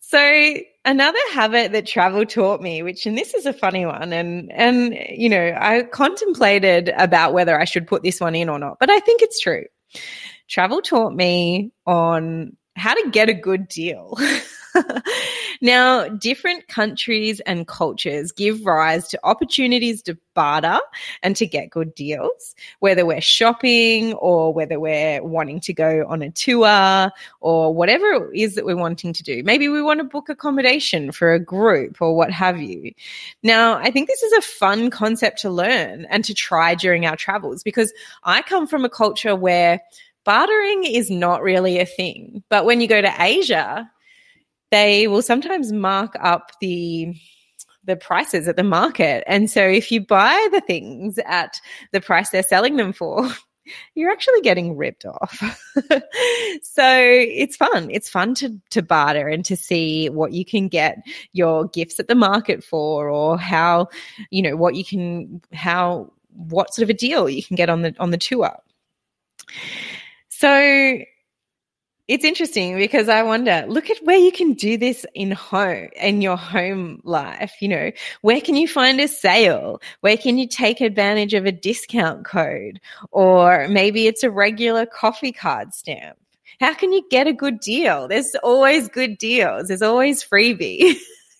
so 0.00 0.54
another 0.84 1.18
habit 1.32 1.72
that 1.72 1.86
travel 1.86 2.24
taught 2.24 2.60
me 2.60 2.82
which 2.82 3.06
and 3.06 3.16
this 3.18 3.34
is 3.34 3.46
a 3.46 3.52
funny 3.52 3.86
one 3.86 4.12
and 4.12 4.50
and 4.52 4.96
you 5.10 5.28
know 5.28 5.56
i 5.60 5.82
contemplated 5.82 6.90
about 6.96 7.32
whether 7.32 7.58
i 7.58 7.64
should 7.64 7.86
put 7.86 8.02
this 8.02 8.20
one 8.20 8.34
in 8.34 8.48
or 8.48 8.58
not 8.58 8.76
but 8.78 8.90
i 8.90 9.00
think 9.00 9.22
it's 9.22 9.40
true 9.40 9.64
travel 10.48 10.80
taught 10.80 11.14
me 11.14 11.72
on 11.86 12.56
how 12.76 12.94
to 12.94 13.10
get 13.10 13.28
a 13.28 13.34
good 13.34 13.68
deal. 13.68 14.16
now, 15.60 16.08
different 16.08 16.68
countries 16.68 17.40
and 17.40 17.66
cultures 17.66 18.32
give 18.32 18.64
rise 18.64 19.08
to 19.08 19.20
opportunities 19.24 20.02
to 20.02 20.16
barter 20.34 20.78
and 21.22 21.34
to 21.36 21.46
get 21.46 21.70
good 21.70 21.94
deals, 21.94 22.54
whether 22.80 23.04
we're 23.04 23.20
shopping 23.20 24.12
or 24.14 24.52
whether 24.52 24.78
we're 24.78 25.22
wanting 25.22 25.60
to 25.60 25.72
go 25.72 26.04
on 26.08 26.22
a 26.22 26.30
tour 26.30 27.10
or 27.40 27.74
whatever 27.74 28.30
it 28.30 28.38
is 28.38 28.54
that 28.54 28.64
we're 28.64 28.76
wanting 28.76 29.12
to 29.12 29.22
do. 29.22 29.42
Maybe 29.42 29.68
we 29.68 29.82
want 29.82 29.98
to 29.98 30.04
book 30.04 30.28
accommodation 30.28 31.10
for 31.10 31.32
a 31.32 31.40
group 31.40 32.00
or 32.00 32.14
what 32.14 32.30
have 32.30 32.60
you. 32.60 32.92
Now, 33.42 33.78
I 33.78 33.90
think 33.90 34.08
this 34.08 34.22
is 34.22 34.32
a 34.32 34.42
fun 34.42 34.90
concept 34.90 35.40
to 35.40 35.50
learn 35.50 36.06
and 36.10 36.24
to 36.24 36.34
try 36.34 36.74
during 36.74 37.06
our 37.06 37.16
travels 37.16 37.62
because 37.62 37.92
I 38.22 38.42
come 38.42 38.66
from 38.66 38.84
a 38.84 38.90
culture 38.90 39.34
where 39.34 39.80
bartering 40.24 40.84
is 40.84 41.10
not 41.10 41.42
really 41.42 41.78
a 41.78 41.86
thing. 41.86 42.42
But 42.50 42.66
when 42.66 42.80
you 42.80 42.88
go 42.88 43.00
to 43.00 43.14
Asia, 43.18 43.90
they 44.70 45.08
will 45.08 45.22
sometimes 45.22 45.72
mark 45.72 46.16
up 46.20 46.52
the 46.60 47.14
the 47.84 47.96
prices 47.96 48.48
at 48.48 48.56
the 48.56 48.64
market. 48.64 49.24
And 49.26 49.50
so 49.50 49.62
if 49.62 49.90
you 49.90 50.04
buy 50.04 50.48
the 50.52 50.60
things 50.60 51.18
at 51.24 51.60
the 51.92 52.00
price 52.00 52.30
they're 52.30 52.42
selling 52.42 52.76
them 52.76 52.92
for, 52.92 53.28
you're 53.94 54.10
actually 54.10 54.40
getting 54.42 54.76
ripped 54.76 55.06
off. 55.06 55.40
so 56.62 56.98
it's 56.98 57.56
fun. 57.56 57.90
It's 57.90 58.08
fun 58.08 58.34
to, 58.36 58.60
to 58.70 58.82
barter 58.82 59.28
and 59.28 59.44
to 59.46 59.56
see 59.56 60.08
what 60.08 60.32
you 60.32 60.44
can 60.44 60.68
get 60.68 60.98
your 61.32 61.66
gifts 61.68 62.00
at 62.00 62.08
the 62.08 62.14
market 62.14 62.64
for 62.64 63.08
or 63.08 63.38
how, 63.38 63.88
you 64.30 64.42
know, 64.42 64.56
what 64.56 64.74
you 64.74 64.84
can, 64.84 65.40
how, 65.52 66.12
what 66.32 66.74
sort 66.74 66.84
of 66.84 66.90
a 66.90 66.94
deal 66.94 67.28
you 67.28 67.42
can 67.42 67.56
get 67.56 67.70
on 67.70 67.82
the, 67.82 67.94
on 67.98 68.10
the 68.10 68.18
tour. 68.18 68.56
So 70.28 70.98
it's 72.08 72.24
interesting 72.24 72.76
because 72.76 73.08
I 73.08 73.22
wonder, 73.22 73.64
look 73.68 73.90
at 73.90 73.98
where 74.04 74.18
you 74.18 74.30
can 74.30 74.52
do 74.52 74.76
this 74.76 75.04
in 75.14 75.32
home, 75.32 75.88
in 76.00 76.22
your 76.22 76.36
home 76.36 77.00
life. 77.04 77.54
You 77.60 77.68
know, 77.68 77.92
where 78.22 78.40
can 78.40 78.54
you 78.56 78.68
find 78.68 79.00
a 79.00 79.08
sale? 79.08 79.80
Where 80.00 80.16
can 80.16 80.38
you 80.38 80.46
take 80.46 80.80
advantage 80.80 81.34
of 81.34 81.46
a 81.46 81.52
discount 81.52 82.24
code? 82.24 82.80
Or 83.10 83.66
maybe 83.68 84.06
it's 84.06 84.22
a 84.22 84.30
regular 84.30 84.86
coffee 84.86 85.32
card 85.32 85.74
stamp. 85.74 86.16
How 86.60 86.74
can 86.74 86.92
you 86.92 87.04
get 87.10 87.26
a 87.26 87.32
good 87.32 87.60
deal? 87.60 88.08
There's 88.08 88.34
always 88.42 88.88
good 88.88 89.18
deals. 89.18 89.68
There's 89.68 89.82
always 89.82 90.24
freebie. 90.24 90.96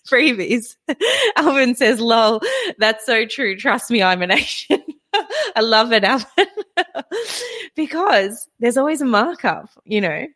freebies. 0.06 0.76
Alvin 1.36 1.74
says, 1.74 2.00
lol, 2.00 2.40
that's 2.78 3.04
so 3.06 3.26
true. 3.26 3.56
Trust 3.56 3.90
me, 3.90 4.02
I'm 4.02 4.22
an 4.22 4.30
Asian. 4.30 4.82
I 5.56 5.60
love 5.60 5.92
it, 5.92 6.04
Alvin. 6.04 6.46
because 7.74 8.48
there's 8.60 8.76
always 8.76 9.00
a 9.00 9.06
markup, 9.06 9.70
you 9.84 10.00
know. 10.00 10.26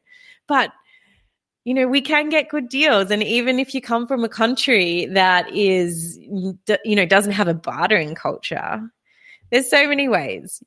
But 0.51 0.73
you 1.65 1.75
know, 1.75 1.87
we 1.87 2.01
can 2.01 2.29
get 2.31 2.49
good 2.49 2.69
deals, 2.69 3.11
and 3.11 3.23
even 3.23 3.61
if 3.61 3.73
you 3.73 3.81
come 3.81 4.07
from 4.07 4.25
a 4.25 4.29
country 4.29 5.07
that 5.07 5.55
is, 5.55 6.19
you 6.19 6.97
know, 6.97 7.07
doesn't 7.07 7.33
have 7.33 7.49
a 7.49 7.55
bartering 7.55 8.17
culture, 8.17 8.81
there's 9.53 9.71
so 9.71 9.87
many 9.87 10.09
ways. 10.09 10.63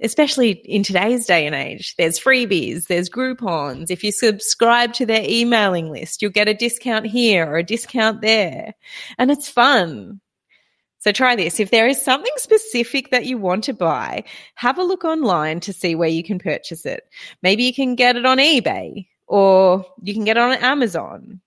Especially 0.00 0.50
in 0.50 0.82
today's 0.82 1.24
day 1.24 1.46
and 1.46 1.54
age, 1.54 1.94
there's 1.96 2.18
freebies, 2.18 2.88
there's 2.88 3.08
Groupons. 3.08 3.90
If 3.90 4.04
you 4.04 4.12
subscribe 4.12 4.92
to 4.94 5.06
their 5.06 5.24
emailing 5.24 5.90
list, 5.90 6.20
you'll 6.20 6.32
get 6.32 6.48
a 6.48 6.54
discount 6.54 7.06
here 7.06 7.46
or 7.46 7.56
a 7.56 7.62
discount 7.64 8.20
there. 8.20 8.74
And 9.18 9.30
it's 9.30 9.48
fun. 9.48 10.20
So 10.98 11.12
try 11.12 11.36
this. 11.36 11.60
If 11.60 11.70
there 11.70 11.86
is 11.86 12.02
something 12.02 12.32
specific 12.36 13.10
that 13.10 13.26
you 13.26 13.38
want 13.38 13.64
to 13.64 13.72
buy, 13.72 14.24
have 14.56 14.78
a 14.78 14.84
look 14.84 15.04
online 15.04 15.60
to 15.60 15.72
see 15.72 15.94
where 15.94 16.08
you 16.08 16.24
can 16.24 16.38
purchase 16.38 16.84
it. 16.84 17.04
Maybe 17.42 17.64
you 17.64 17.72
can 17.72 17.94
get 17.94 18.16
it 18.16 18.26
on 18.26 18.38
eBay 18.38 19.06
or 19.26 19.86
you 20.02 20.14
can 20.14 20.24
get 20.24 20.36
it 20.36 20.40
on 20.40 20.52
Amazon. 20.52 21.40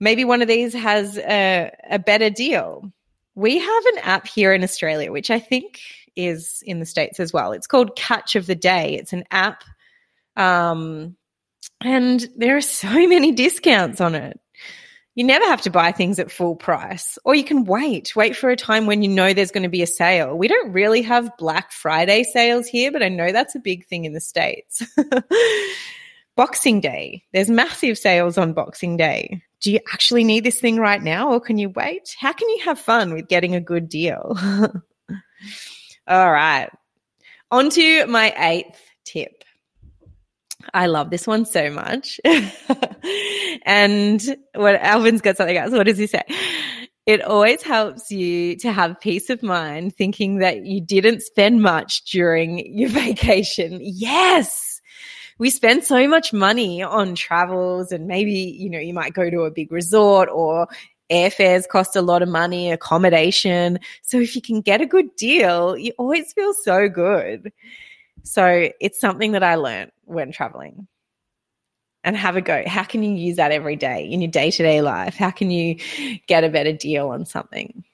Maybe 0.00 0.24
one 0.24 0.42
of 0.42 0.48
these 0.48 0.74
has 0.74 1.18
a, 1.18 1.70
a 1.90 1.98
better 1.98 2.30
deal. 2.30 2.90
We 3.34 3.58
have 3.58 3.86
an 3.86 3.98
app 3.98 4.26
here 4.26 4.52
in 4.52 4.62
Australia, 4.62 5.12
which 5.12 5.30
I 5.30 5.38
think 5.38 5.80
is 6.16 6.62
in 6.66 6.80
the 6.80 6.86
States 6.86 7.20
as 7.20 7.32
well. 7.32 7.52
It's 7.52 7.66
called 7.66 7.96
Catch 7.96 8.36
of 8.36 8.46
the 8.46 8.54
Day. 8.54 8.94
It's 8.94 9.12
an 9.12 9.24
app. 9.30 9.64
Um, 10.36 11.16
and 11.80 12.26
there 12.36 12.56
are 12.56 12.62
so 12.62 12.88
many 13.06 13.32
discounts 13.32 14.00
on 14.00 14.14
it 14.14 14.40
you 15.16 15.24
never 15.24 15.46
have 15.46 15.62
to 15.62 15.70
buy 15.70 15.92
things 15.92 16.18
at 16.18 16.30
full 16.30 16.54
price, 16.54 17.18
or 17.24 17.34
you 17.34 17.42
can 17.42 17.64
wait, 17.64 18.14
wait 18.14 18.36
for 18.36 18.50
a 18.50 18.56
time 18.56 18.84
when 18.84 19.02
you 19.02 19.08
know 19.08 19.32
there's 19.32 19.50
going 19.50 19.62
to 19.62 19.68
be 19.68 19.82
a 19.82 19.86
sale. 19.86 20.36
We 20.36 20.46
don't 20.46 20.72
really 20.72 21.00
have 21.02 21.36
Black 21.38 21.72
Friday 21.72 22.22
sales 22.22 22.66
here, 22.66 22.92
but 22.92 23.02
I 23.02 23.08
know 23.08 23.32
that's 23.32 23.54
a 23.54 23.58
big 23.58 23.86
thing 23.86 24.04
in 24.04 24.12
the 24.12 24.20
States. 24.20 24.82
Boxing 26.36 26.80
Day, 26.80 27.24
there's 27.32 27.48
massive 27.48 27.96
sales 27.96 28.36
on 28.36 28.52
Boxing 28.52 28.98
Day. 28.98 29.42
Do 29.60 29.72
you 29.72 29.80
actually 29.92 30.22
need 30.22 30.44
this 30.44 30.60
thing 30.60 30.76
right 30.76 31.02
now, 31.02 31.32
or 31.32 31.40
can 31.40 31.56
you 31.56 31.70
wait? 31.70 32.14
How 32.18 32.32
can 32.32 32.48
you 32.50 32.60
have 32.64 32.78
fun 32.78 33.14
with 33.14 33.28
getting 33.28 33.54
a 33.54 33.60
good 33.60 33.88
deal? 33.88 34.36
All 36.08 36.30
right. 36.30 36.68
On 37.50 37.70
to 37.70 38.06
my 38.06 38.34
eighth 38.36 38.80
tip. 39.04 39.44
I 40.74 40.86
love 40.86 41.10
this 41.10 41.26
one 41.26 41.46
so 41.46 41.70
much. 41.70 42.20
and 43.64 44.36
what 44.54 44.74
Alvin's 44.76 45.22
got 45.22 45.38
something 45.38 45.56
else. 45.56 45.72
What 45.72 45.86
does 45.86 45.98
he 45.98 46.06
say? 46.06 46.22
It 47.06 47.22
always 47.22 47.62
helps 47.62 48.10
you 48.10 48.56
to 48.56 48.72
have 48.72 49.00
peace 49.00 49.30
of 49.30 49.42
mind 49.42 49.94
thinking 49.96 50.38
that 50.38 50.66
you 50.66 50.80
didn't 50.80 51.22
spend 51.22 51.62
much 51.62 52.04
during 52.10 52.76
your 52.76 52.88
vacation. 52.90 53.78
Yes. 53.80 54.65
We 55.38 55.50
spend 55.50 55.84
so 55.84 56.08
much 56.08 56.32
money 56.32 56.82
on 56.82 57.14
travels 57.14 57.92
and 57.92 58.06
maybe, 58.06 58.32
you 58.32 58.70
know, 58.70 58.78
you 58.78 58.94
might 58.94 59.12
go 59.12 59.28
to 59.28 59.42
a 59.42 59.50
big 59.50 59.70
resort 59.70 60.28
or 60.32 60.66
airfares 61.10 61.68
cost 61.68 61.94
a 61.94 62.02
lot 62.02 62.22
of 62.22 62.28
money, 62.28 62.70
accommodation. 62.70 63.78
So 64.02 64.18
if 64.18 64.34
you 64.34 64.42
can 64.42 64.60
get 64.60 64.80
a 64.80 64.86
good 64.86 65.14
deal, 65.16 65.76
you 65.76 65.92
always 65.98 66.32
feel 66.32 66.52
so 66.54 66.88
good. 66.88 67.52
So 68.22 68.70
it's 68.80 69.00
something 69.00 69.32
that 69.32 69.42
I 69.42 69.54
learned 69.56 69.92
when 70.04 70.32
traveling 70.32 70.88
and 72.02 72.16
have 72.16 72.36
a 72.36 72.40
go. 72.40 72.62
How 72.66 72.84
can 72.84 73.02
you 73.02 73.12
use 73.12 73.36
that 73.36 73.52
every 73.52 73.76
day 73.76 74.04
in 74.04 74.20
your 74.20 74.30
day 74.30 74.50
to 74.50 74.62
day 74.62 74.80
life? 74.80 75.16
How 75.16 75.30
can 75.30 75.50
you 75.50 75.76
get 76.26 76.44
a 76.44 76.48
better 76.48 76.72
deal 76.72 77.08
on 77.08 77.24
something? 77.26 77.84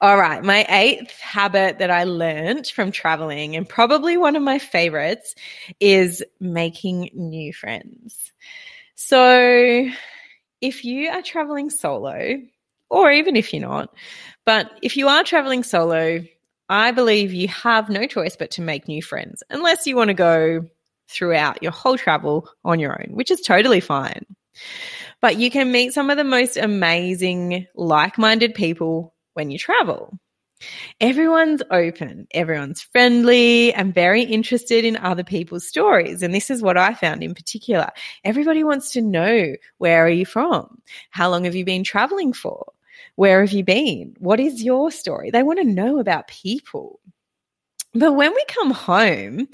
All 0.00 0.16
right, 0.16 0.42
my 0.42 0.66
eighth 0.68 1.18
habit 1.20 1.78
that 1.78 1.90
I 1.90 2.04
learned 2.04 2.66
from 2.66 2.92
traveling, 2.92 3.56
and 3.56 3.68
probably 3.68 4.16
one 4.16 4.36
of 4.36 4.42
my 4.42 4.58
favorites, 4.58 5.34
is 5.80 6.22
making 6.40 7.10
new 7.14 7.52
friends. 7.52 8.32
So, 8.94 9.88
if 10.60 10.84
you 10.84 11.10
are 11.10 11.22
traveling 11.22 11.70
solo, 11.70 12.40
or 12.88 13.10
even 13.10 13.36
if 13.36 13.52
you're 13.52 13.62
not, 13.66 13.94
but 14.44 14.70
if 14.82 14.96
you 14.96 15.08
are 15.08 15.24
traveling 15.24 15.62
solo, 15.64 16.24
I 16.68 16.90
believe 16.92 17.32
you 17.32 17.48
have 17.48 17.88
no 17.88 18.06
choice 18.06 18.36
but 18.36 18.52
to 18.52 18.62
make 18.62 18.88
new 18.88 19.02
friends, 19.02 19.42
unless 19.50 19.86
you 19.86 19.96
want 19.96 20.08
to 20.08 20.14
go 20.14 20.66
throughout 21.08 21.62
your 21.62 21.72
whole 21.72 21.96
travel 21.96 22.48
on 22.64 22.80
your 22.80 23.00
own, 23.00 23.14
which 23.14 23.30
is 23.30 23.40
totally 23.40 23.80
fine. 23.80 24.24
But 25.20 25.38
you 25.38 25.50
can 25.50 25.70
meet 25.72 25.92
some 25.92 26.10
of 26.10 26.16
the 26.16 26.24
most 26.24 26.56
amazing, 26.56 27.66
like 27.74 28.18
minded 28.18 28.54
people 28.54 29.14
when 29.36 29.50
you 29.50 29.58
travel. 29.58 30.18
Everyone's 31.00 31.62
open, 31.70 32.26
everyone's 32.30 32.80
friendly, 32.80 33.74
and 33.74 33.94
very 33.94 34.22
interested 34.22 34.86
in 34.86 34.96
other 34.96 35.22
people's 35.22 35.68
stories. 35.68 36.22
And 36.22 36.34
this 36.34 36.50
is 36.50 36.62
what 36.62 36.78
I 36.78 36.94
found 36.94 37.22
in 37.22 37.34
particular. 37.34 37.90
Everybody 38.24 38.64
wants 38.64 38.90
to 38.92 39.02
know 39.02 39.54
where 39.78 40.06
are 40.06 40.10
you 40.10 40.24
from? 40.24 40.80
How 41.10 41.28
long 41.28 41.44
have 41.44 41.54
you 41.54 41.64
been 41.64 41.84
traveling 41.84 42.32
for? 42.32 42.72
Where 43.16 43.42
have 43.42 43.52
you 43.52 43.64
been? 43.64 44.16
What 44.18 44.40
is 44.40 44.62
your 44.62 44.90
story? 44.90 45.30
They 45.30 45.42
want 45.42 45.58
to 45.58 45.64
know 45.64 45.98
about 45.98 46.28
people. 46.28 47.00
But 47.92 48.12
when 48.12 48.34
we 48.34 48.44
come 48.48 48.70
home, 48.70 49.48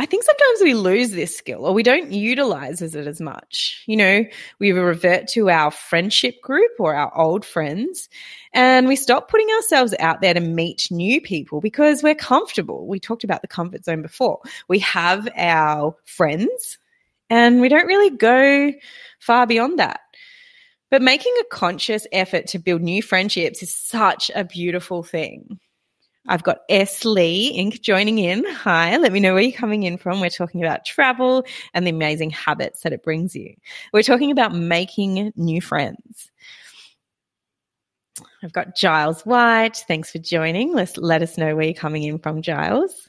I 0.00 0.06
think 0.06 0.24
sometimes 0.24 0.62
we 0.62 0.72
lose 0.72 1.10
this 1.10 1.36
skill 1.36 1.66
or 1.66 1.74
we 1.74 1.82
don't 1.82 2.10
utilize 2.10 2.80
it 2.80 2.94
as 3.06 3.20
much. 3.20 3.84
You 3.86 3.98
know, 3.98 4.24
we 4.58 4.72
revert 4.72 5.28
to 5.32 5.50
our 5.50 5.70
friendship 5.70 6.40
group 6.40 6.70
or 6.78 6.94
our 6.94 7.14
old 7.14 7.44
friends 7.44 8.08
and 8.54 8.88
we 8.88 8.96
stop 8.96 9.30
putting 9.30 9.50
ourselves 9.50 9.94
out 9.98 10.22
there 10.22 10.32
to 10.32 10.40
meet 10.40 10.88
new 10.90 11.20
people 11.20 11.60
because 11.60 12.02
we're 12.02 12.14
comfortable. 12.14 12.86
We 12.86 12.98
talked 12.98 13.24
about 13.24 13.42
the 13.42 13.48
comfort 13.48 13.84
zone 13.84 14.00
before. 14.00 14.40
We 14.68 14.78
have 14.78 15.28
our 15.36 15.94
friends 16.06 16.78
and 17.28 17.60
we 17.60 17.68
don't 17.68 17.86
really 17.86 18.16
go 18.16 18.72
far 19.18 19.46
beyond 19.46 19.80
that. 19.80 20.00
But 20.90 21.02
making 21.02 21.34
a 21.42 21.54
conscious 21.54 22.06
effort 22.10 22.46
to 22.46 22.58
build 22.58 22.80
new 22.80 23.02
friendships 23.02 23.62
is 23.62 23.76
such 23.76 24.30
a 24.34 24.44
beautiful 24.44 25.02
thing. 25.02 25.60
I've 26.28 26.42
got 26.42 26.58
S. 26.68 27.04
Lee 27.04 27.56
Inc. 27.58 27.80
joining 27.80 28.18
in. 28.18 28.44
Hi, 28.44 28.96
let 28.98 29.12
me 29.12 29.20
know 29.20 29.32
where 29.32 29.42
you're 29.42 29.52
coming 29.52 29.84
in 29.84 29.96
from. 29.96 30.20
We're 30.20 30.28
talking 30.28 30.62
about 30.62 30.84
travel 30.84 31.44
and 31.72 31.86
the 31.86 31.90
amazing 31.90 32.30
habits 32.30 32.82
that 32.82 32.92
it 32.92 33.02
brings 33.02 33.34
you. 33.34 33.54
We're 33.92 34.02
talking 34.02 34.30
about 34.30 34.54
making 34.54 35.32
new 35.34 35.60
friends. 35.60 36.30
I've 38.42 38.52
got 38.52 38.76
Giles 38.76 39.22
White. 39.22 39.84
Thanks 39.88 40.12
for 40.12 40.18
joining. 40.18 40.74
Let's 40.74 40.96
let 40.96 41.22
us 41.22 41.38
know 41.38 41.56
where 41.56 41.64
you're 41.64 41.74
coming 41.74 42.02
in 42.02 42.18
from, 42.18 42.42
Giles. 42.42 43.08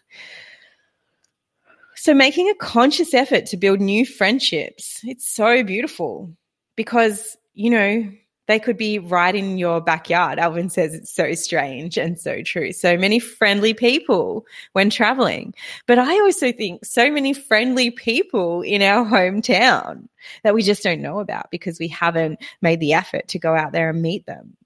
So, 1.96 2.14
making 2.14 2.50
a 2.50 2.56
conscious 2.56 3.14
effort 3.14 3.46
to 3.48 3.58
build 3.58 3.80
new 3.80 4.06
friendships, 4.06 5.02
it's 5.04 5.30
so 5.30 5.64
beautiful 5.64 6.36
because, 6.76 7.38
you 7.54 7.70
know, 7.70 8.12
they 8.48 8.60
could 8.60 8.78
be 8.78 9.00
right 9.00 9.34
in 9.34 9.58
your 9.58 9.82
backyard. 9.82 10.40
Alvin 10.40 10.70
says 10.70 10.94
it's 10.94 11.14
so 11.14 11.34
strange 11.34 11.98
and 11.98 12.20
so 12.20 12.42
true. 12.42 12.74
So 12.74 12.98
many 12.98 13.20
friendly 13.20 13.74
people 13.74 14.46
when 14.74 14.90
traveling. 14.90 15.54
But 15.88 16.00
I 16.00 16.20
also 16.20 16.52
think 16.52 16.84
so 16.86 17.12
many 17.12 17.34
friendly 17.34 17.92
people 17.92 18.62
in 18.62 18.82
our 18.82 19.06
hometown 19.10 20.08
that 20.44 20.54
we 20.54 20.64
just 20.64 20.84
don't 20.84 21.02
know 21.02 21.20
about 21.20 21.52
because 21.52 21.80
we 21.80 21.88
haven't 21.88 22.42
made 22.62 22.80
the 22.80 22.94
effort 22.94 23.28
to 23.30 23.40
go 23.40 23.56
out 23.56 23.72
there 23.72 23.90
and 23.90 24.02
meet 24.02 24.26
them 24.26 24.58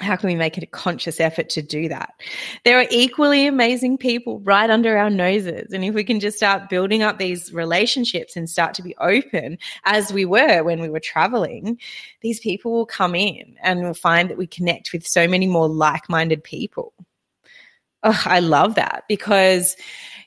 how 0.00 0.16
can 0.16 0.28
we 0.28 0.34
make 0.34 0.56
it 0.56 0.64
a 0.64 0.66
conscious 0.66 1.20
effort 1.20 1.48
to 1.50 1.62
do 1.62 1.88
that? 1.88 2.14
There 2.64 2.78
are 2.78 2.86
equally 2.90 3.46
amazing 3.46 3.98
people 3.98 4.40
right 4.40 4.70
under 4.70 4.96
our 4.96 5.10
noses. 5.10 5.72
And 5.72 5.84
if 5.84 5.94
we 5.94 6.04
can 6.04 6.20
just 6.20 6.36
start 6.36 6.68
building 6.68 7.02
up 7.02 7.18
these 7.18 7.52
relationships 7.52 8.36
and 8.36 8.48
start 8.48 8.74
to 8.74 8.82
be 8.82 8.96
open 8.96 9.58
as 9.84 10.12
we 10.12 10.24
were 10.24 10.62
when 10.62 10.80
we 10.80 10.88
were 10.88 11.00
traveling, 11.00 11.78
these 12.22 12.40
people 12.40 12.72
will 12.72 12.86
come 12.86 13.14
in 13.14 13.56
and 13.62 13.82
we'll 13.82 13.94
find 13.94 14.30
that 14.30 14.38
we 14.38 14.46
connect 14.46 14.92
with 14.92 15.06
so 15.06 15.28
many 15.28 15.46
more 15.46 15.68
like 15.68 16.08
minded 16.08 16.42
people. 16.42 16.92
Oh, 18.02 18.22
I 18.24 18.40
love 18.40 18.76
that 18.76 19.04
because, 19.08 19.76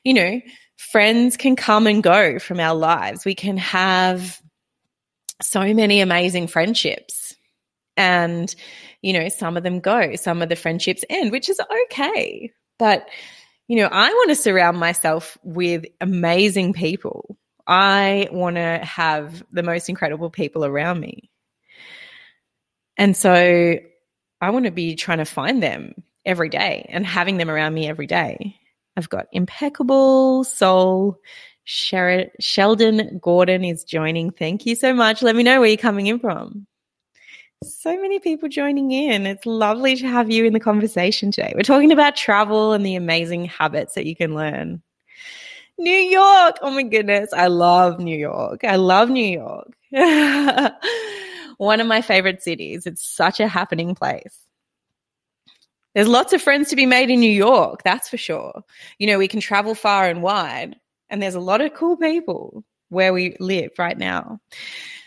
you 0.04 0.14
know, 0.14 0.40
friends 0.76 1.36
can 1.36 1.56
come 1.56 1.86
and 1.86 2.02
go 2.02 2.38
from 2.38 2.60
our 2.60 2.74
lives. 2.74 3.24
We 3.24 3.34
can 3.34 3.56
have 3.56 4.40
so 5.42 5.74
many 5.74 6.00
amazing 6.00 6.46
friendships. 6.46 7.34
And 7.96 8.54
you 9.04 9.12
know, 9.12 9.28
some 9.28 9.58
of 9.58 9.62
them 9.62 9.80
go, 9.80 10.16
some 10.16 10.40
of 10.40 10.48
the 10.48 10.56
friendships 10.56 11.04
end, 11.10 11.30
which 11.30 11.50
is 11.50 11.60
okay. 11.84 12.50
But, 12.78 13.06
you 13.68 13.76
know, 13.76 13.88
I 13.92 14.08
want 14.08 14.30
to 14.30 14.34
surround 14.34 14.78
myself 14.78 15.36
with 15.42 15.84
amazing 16.00 16.72
people. 16.72 17.36
I 17.66 18.28
want 18.32 18.56
to 18.56 18.80
have 18.82 19.44
the 19.52 19.62
most 19.62 19.90
incredible 19.90 20.30
people 20.30 20.64
around 20.64 21.00
me. 21.00 21.30
And 22.96 23.14
so 23.14 23.76
I 24.40 24.50
want 24.50 24.64
to 24.64 24.70
be 24.70 24.94
trying 24.94 25.18
to 25.18 25.26
find 25.26 25.62
them 25.62 26.02
every 26.24 26.48
day 26.48 26.88
and 26.88 27.04
having 27.04 27.36
them 27.36 27.50
around 27.50 27.74
me 27.74 27.86
every 27.86 28.06
day. 28.06 28.56
I've 28.96 29.10
got 29.10 29.26
impeccable 29.32 30.44
soul. 30.44 31.18
Sher- 31.64 32.30
Sheldon 32.40 33.18
Gordon 33.20 33.64
is 33.64 33.84
joining. 33.84 34.30
Thank 34.30 34.64
you 34.64 34.74
so 34.74 34.94
much. 34.94 35.20
Let 35.20 35.36
me 35.36 35.42
know 35.42 35.60
where 35.60 35.68
you're 35.68 35.76
coming 35.76 36.06
in 36.06 36.20
from. 36.20 36.66
So 37.64 37.98
many 37.98 38.18
people 38.18 38.48
joining 38.48 38.90
in. 38.90 39.26
It's 39.26 39.46
lovely 39.46 39.96
to 39.96 40.06
have 40.06 40.30
you 40.30 40.44
in 40.44 40.52
the 40.52 40.60
conversation 40.60 41.30
today. 41.30 41.52
We're 41.54 41.62
talking 41.62 41.92
about 41.92 42.14
travel 42.14 42.72
and 42.72 42.84
the 42.84 42.94
amazing 42.94 43.46
habits 43.46 43.94
that 43.94 44.04
you 44.04 44.14
can 44.14 44.34
learn. 44.34 44.82
New 45.78 45.90
York. 45.90 46.58
Oh 46.60 46.70
my 46.70 46.82
goodness. 46.82 47.32
I 47.32 47.46
love 47.46 47.98
New 47.98 48.16
York. 48.16 48.64
I 48.64 48.76
love 48.76 49.08
New 49.08 49.24
York. 49.24 49.72
One 51.56 51.80
of 51.80 51.86
my 51.86 52.02
favorite 52.02 52.42
cities. 52.42 52.86
It's 52.86 53.04
such 53.04 53.40
a 53.40 53.48
happening 53.48 53.94
place. 53.94 54.38
There's 55.94 56.08
lots 56.08 56.32
of 56.32 56.42
friends 56.42 56.68
to 56.70 56.76
be 56.76 56.86
made 56.86 57.08
in 57.08 57.20
New 57.20 57.30
York, 57.30 57.82
that's 57.84 58.08
for 58.08 58.16
sure. 58.16 58.64
You 58.98 59.06
know, 59.06 59.18
we 59.18 59.28
can 59.28 59.38
travel 59.38 59.76
far 59.76 60.08
and 60.08 60.22
wide, 60.22 60.74
and 61.08 61.22
there's 61.22 61.36
a 61.36 61.40
lot 61.40 61.60
of 61.60 61.72
cool 61.74 61.96
people 61.96 62.64
where 62.88 63.12
we 63.12 63.36
live 63.38 63.70
right 63.78 63.96
now. 63.96 64.40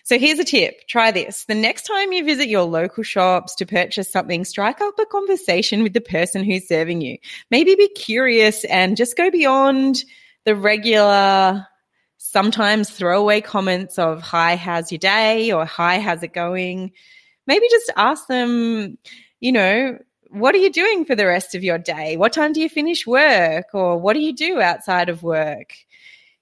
So 0.08 0.18
here's 0.18 0.40
a 0.40 0.46
tip. 0.46 0.88
Try 0.88 1.12
this. 1.12 1.44
The 1.44 1.54
next 1.54 1.84
time 1.84 2.14
you 2.14 2.24
visit 2.24 2.48
your 2.48 2.64
local 2.64 3.04
shops 3.04 3.54
to 3.56 3.66
purchase 3.66 4.10
something, 4.10 4.46
strike 4.46 4.80
up 4.80 4.98
a 4.98 5.06
conversation 5.06 5.84
with 5.84 5.92
the 5.92 6.00
person 6.00 6.46
who's 6.46 6.66
serving 6.66 7.02
you. 7.02 7.18
Maybe 7.52 7.76
be 7.76 7.90
curious 7.90 8.64
and 8.64 8.96
just 8.96 9.18
go 9.18 9.30
beyond 9.30 10.06
the 10.46 10.56
regular, 10.56 11.68
sometimes 12.16 12.90
throwaway 12.90 13.42
comments 13.42 14.00
of, 14.00 14.22
hi, 14.22 14.56
how's 14.56 14.94
your 14.94 15.00
day? 15.00 15.52
Or 15.52 15.66
hi, 15.66 16.00
how's 16.00 16.24
it 16.24 16.32
going? 16.32 16.94
Maybe 17.46 17.68
just 17.70 17.92
ask 17.98 18.28
them, 18.28 18.98
you 19.42 19.52
know, 19.52 20.00
what 20.30 20.56
are 20.56 20.60
you 20.60 20.72
doing 20.72 21.04
for 21.04 21.16
the 21.16 21.28
rest 21.28 21.54
of 21.54 21.66
your 21.66 21.80
day? 21.80 22.16
What 22.16 22.32
time 22.32 22.54
do 22.54 22.62
you 22.62 22.70
finish 22.70 23.06
work? 23.06 23.66
Or 23.74 23.98
what 23.98 24.14
do 24.14 24.22
you 24.22 24.34
do 24.34 24.62
outside 24.62 25.10
of 25.10 25.22
work? 25.22 25.74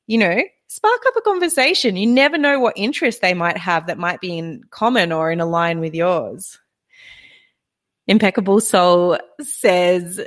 You 0.06 0.20
know, 0.20 0.44
spark 0.76 1.04
up 1.08 1.16
a 1.16 1.22
conversation. 1.22 1.96
You 1.96 2.08
never 2.08 2.38
know 2.38 2.60
what 2.60 2.74
interest 2.76 3.22
they 3.22 3.34
might 3.34 3.58
have 3.58 3.88
that 3.88 3.98
might 3.98 4.20
be 4.20 4.38
in 4.38 4.64
common 4.70 5.12
or 5.12 5.32
in 5.32 5.40
a 5.40 5.46
line 5.46 5.80
with 5.80 5.96
yours. 5.96 6.60
Impeccable 8.08 8.60
Soul 8.60 9.18
says, 9.42 10.22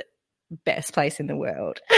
best 0.65 0.93
place 0.93 1.19
in 1.19 1.27
the 1.27 1.35
world. 1.35 1.79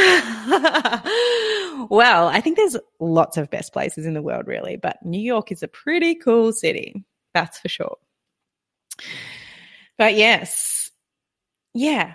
well, 1.89 2.27
I 2.27 2.41
think 2.43 2.57
there's 2.57 2.77
lots 2.99 3.37
of 3.37 3.49
best 3.49 3.71
places 3.71 4.05
in 4.05 4.13
the 4.13 4.21
world, 4.21 4.47
really, 4.47 4.75
but 4.75 4.97
New 5.03 5.21
York 5.21 5.51
is 5.51 5.63
a 5.63 5.67
pretty 5.69 6.15
cool 6.15 6.51
city. 6.51 7.05
That's 7.33 7.57
for 7.57 7.69
sure. 7.69 7.97
But 9.97 10.15
yes, 10.15 10.91
yeah, 11.73 12.13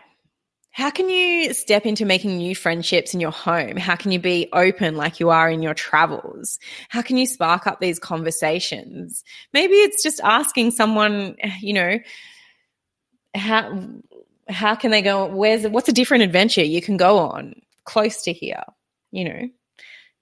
how 0.76 0.90
can 0.90 1.08
you 1.08 1.54
step 1.54 1.86
into 1.86 2.04
making 2.04 2.36
new 2.36 2.54
friendships 2.54 3.14
in 3.14 3.18
your 3.18 3.30
home? 3.30 3.78
How 3.78 3.96
can 3.96 4.12
you 4.12 4.18
be 4.18 4.50
open 4.52 4.94
like 4.94 5.18
you 5.18 5.30
are 5.30 5.48
in 5.48 5.62
your 5.62 5.72
travels? 5.72 6.58
How 6.90 7.00
can 7.00 7.16
you 7.16 7.24
spark 7.24 7.66
up 7.66 7.80
these 7.80 7.98
conversations? 7.98 9.24
Maybe 9.54 9.72
it's 9.76 10.02
just 10.02 10.20
asking 10.22 10.72
someone, 10.72 11.36
you 11.62 11.72
know, 11.72 11.98
how 13.34 13.88
how 14.50 14.74
can 14.74 14.90
they 14.90 15.00
go 15.00 15.24
where's 15.24 15.66
what's 15.66 15.88
a 15.88 15.94
different 15.94 16.24
adventure 16.24 16.62
you 16.62 16.82
can 16.82 16.98
go 16.98 17.20
on 17.20 17.54
close 17.84 18.24
to 18.24 18.34
here, 18.34 18.62
you 19.12 19.24
know? 19.24 19.48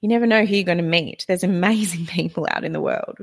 You 0.02 0.08
never 0.08 0.24
know 0.24 0.44
who 0.44 0.54
you're 0.54 0.62
going 0.62 0.78
to 0.78 0.84
meet. 0.84 1.24
There's 1.26 1.42
amazing 1.42 2.06
people 2.06 2.46
out 2.48 2.62
in 2.62 2.72
the 2.72 2.80
world. 2.80 3.18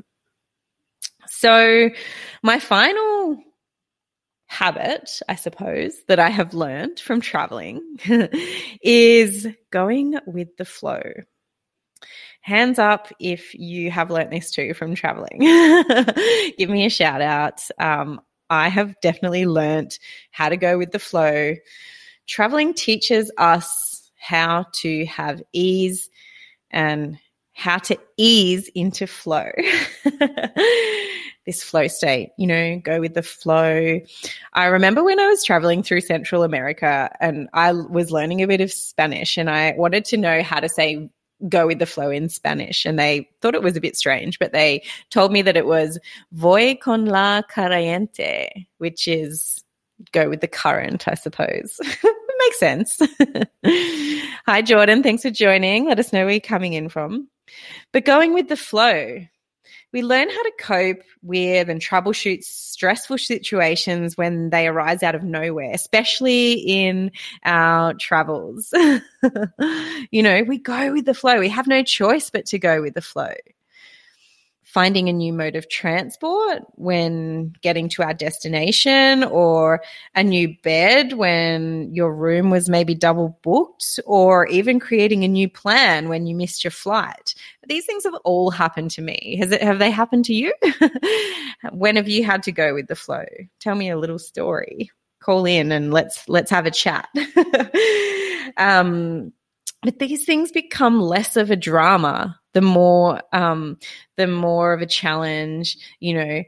So, 1.27 1.91
my 2.43 2.59
final 2.59 3.41
habit, 4.51 5.21
I 5.29 5.35
suppose, 5.35 5.95
that 6.09 6.19
I 6.19 6.29
have 6.29 6.53
learned 6.53 6.99
from 6.99 7.21
traveling 7.21 7.81
is 8.81 9.47
going 9.71 10.19
with 10.27 10.57
the 10.57 10.65
flow. 10.65 11.01
Hands 12.41 12.77
up 12.77 13.13
if 13.17 13.53
you 13.53 13.89
have 13.91 14.11
learnt 14.11 14.29
this 14.29 14.51
too 14.51 14.73
from 14.73 14.93
traveling. 14.93 15.39
Give 16.57 16.69
me 16.69 16.85
a 16.85 16.89
shout 16.89 17.21
out. 17.21 17.61
Um, 17.79 18.19
I 18.49 18.67
have 18.67 18.99
definitely 19.01 19.45
learnt 19.45 19.99
how 20.31 20.49
to 20.49 20.57
go 20.57 20.77
with 20.77 20.91
the 20.91 20.99
flow. 20.99 21.55
Traveling 22.27 22.73
teaches 22.73 23.31
us 23.37 24.11
how 24.19 24.65
to 24.81 25.05
have 25.05 25.41
ease 25.53 26.09
and 26.71 27.17
how 27.53 27.77
to 27.77 27.97
ease 28.17 28.69
into 28.75 29.07
flow. 29.07 29.49
this 31.45 31.63
flow 31.63 31.87
state, 31.87 32.31
you 32.37 32.47
know, 32.47 32.79
go 32.83 32.99
with 32.99 33.13
the 33.13 33.23
flow. 33.23 33.99
I 34.53 34.65
remember 34.65 35.03
when 35.03 35.19
I 35.19 35.27
was 35.27 35.43
traveling 35.43 35.83
through 35.83 36.01
Central 36.01 36.43
America 36.43 37.09
and 37.19 37.49
I 37.53 37.71
was 37.71 38.11
learning 38.11 38.41
a 38.41 38.47
bit 38.47 38.61
of 38.61 38.71
Spanish 38.71 39.37
and 39.37 39.49
I 39.49 39.73
wanted 39.77 40.05
to 40.05 40.17
know 40.17 40.43
how 40.43 40.59
to 40.59 40.69
say 40.69 41.09
go 41.49 41.65
with 41.65 41.79
the 41.79 41.87
flow 41.87 42.11
in 42.11 42.29
Spanish. 42.29 42.85
And 42.85 42.99
they 42.99 43.27
thought 43.41 43.55
it 43.55 43.63
was 43.63 43.75
a 43.75 43.81
bit 43.81 43.97
strange, 43.97 44.37
but 44.37 44.53
they 44.53 44.83
told 45.09 45.31
me 45.31 45.41
that 45.41 45.57
it 45.57 45.65
was 45.65 45.97
voy 46.31 46.75
con 46.75 47.05
la 47.07 47.41
corriente, 47.41 48.67
which 48.77 49.07
is 49.07 49.63
go 50.11 50.29
with 50.29 50.41
the 50.41 50.47
current, 50.47 51.07
I 51.07 51.15
suppose. 51.15 51.79
makes 52.41 52.59
sense. 52.59 52.99
Hi, 54.45 54.61
Jordan. 54.61 55.03
Thanks 55.03 55.23
for 55.23 55.29
joining. 55.29 55.85
Let 55.85 55.99
us 55.99 56.13
know 56.13 56.25
where 56.25 56.31
you're 56.31 56.39
coming 56.39 56.73
in 56.73 56.89
from. 56.89 57.27
But 57.91 58.05
going 58.05 58.33
with 58.33 58.47
the 58.47 58.57
flow, 58.57 59.19
we 59.91 60.01
learn 60.01 60.29
how 60.29 60.43
to 60.43 60.51
cope 60.59 61.03
with 61.21 61.69
and 61.69 61.81
troubleshoot 61.81 62.43
stressful 62.43 63.17
situations 63.17 64.17
when 64.17 64.49
they 64.49 64.67
arise 64.67 65.03
out 65.03 65.15
of 65.15 65.23
nowhere, 65.23 65.71
especially 65.73 66.53
in 66.53 67.11
our 67.43 67.93
travels. 67.95 68.73
you 70.11 70.23
know, 70.23 70.43
we 70.43 70.57
go 70.57 70.93
with 70.93 71.05
the 71.05 71.13
flow. 71.13 71.39
We 71.39 71.49
have 71.49 71.67
no 71.67 71.83
choice 71.83 72.29
but 72.29 72.45
to 72.47 72.59
go 72.59 72.81
with 72.81 72.93
the 72.93 73.01
flow 73.01 73.33
finding 74.71 75.09
a 75.09 75.13
new 75.13 75.33
mode 75.33 75.57
of 75.57 75.67
transport 75.67 76.63
when 76.75 77.53
getting 77.61 77.89
to 77.89 78.01
our 78.01 78.13
destination 78.13 79.21
or 79.25 79.81
a 80.15 80.23
new 80.23 80.55
bed 80.63 81.11
when 81.13 81.93
your 81.93 82.15
room 82.15 82.49
was 82.49 82.69
maybe 82.69 82.95
double 82.95 83.37
booked 83.43 83.99
or 84.05 84.47
even 84.47 84.79
creating 84.79 85.25
a 85.25 85.27
new 85.27 85.49
plan 85.49 86.07
when 86.07 86.25
you 86.25 86.33
missed 86.33 86.63
your 86.63 86.71
flight. 86.71 87.35
These 87.67 87.85
things 87.85 88.05
have 88.05 88.15
all 88.23 88.49
happened 88.49 88.91
to 88.91 89.01
me. 89.01 89.35
Has 89.41 89.51
it 89.51 89.61
have 89.61 89.79
they 89.79 89.91
happened 89.91 90.23
to 90.25 90.33
you? 90.33 90.53
when 91.73 91.97
have 91.97 92.07
you 92.07 92.23
had 92.23 92.41
to 92.43 92.53
go 92.53 92.73
with 92.73 92.87
the 92.87 92.95
flow? 92.95 93.25
Tell 93.59 93.75
me 93.75 93.89
a 93.89 93.97
little 93.97 94.19
story. 94.19 94.89
Call 95.21 95.45
in 95.45 95.73
and 95.73 95.91
let's 95.91 96.29
let's 96.29 96.49
have 96.49 96.65
a 96.65 96.71
chat. 96.71 97.09
um 98.57 99.33
but 99.81 99.99
these 99.99 100.25
things 100.25 100.51
become 100.51 101.01
less 101.01 101.35
of 101.37 101.51
a 101.51 101.55
drama 101.55 102.39
the 102.53 102.61
more 102.61 103.21
um, 103.33 103.77
the 104.17 104.27
more 104.27 104.73
of 104.73 104.81
a 104.81 104.85
challenge 104.85 105.77
you 105.99 106.13
know 106.13 106.43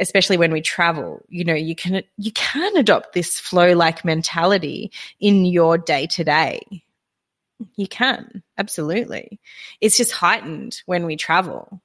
especially 0.00 0.36
when 0.36 0.52
we 0.52 0.60
travel. 0.60 1.24
You 1.28 1.44
know 1.44 1.54
you 1.54 1.76
can 1.76 2.02
you 2.16 2.32
can 2.32 2.76
adopt 2.76 3.12
this 3.12 3.38
flow 3.38 3.72
like 3.72 4.04
mentality 4.04 4.90
in 5.20 5.44
your 5.44 5.78
day 5.78 6.06
to 6.08 6.24
day 6.24 6.82
you 7.76 7.86
can 7.86 8.42
absolutely. 8.58 9.40
It's 9.80 9.96
just 9.96 10.12
heightened 10.12 10.82
when 10.86 11.06
we 11.06 11.16
travel 11.16 11.80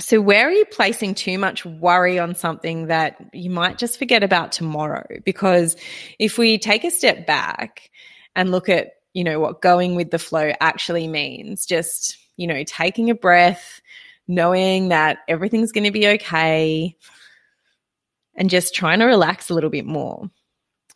so 0.00 0.20
where 0.20 0.48
are 0.48 0.52
you 0.52 0.64
placing 0.66 1.14
too 1.14 1.38
much 1.38 1.64
worry 1.64 2.18
on 2.18 2.34
something 2.34 2.86
that 2.86 3.16
you 3.32 3.50
might 3.50 3.78
just 3.78 3.98
forget 3.98 4.22
about 4.22 4.50
tomorrow 4.50 5.06
because 5.24 5.76
if 6.18 6.38
we 6.38 6.58
take 6.58 6.84
a 6.84 6.90
step 6.90 7.26
back 7.26 7.90
and 8.34 8.50
look 8.50 8.68
at 8.68 8.94
you 9.12 9.24
know, 9.24 9.40
what 9.40 9.60
going 9.60 9.94
with 9.94 10.10
the 10.10 10.18
flow 10.18 10.52
actually 10.60 11.08
means. 11.08 11.66
Just, 11.66 12.18
you 12.36 12.46
know, 12.46 12.62
taking 12.64 13.10
a 13.10 13.14
breath, 13.14 13.80
knowing 14.28 14.88
that 14.88 15.18
everything's 15.28 15.72
going 15.72 15.84
to 15.84 15.90
be 15.90 16.06
okay, 16.06 16.96
and 18.34 18.48
just 18.48 18.74
trying 18.74 19.00
to 19.00 19.06
relax 19.06 19.50
a 19.50 19.54
little 19.54 19.70
bit 19.70 19.86
more. 19.86 20.30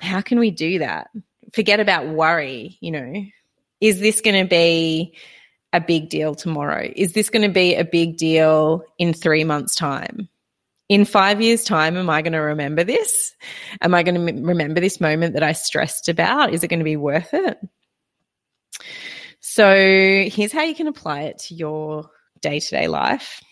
How 0.00 0.20
can 0.20 0.38
we 0.38 0.50
do 0.50 0.78
that? 0.78 1.09
Forget 1.52 1.80
about 1.80 2.09
worry, 2.09 2.78
you 2.80 2.90
know. 2.90 3.24
Is 3.80 4.00
this 4.00 4.20
going 4.20 4.42
to 4.42 4.48
be 4.48 5.14
a 5.75 5.81
big 5.81 6.09
deal 6.09 6.35
tomorrow? 6.35 6.89
Is 6.95 7.12
this 7.12 7.29
going 7.29 7.43
to 7.43 7.53
be 7.53 7.75
a 7.75 7.85
big 7.85 8.16
deal 8.16 8.85
in 8.97 9.12
three 9.12 9.45
months' 9.45 9.75
time? 9.75 10.29
In 10.89 11.05
five 11.05 11.41
years' 11.41 11.64
time, 11.64 11.97
am 11.97 12.09
I 12.09 12.22
going 12.22 12.35
to 12.35 12.39
remember 12.39 12.85
this? 12.85 13.35
Am 13.81 13.95
I 13.95 14.05
going 14.05 14.14
to 14.14 14.43
remember 14.43 14.81
this 14.81 15.01
moment 15.01 15.35
that 15.35 15.43
I 15.43 15.53
stressed 15.53 16.09
about? 16.09 16.55
Is 16.55 16.62
it 16.62 16.68
going 16.68 16.79
to 16.79 16.85
be 16.85 16.97
worth 16.97 17.35
it? 17.35 17.59
So 19.41 19.75
here's 19.75 20.53
how 20.53 20.62
you 20.62 20.75
can 20.75 20.87
apply 20.87 21.22
it 21.22 21.39
to 21.47 21.55
your 21.55 22.11
day 22.41 22.61
to 22.61 22.70
day 22.70 22.87
life. 22.87 23.43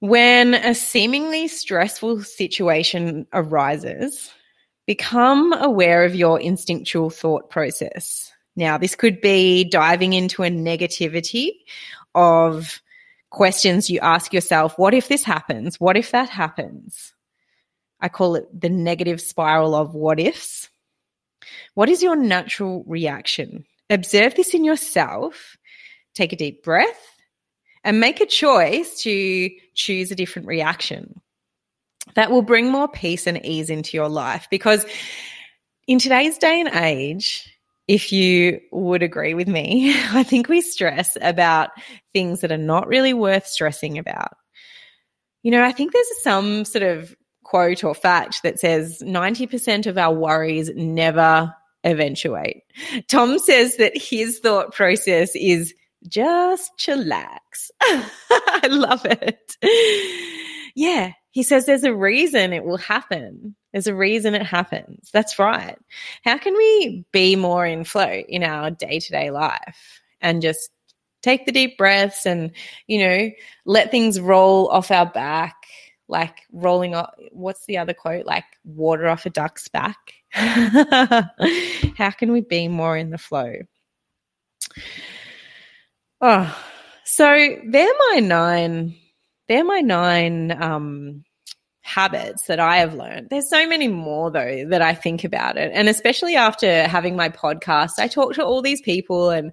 When 0.00 0.54
a 0.54 0.74
seemingly 0.74 1.48
stressful 1.48 2.22
situation 2.22 3.26
arises, 3.32 4.30
become 4.86 5.52
aware 5.52 6.04
of 6.04 6.14
your 6.14 6.40
instinctual 6.40 7.10
thought 7.10 7.50
process. 7.50 8.25
Now, 8.56 8.78
this 8.78 8.94
could 8.94 9.20
be 9.20 9.64
diving 9.64 10.14
into 10.14 10.42
a 10.42 10.50
negativity 10.50 11.50
of 12.14 12.80
questions 13.30 13.90
you 13.90 14.00
ask 14.00 14.32
yourself 14.32 14.78
What 14.78 14.94
if 14.94 15.08
this 15.08 15.22
happens? 15.22 15.78
What 15.78 15.96
if 15.96 16.10
that 16.10 16.30
happens? 16.30 17.14
I 18.00 18.08
call 18.08 18.36
it 18.36 18.48
the 18.58 18.68
negative 18.68 19.20
spiral 19.20 19.74
of 19.74 19.94
what 19.94 20.18
ifs. 20.18 20.68
What 21.74 21.88
is 21.88 22.02
your 22.02 22.16
natural 22.16 22.84
reaction? 22.86 23.64
Observe 23.90 24.34
this 24.34 24.54
in 24.54 24.64
yourself. 24.64 25.56
Take 26.14 26.32
a 26.32 26.36
deep 26.36 26.64
breath 26.64 27.16
and 27.84 28.00
make 28.00 28.20
a 28.20 28.26
choice 28.26 29.02
to 29.02 29.50
choose 29.74 30.10
a 30.10 30.16
different 30.16 30.48
reaction. 30.48 31.20
That 32.14 32.30
will 32.30 32.42
bring 32.42 32.70
more 32.70 32.88
peace 32.88 33.26
and 33.26 33.44
ease 33.44 33.70
into 33.70 33.96
your 33.96 34.08
life 34.08 34.48
because 34.50 34.86
in 35.86 35.98
today's 35.98 36.38
day 36.38 36.60
and 36.60 36.70
age, 36.74 37.55
if 37.88 38.12
you 38.12 38.60
would 38.72 39.02
agree 39.02 39.34
with 39.34 39.48
me, 39.48 39.94
I 40.12 40.22
think 40.22 40.48
we 40.48 40.60
stress 40.60 41.16
about 41.20 41.70
things 42.12 42.40
that 42.40 42.52
are 42.52 42.58
not 42.58 42.88
really 42.88 43.14
worth 43.14 43.46
stressing 43.46 43.98
about. 43.98 44.32
You 45.42 45.52
know, 45.52 45.62
I 45.62 45.72
think 45.72 45.92
there's 45.92 46.22
some 46.22 46.64
sort 46.64 46.82
of 46.82 47.14
quote 47.44 47.84
or 47.84 47.94
fact 47.94 48.42
that 48.42 48.58
says 48.58 49.00
90% 49.04 49.86
of 49.86 49.96
our 49.96 50.12
worries 50.12 50.70
never 50.74 51.54
eventuate. 51.84 52.62
Tom 53.06 53.38
says 53.38 53.76
that 53.76 53.96
his 53.96 54.40
thought 54.40 54.74
process 54.74 55.30
is 55.36 55.72
just 56.08 56.72
chillax. 56.78 57.70
I 57.80 58.66
love 58.68 59.06
it. 59.06 59.56
Yeah, 60.74 61.12
he 61.30 61.42
says 61.42 61.66
there's 61.66 61.84
a 61.84 61.94
reason 61.94 62.52
it 62.52 62.64
will 62.64 62.76
happen. 62.76 63.54
There's 63.76 63.86
a 63.86 63.94
reason 63.94 64.34
it 64.34 64.42
happens. 64.42 65.10
That's 65.12 65.38
right. 65.38 65.76
How 66.24 66.38
can 66.38 66.54
we 66.54 67.04
be 67.12 67.36
more 67.36 67.66
in 67.66 67.84
flow 67.84 68.22
in 68.26 68.42
our 68.42 68.70
day 68.70 69.00
to 69.00 69.10
day 69.10 69.30
life 69.30 70.00
and 70.22 70.40
just 70.40 70.70
take 71.20 71.44
the 71.44 71.52
deep 71.52 71.76
breaths 71.76 72.24
and, 72.24 72.52
you 72.86 73.00
know, 73.00 73.30
let 73.66 73.90
things 73.90 74.18
roll 74.18 74.68
off 74.68 74.90
our 74.90 75.04
back 75.04 75.56
like 76.08 76.38
rolling 76.52 76.94
off 76.94 77.10
what's 77.32 77.66
the 77.66 77.76
other 77.76 77.92
quote 77.92 78.24
like 78.24 78.44
water 78.64 79.08
off 79.08 79.26
a 79.26 79.30
duck's 79.30 79.68
back 79.68 80.14
how 80.30 82.10
can 82.16 82.32
we 82.32 82.40
be 82.40 82.68
more 82.68 82.96
in 82.96 83.10
the 83.10 83.18
flow 83.18 83.56
oh 86.20 86.64
so 87.04 87.56
they're 87.66 87.92
my 88.12 88.20
nine 88.20 88.94
they're 89.48 89.64
my 89.64 89.80
nine 89.80 90.52
um 90.62 91.24
habits 91.86 92.46
that 92.46 92.60
I 92.60 92.78
have 92.78 92.94
learned. 92.94 93.30
There's 93.30 93.48
so 93.48 93.66
many 93.66 93.88
more 93.88 94.30
though 94.30 94.64
that 94.68 94.82
I 94.82 94.94
think 94.94 95.24
about 95.24 95.56
it. 95.56 95.70
And 95.72 95.88
especially 95.88 96.36
after 96.36 96.86
having 96.86 97.16
my 97.16 97.28
podcast, 97.28 97.98
I 97.98 98.08
talk 98.08 98.34
to 98.34 98.44
all 98.44 98.62
these 98.62 98.82
people 98.82 99.30
and 99.30 99.52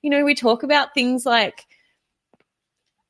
you 0.00 0.10
know, 0.10 0.24
we 0.24 0.34
talk 0.34 0.62
about 0.62 0.94
things 0.94 1.24
like 1.24 1.66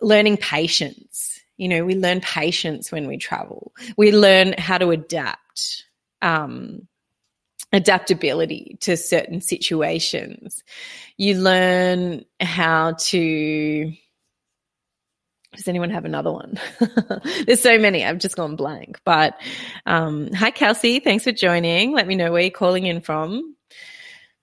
learning 0.01 0.37
patience 0.37 1.43
you 1.63 1.69
know, 1.69 1.85
we 1.85 1.95
learn 1.95 2.21
patience 2.21 2.91
when 2.91 3.07
we 3.07 3.19
travel. 3.19 3.73
We 3.97 4.11
learn 4.11 4.55
how 4.59 4.79
to 4.79 4.91
adapt, 4.91 5.85
um, 6.21 6.89
adaptability 7.73 8.79
to 8.81 8.97
certain 8.97 9.41
situations. 9.41 10.65
You 11.17 11.39
learn 11.39 12.25
how 12.41 12.95
to. 12.99 13.93
Does 15.55 15.69
anyone 15.69 15.91
have 15.91 16.05
another 16.05 16.33
one? 16.33 16.59
There's 17.47 17.61
so 17.61 17.79
many. 17.79 18.05
I've 18.05 18.19
just 18.19 18.37
gone 18.37 18.57
blank. 18.57 18.99
But 19.05 19.39
um, 19.85 20.33
hi, 20.33 20.51
Kelsey. 20.51 21.01
Thanks 21.01 21.25
for 21.25 21.33
joining. 21.33 21.93
Let 21.93 22.07
me 22.07 22.15
know 22.15 22.33
where 22.33 22.43
you're 22.43 22.51
calling 22.51 22.87
in 22.87 23.01
from. 23.01 23.57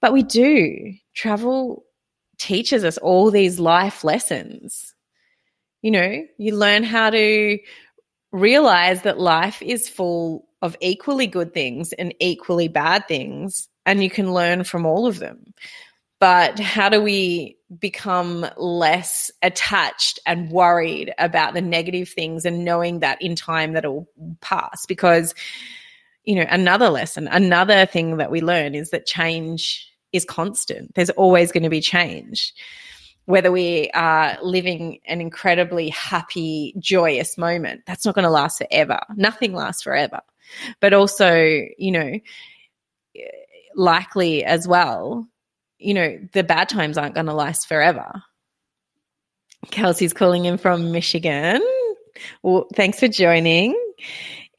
But 0.02 0.14
we 0.14 0.24
do. 0.24 0.94
Travel 1.16 1.84
teaches 2.38 2.84
us 2.84 2.98
all 2.98 3.32
these 3.32 3.60
life 3.60 4.04
lessons 4.04 4.94
you 5.82 5.92
know, 5.92 6.26
you 6.38 6.56
learn 6.56 6.84
how 6.84 7.10
to 7.10 7.60
realize 8.32 9.04
that 9.04 9.20
life 9.20 9.62
is 9.62 9.88
full 9.88 10.48
of 10.62 10.76
equally 10.82 11.28
good 11.28 11.54
things 11.54 11.94
and 11.94 12.14
equally 12.20 12.68
bad 12.68 13.08
things, 13.08 13.70
and 13.86 14.04
you 14.04 14.10
can 14.10 14.34
learn 14.34 14.64
from 14.64 14.86
all 14.86 15.08
of 15.08 15.20
them. 15.20 15.54
But 16.20 16.60
how 16.60 16.90
do 16.90 17.02
we 17.02 17.58
become 17.78 18.48
less 18.58 19.30
attached 19.44 20.20
and 20.26 20.50
worried 20.50 21.14
about 21.20 21.54
the 21.54 21.62
negative 21.62 22.10
things 22.10 22.46
and 22.46 22.66
knowing 22.66 23.00
that 23.00 23.22
in 23.22 23.36
time 23.36 23.74
that 23.74 23.86
will 23.86 24.08
pass? 24.42 24.86
Because, 24.86 25.36
you 26.24 26.36
know, 26.36 26.46
another 26.50 26.90
lesson, 26.90 27.28
another 27.28 27.86
thing 27.86 28.18
that 28.18 28.32
we 28.32 28.42
learn 28.42 28.76
is 28.76 28.90
that 28.92 29.06
change 29.06 29.88
is 30.12 30.26
constant. 30.26 30.96
There's 30.96 31.12
always 31.12 31.52
going 31.52 31.64
to 31.64 31.70
be 31.70 31.82
change 31.82 32.54
whether 33.30 33.52
we 33.52 33.92
are 33.94 34.40
living 34.42 35.00
an 35.06 35.22
incredibly 35.22 35.90
happy, 35.90 36.74
joyous 36.80 37.38
moment, 37.38 37.84
that's 37.86 38.04
not 38.04 38.16
going 38.16 38.24
to 38.24 38.32
last 38.32 38.58
forever. 38.58 39.00
Nothing 39.16 39.54
lasts 39.54 39.84
forever. 39.84 40.22
But 40.80 40.96
also, 40.96 41.36
you 41.78 41.92
know, 41.92 42.20
likely 43.76 44.44
as 44.44 44.68
well, 44.68 45.28
you 45.80 45.94
know, 45.94 46.20
the 46.34 46.44
bad 46.44 46.70
times 46.70 46.98
aren't 46.98 47.16
going 47.16 47.28
to 47.28 47.34
last 47.34 47.68
forever. 47.68 48.24
Kelsey's 49.72 50.14
calling 50.14 50.46
in 50.46 50.58
from 50.58 50.92
Michigan. 50.92 51.62
Well, 52.44 52.68
thanks 52.76 53.00
for 53.00 53.08
joining. 53.08 53.76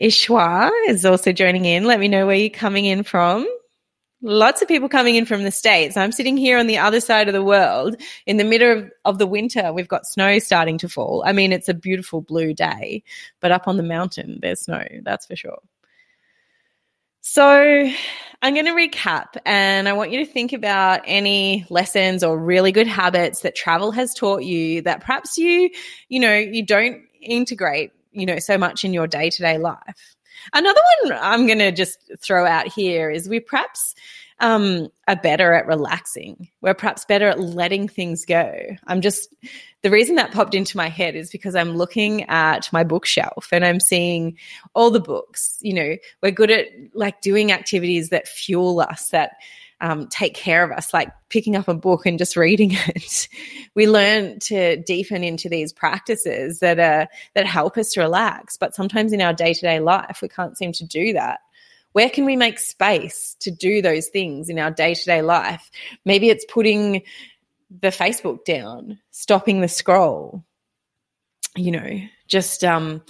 Ishwa 0.00 0.70
is 0.88 1.04
also 1.04 1.32
joining 1.32 1.66
in. 1.66 1.84
Let 1.84 2.00
me 2.00 2.08
know 2.08 2.26
where 2.26 2.36
you're 2.36 2.50
coming 2.50 2.86
in 2.86 3.02
from. 3.02 3.46
Lots 4.22 4.60
of 4.60 4.68
people 4.68 4.88
coming 4.88 5.14
in 5.14 5.24
from 5.24 5.44
the 5.44 5.50
States. 5.50 5.96
I'm 5.96 6.12
sitting 6.12 6.36
here 6.36 6.58
on 6.58 6.66
the 6.66 6.76
other 6.76 7.00
side 7.00 7.28
of 7.28 7.34
the 7.34 7.44
world 7.44 7.96
in 8.26 8.36
the 8.36 8.44
middle 8.44 8.78
of, 8.78 8.90
of 9.06 9.18
the 9.18 9.26
winter. 9.26 9.72
We've 9.72 9.88
got 9.88 10.06
snow 10.06 10.38
starting 10.38 10.76
to 10.78 10.90
fall. 10.90 11.22
I 11.26 11.32
mean, 11.32 11.52
it's 11.52 11.70
a 11.70 11.74
beautiful 11.74 12.20
blue 12.20 12.52
day, 12.52 13.02
but 13.40 13.50
up 13.50 13.66
on 13.66 13.78
the 13.78 13.82
mountain, 13.82 14.38
there's 14.42 14.60
snow, 14.60 14.84
that's 15.02 15.24
for 15.24 15.36
sure. 15.36 15.58
So 17.20 17.90
I'm 18.42 18.54
going 18.54 18.66
to 18.66 18.72
recap 18.72 19.36
and 19.44 19.88
I 19.88 19.92
want 19.92 20.10
you 20.10 20.24
to 20.24 20.32
think 20.32 20.52
about 20.52 21.02
any 21.04 21.66
lessons 21.68 22.24
or 22.24 22.38
really 22.38 22.72
good 22.72 22.86
habits 22.86 23.42
that 23.42 23.54
travel 23.54 23.90
has 23.92 24.14
taught 24.14 24.42
you 24.42 24.82
that 24.82 25.00
perhaps 25.00 25.36
you, 25.36 25.70
you 26.08 26.20
know, 26.20 26.34
you 26.34 26.64
don't 26.64 27.02
integrate, 27.20 27.92
you 28.12 28.24
know, 28.24 28.38
so 28.38 28.56
much 28.56 28.84
in 28.84 28.94
your 28.94 29.06
day 29.06 29.28
to 29.28 29.42
day 29.42 29.58
life. 29.58 30.16
Another 30.54 30.80
one 31.02 31.18
I'm 31.20 31.46
going 31.46 31.58
to 31.58 31.70
just 31.70 31.98
throw 32.22 32.46
out 32.46 32.66
here 32.66 33.10
is 33.10 33.28
we 33.28 33.40
perhaps 33.40 33.94
um, 34.40 34.88
are 35.06 35.16
better 35.16 35.52
at 35.52 35.66
relaxing. 35.66 36.48
We're 36.62 36.74
perhaps 36.74 37.04
better 37.04 37.28
at 37.28 37.40
letting 37.40 37.88
things 37.88 38.24
go. 38.24 38.52
I'm 38.86 39.00
just, 39.00 39.34
the 39.82 39.90
reason 39.90 40.16
that 40.16 40.32
popped 40.32 40.54
into 40.54 40.76
my 40.76 40.88
head 40.88 41.14
is 41.14 41.30
because 41.30 41.54
I'm 41.54 41.76
looking 41.76 42.24
at 42.24 42.72
my 42.72 42.82
bookshelf 42.82 43.48
and 43.52 43.64
I'm 43.64 43.80
seeing 43.80 44.36
all 44.74 44.90
the 44.90 45.00
books. 45.00 45.58
You 45.60 45.74
know, 45.74 45.96
we're 46.22 46.32
good 46.32 46.50
at 46.50 46.66
like 46.94 47.20
doing 47.20 47.52
activities 47.52 48.08
that 48.08 48.28
fuel 48.28 48.80
us, 48.80 49.10
that 49.10 49.32
um, 49.82 50.08
take 50.08 50.34
care 50.34 50.62
of 50.62 50.76
us, 50.76 50.92
like 50.92 51.10
picking 51.28 51.56
up 51.56 51.68
a 51.68 51.74
book 51.74 52.06
and 52.06 52.18
just 52.18 52.36
reading 52.36 52.72
it. 52.86 53.28
we 53.74 53.86
learn 53.86 54.38
to 54.40 54.76
deepen 54.82 55.24
into 55.24 55.48
these 55.48 55.72
practices 55.72 56.60
that 56.60 56.78
are 56.78 57.08
that 57.34 57.46
help 57.46 57.76
us 57.76 57.92
to 57.92 58.00
relax. 58.00 58.56
But 58.56 58.74
sometimes 58.74 59.12
in 59.12 59.20
our 59.20 59.32
day 59.32 59.54
to 59.54 59.60
day 59.60 59.80
life, 59.80 60.20
we 60.22 60.28
can't 60.28 60.56
seem 60.56 60.72
to 60.72 60.86
do 60.86 61.12
that. 61.14 61.40
Where 61.92 62.10
can 62.10 62.24
we 62.24 62.36
make 62.36 62.58
space 62.58 63.36
to 63.40 63.50
do 63.50 63.82
those 63.82 64.08
things 64.08 64.48
in 64.48 64.58
our 64.58 64.70
day 64.70 64.94
to 64.94 65.04
day 65.04 65.22
life? 65.22 65.70
Maybe 66.04 66.28
it's 66.28 66.44
putting 66.44 67.02
the 67.80 67.88
Facebook 67.88 68.44
down, 68.44 68.98
stopping 69.10 69.60
the 69.60 69.68
scroll, 69.68 70.44
you 71.56 71.72
know, 71.72 72.00
just 72.26 72.64
um, 72.64 73.02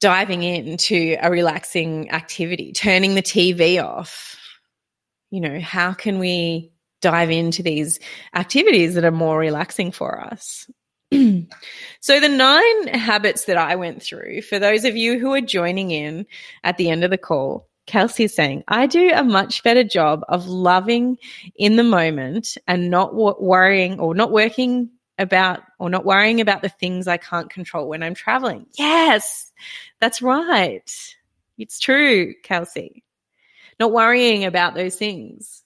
diving 0.00 0.42
into 0.42 1.16
a 1.20 1.30
relaxing 1.30 2.10
activity, 2.10 2.72
turning 2.72 3.14
the 3.14 3.22
TV 3.22 3.82
off, 3.82 4.36
you 5.30 5.40
know, 5.40 5.58
how 5.60 5.92
can 5.92 6.18
we 6.18 6.70
dive 7.00 7.30
into 7.30 7.62
these 7.62 7.98
activities 8.34 8.94
that 8.94 9.04
are 9.04 9.10
more 9.10 9.38
relaxing 9.38 9.90
for 9.90 10.20
us? 10.20 10.70
so, 12.00 12.20
the 12.20 12.28
nine 12.28 12.88
habits 12.88 13.44
that 13.46 13.56
I 13.56 13.76
went 13.76 14.02
through, 14.02 14.42
for 14.42 14.58
those 14.58 14.84
of 14.84 14.96
you 14.96 15.18
who 15.18 15.32
are 15.32 15.40
joining 15.40 15.90
in 15.90 16.26
at 16.62 16.76
the 16.76 16.90
end 16.90 17.04
of 17.04 17.10
the 17.10 17.18
call, 17.18 17.68
Kelsey 17.86 18.24
is 18.24 18.34
saying, 18.34 18.64
I 18.68 18.86
do 18.86 19.10
a 19.12 19.24
much 19.24 19.62
better 19.62 19.84
job 19.84 20.24
of 20.28 20.46
loving 20.46 21.18
in 21.56 21.76
the 21.76 21.84
moment 21.84 22.56
and 22.66 22.90
not 22.90 23.14
worrying 23.14 24.00
or 24.00 24.14
not 24.14 24.32
working 24.32 24.90
about 25.18 25.60
or 25.78 25.90
not 25.90 26.04
worrying 26.04 26.40
about 26.40 26.62
the 26.62 26.68
things 26.68 27.06
I 27.06 27.18
can't 27.18 27.50
control 27.50 27.88
when 27.88 28.02
I'm 28.02 28.14
traveling. 28.14 28.66
Yes, 28.78 29.52
that's 30.00 30.22
right. 30.22 30.90
It's 31.56 31.78
true, 31.78 32.34
Kelsey 32.42 33.04
not 33.78 33.92
worrying 33.92 34.44
about 34.44 34.74
those 34.74 34.96
things, 34.96 35.62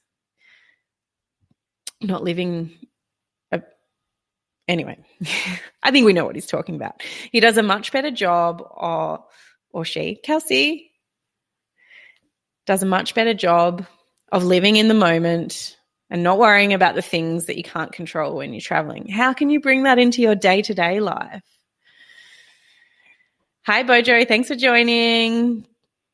not 2.00 2.22
living. 2.22 2.72
Anyway, 4.68 4.98
I 5.82 5.90
think 5.90 6.06
we 6.06 6.12
know 6.12 6.26
what 6.26 6.34
he's 6.36 6.46
talking 6.46 6.76
about. 6.76 7.02
He 7.32 7.40
does 7.40 7.56
a 7.56 7.62
much 7.62 7.90
better 7.90 8.10
job, 8.10 8.62
or 8.70 9.24
or 9.72 9.84
she, 9.84 10.20
Kelsey, 10.22 10.92
does 12.66 12.82
a 12.82 12.86
much 12.86 13.14
better 13.14 13.34
job 13.34 13.86
of 14.30 14.44
living 14.44 14.76
in 14.76 14.88
the 14.88 14.94
moment 14.94 15.76
and 16.10 16.22
not 16.22 16.38
worrying 16.38 16.72
about 16.72 16.94
the 16.94 17.02
things 17.02 17.46
that 17.46 17.56
you 17.56 17.62
can't 17.62 17.92
control 17.92 18.36
when 18.36 18.52
you're 18.52 18.60
traveling. 18.60 19.08
How 19.08 19.32
can 19.32 19.50
you 19.50 19.60
bring 19.60 19.84
that 19.84 19.98
into 19.98 20.22
your 20.22 20.34
day 20.34 20.62
to 20.62 20.74
day 20.74 21.00
life? 21.00 21.42
Hi, 23.62 23.82
Bojo. 23.82 24.24
Thanks 24.24 24.48
for 24.48 24.54
joining. 24.54 25.66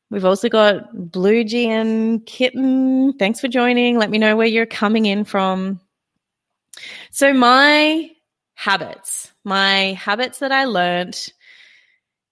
We've 0.09 0.25
also 0.25 0.49
got 0.49 1.11
Blue 1.11 1.43
GN 1.43 2.25
Kitten. 2.25 3.13
Thanks 3.17 3.39
for 3.39 3.47
joining. 3.47 3.97
Let 3.97 4.09
me 4.09 4.17
know 4.17 4.35
where 4.35 4.47
you're 4.47 4.65
coming 4.65 5.05
in 5.05 5.23
from. 5.23 5.79
So, 7.11 7.33
my 7.33 8.11
habits, 8.55 9.31
my 9.43 9.93
habits 9.93 10.39
that 10.39 10.51
I 10.51 10.65
learned. 10.65 11.27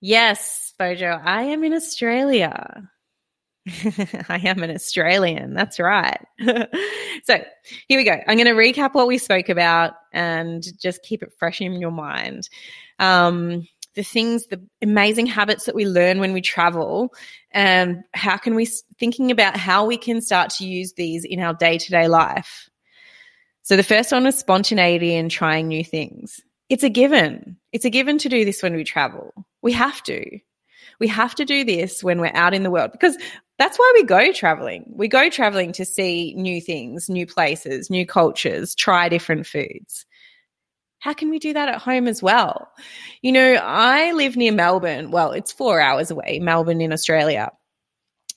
Yes, 0.01 0.73
Bojo, 0.77 1.19
I 1.23 1.43
am 1.43 1.63
in 1.63 1.73
Australia. 1.73 2.89
I 4.27 4.41
am 4.43 4.61
an 4.61 4.71
Australian. 4.71 5.53
That's 5.53 5.79
right. 5.79 6.19
so 7.23 7.43
here 7.87 7.97
we 7.97 8.03
go. 8.03 8.17
I'm 8.27 8.37
going 8.37 8.45
to 8.47 8.53
recap 8.53 8.93
what 8.93 9.07
we 9.07 9.17
spoke 9.17 9.47
about 9.47 9.93
and 10.11 10.65
just 10.81 11.01
keep 11.03 11.23
it 11.23 11.31
fresh 11.37 11.61
in 11.61 11.73
your 11.79 11.91
mind. 11.91 12.49
Um, 12.99 13.65
the 13.95 14.03
things, 14.03 14.47
the 14.47 14.61
amazing 14.81 15.27
habits 15.27 15.65
that 15.65 15.75
we 15.75 15.85
learn 15.85 16.19
when 16.19 16.33
we 16.33 16.41
travel, 16.41 17.13
and 17.51 18.03
how 18.13 18.37
can 18.37 18.55
we 18.55 18.67
thinking 18.99 19.31
about 19.31 19.55
how 19.55 19.85
we 19.85 19.97
can 19.97 20.19
start 20.21 20.49
to 20.49 20.65
use 20.65 20.93
these 20.93 21.23
in 21.23 21.39
our 21.39 21.53
day 21.53 21.77
to 21.77 21.91
day 21.91 22.07
life. 22.07 22.69
So 23.63 23.75
the 23.75 23.83
first 23.83 24.11
one 24.11 24.23
was 24.25 24.37
spontaneity 24.37 25.15
and 25.15 25.31
trying 25.31 25.67
new 25.67 25.83
things. 25.83 26.39
It's 26.69 26.83
a 26.83 26.89
given. 26.89 27.57
It's 27.71 27.85
a 27.85 27.89
given 27.89 28.17
to 28.19 28.29
do 28.29 28.45
this 28.45 28.61
when 28.61 28.75
we 28.75 28.83
travel. 28.83 29.33
We 29.61 29.71
have 29.73 30.01
to. 30.03 30.39
We 30.99 31.07
have 31.07 31.35
to 31.35 31.45
do 31.45 31.63
this 31.63 32.03
when 32.03 32.21
we're 32.21 32.35
out 32.35 32.53
in 32.53 32.63
the 32.63 32.71
world 32.71 32.91
because 32.91 33.17
that's 33.57 33.77
why 33.77 33.91
we 33.95 34.03
go 34.03 34.31
traveling. 34.31 34.85
We 34.95 35.07
go 35.07 35.29
traveling 35.29 35.71
to 35.73 35.85
see 35.85 36.33
new 36.35 36.61
things, 36.61 37.09
new 37.09 37.25
places, 37.25 37.89
new 37.89 38.05
cultures, 38.05 38.75
try 38.75 39.09
different 39.09 39.47
foods 39.47 40.05
how 41.03 41.13
can 41.13 41.29
we 41.29 41.37
do 41.37 41.51
that 41.51 41.67
at 41.67 41.81
home 41.81 42.07
as 42.07 42.23
well? 42.23 42.71
You 43.21 43.33
know, 43.33 43.55
I 43.55 44.13
live 44.13 44.37
near 44.37 44.53
Melbourne. 44.53 45.11
Well, 45.11 45.33
it's 45.33 45.51
four 45.51 45.81
hours 45.81 46.09
away, 46.09 46.39
Melbourne 46.41 46.79
in 46.79 46.93
Australia. 46.93 47.51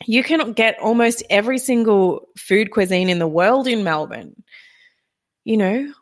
You 0.04 0.24
can 0.24 0.52
get 0.52 0.76
almost 0.80 1.22
every 1.30 1.58
single 1.58 2.26
food 2.36 2.72
cuisine 2.72 3.08
in 3.08 3.20
the 3.20 3.28
world 3.28 3.68
in 3.68 3.84
Melbourne. 3.84 4.42
You 5.46 5.56
know, 5.56 5.92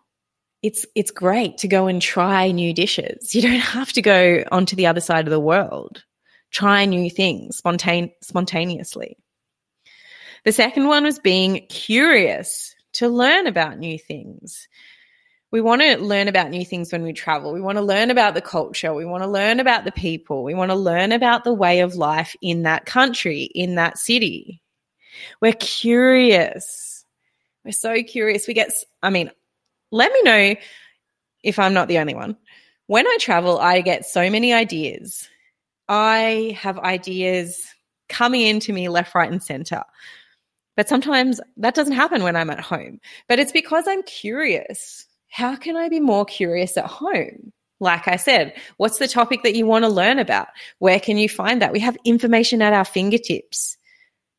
it's 0.62 0.86
it's 0.94 1.10
great 1.10 1.58
to 1.58 1.68
go 1.68 1.86
and 1.86 2.00
try 2.00 2.50
new 2.50 2.72
dishes. 2.72 3.34
You 3.34 3.42
don't 3.42 3.60
have 3.60 3.92
to 3.92 4.02
go 4.02 4.42
onto 4.50 4.74
the 4.74 4.86
other 4.86 5.00
side 5.00 5.26
of 5.26 5.30
the 5.30 5.38
world. 5.38 6.02
Try 6.50 6.84
new 6.86 7.10
things 7.10 7.60
spontane- 7.60 8.12
spontaneously. 8.22 9.18
The 10.44 10.52
second 10.52 10.88
one 10.88 11.04
was 11.04 11.18
being 11.18 11.66
curious 11.68 12.74
to 12.94 13.08
learn 13.08 13.46
about 13.46 13.78
new 13.78 13.98
things 13.98 14.68
we 15.54 15.60
want 15.60 15.82
to 15.82 15.98
learn 15.98 16.26
about 16.26 16.50
new 16.50 16.64
things 16.64 16.90
when 16.90 17.04
we 17.04 17.12
travel. 17.12 17.52
We 17.52 17.60
want 17.60 17.78
to 17.78 17.82
learn 17.82 18.10
about 18.10 18.34
the 18.34 18.40
culture. 18.40 18.92
We 18.92 19.04
want 19.04 19.22
to 19.22 19.30
learn 19.30 19.60
about 19.60 19.84
the 19.84 19.92
people. 19.92 20.42
We 20.42 20.52
want 20.52 20.72
to 20.72 20.76
learn 20.76 21.12
about 21.12 21.44
the 21.44 21.54
way 21.54 21.78
of 21.78 21.94
life 21.94 22.34
in 22.42 22.64
that 22.64 22.86
country, 22.86 23.42
in 23.54 23.76
that 23.76 23.96
city. 23.96 24.60
We're 25.40 25.52
curious. 25.52 26.93
We're 27.64 27.72
so 27.72 28.02
curious. 28.02 28.46
We 28.46 28.54
get, 28.54 28.70
I 29.02 29.10
mean, 29.10 29.30
let 29.90 30.12
me 30.12 30.22
know 30.22 30.54
if 31.42 31.58
I'm 31.58 31.74
not 31.74 31.88
the 31.88 31.98
only 31.98 32.14
one. 32.14 32.36
When 32.86 33.06
I 33.06 33.16
travel, 33.20 33.58
I 33.58 33.80
get 33.80 34.04
so 34.04 34.28
many 34.28 34.52
ideas. 34.52 35.28
I 35.88 36.56
have 36.60 36.78
ideas 36.78 37.62
coming 38.08 38.42
into 38.42 38.72
me 38.72 38.88
left, 38.88 39.14
right, 39.14 39.30
and 39.30 39.42
center. 39.42 39.82
But 40.76 40.88
sometimes 40.88 41.40
that 41.56 41.74
doesn't 41.74 41.94
happen 41.94 42.22
when 42.22 42.36
I'm 42.36 42.50
at 42.50 42.60
home. 42.60 43.00
But 43.28 43.38
it's 43.38 43.52
because 43.52 43.84
I'm 43.86 44.02
curious 44.02 45.06
how 45.30 45.56
can 45.56 45.76
I 45.76 45.88
be 45.88 45.98
more 45.98 46.24
curious 46.24 46.76
at 46.76 46.86
home? 46.86 47.52
Like 47.80 48.06
I 48.06 48.16
said, 48.16 48.54
what's 48.76 48.98
the 48.98 49.08
topic 49.08 49.42
that 49.42 49.56
you 49.56 49.66
want 49.66 49.84
to 49.84 49.88
learn 49.88 50.20
about? 50.20 50.46
Where 50.78 51.00
can 51.00 51.18
you 51.18 51.28
find 51.28 51.60
that? 51.60 51.72
We 51.72 51.80
have 51.80 51.96
information 52.04 52.62
at 52.62 52.72
our 52.72 52.84
fingertips. 52.84 53.76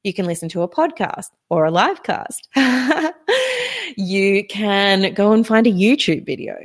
You 0.06 0.14
can 0.14 0.28
listen 0.28 0.50
to 0.50 0.62
a 0.62 0.70
podcast 0.70 1.32
or 1.50 1.66
a 1.66 1.72
live 1.72 2.04
cast. 2.04 2.48
you 3.98 4.46
can 4.46 5.16
go 5.16 5.32
and 5.32 5.48
find 5.48 5.66
a 5.66 5.72
YouTube 5.72 6.28
video. 6.28 6.58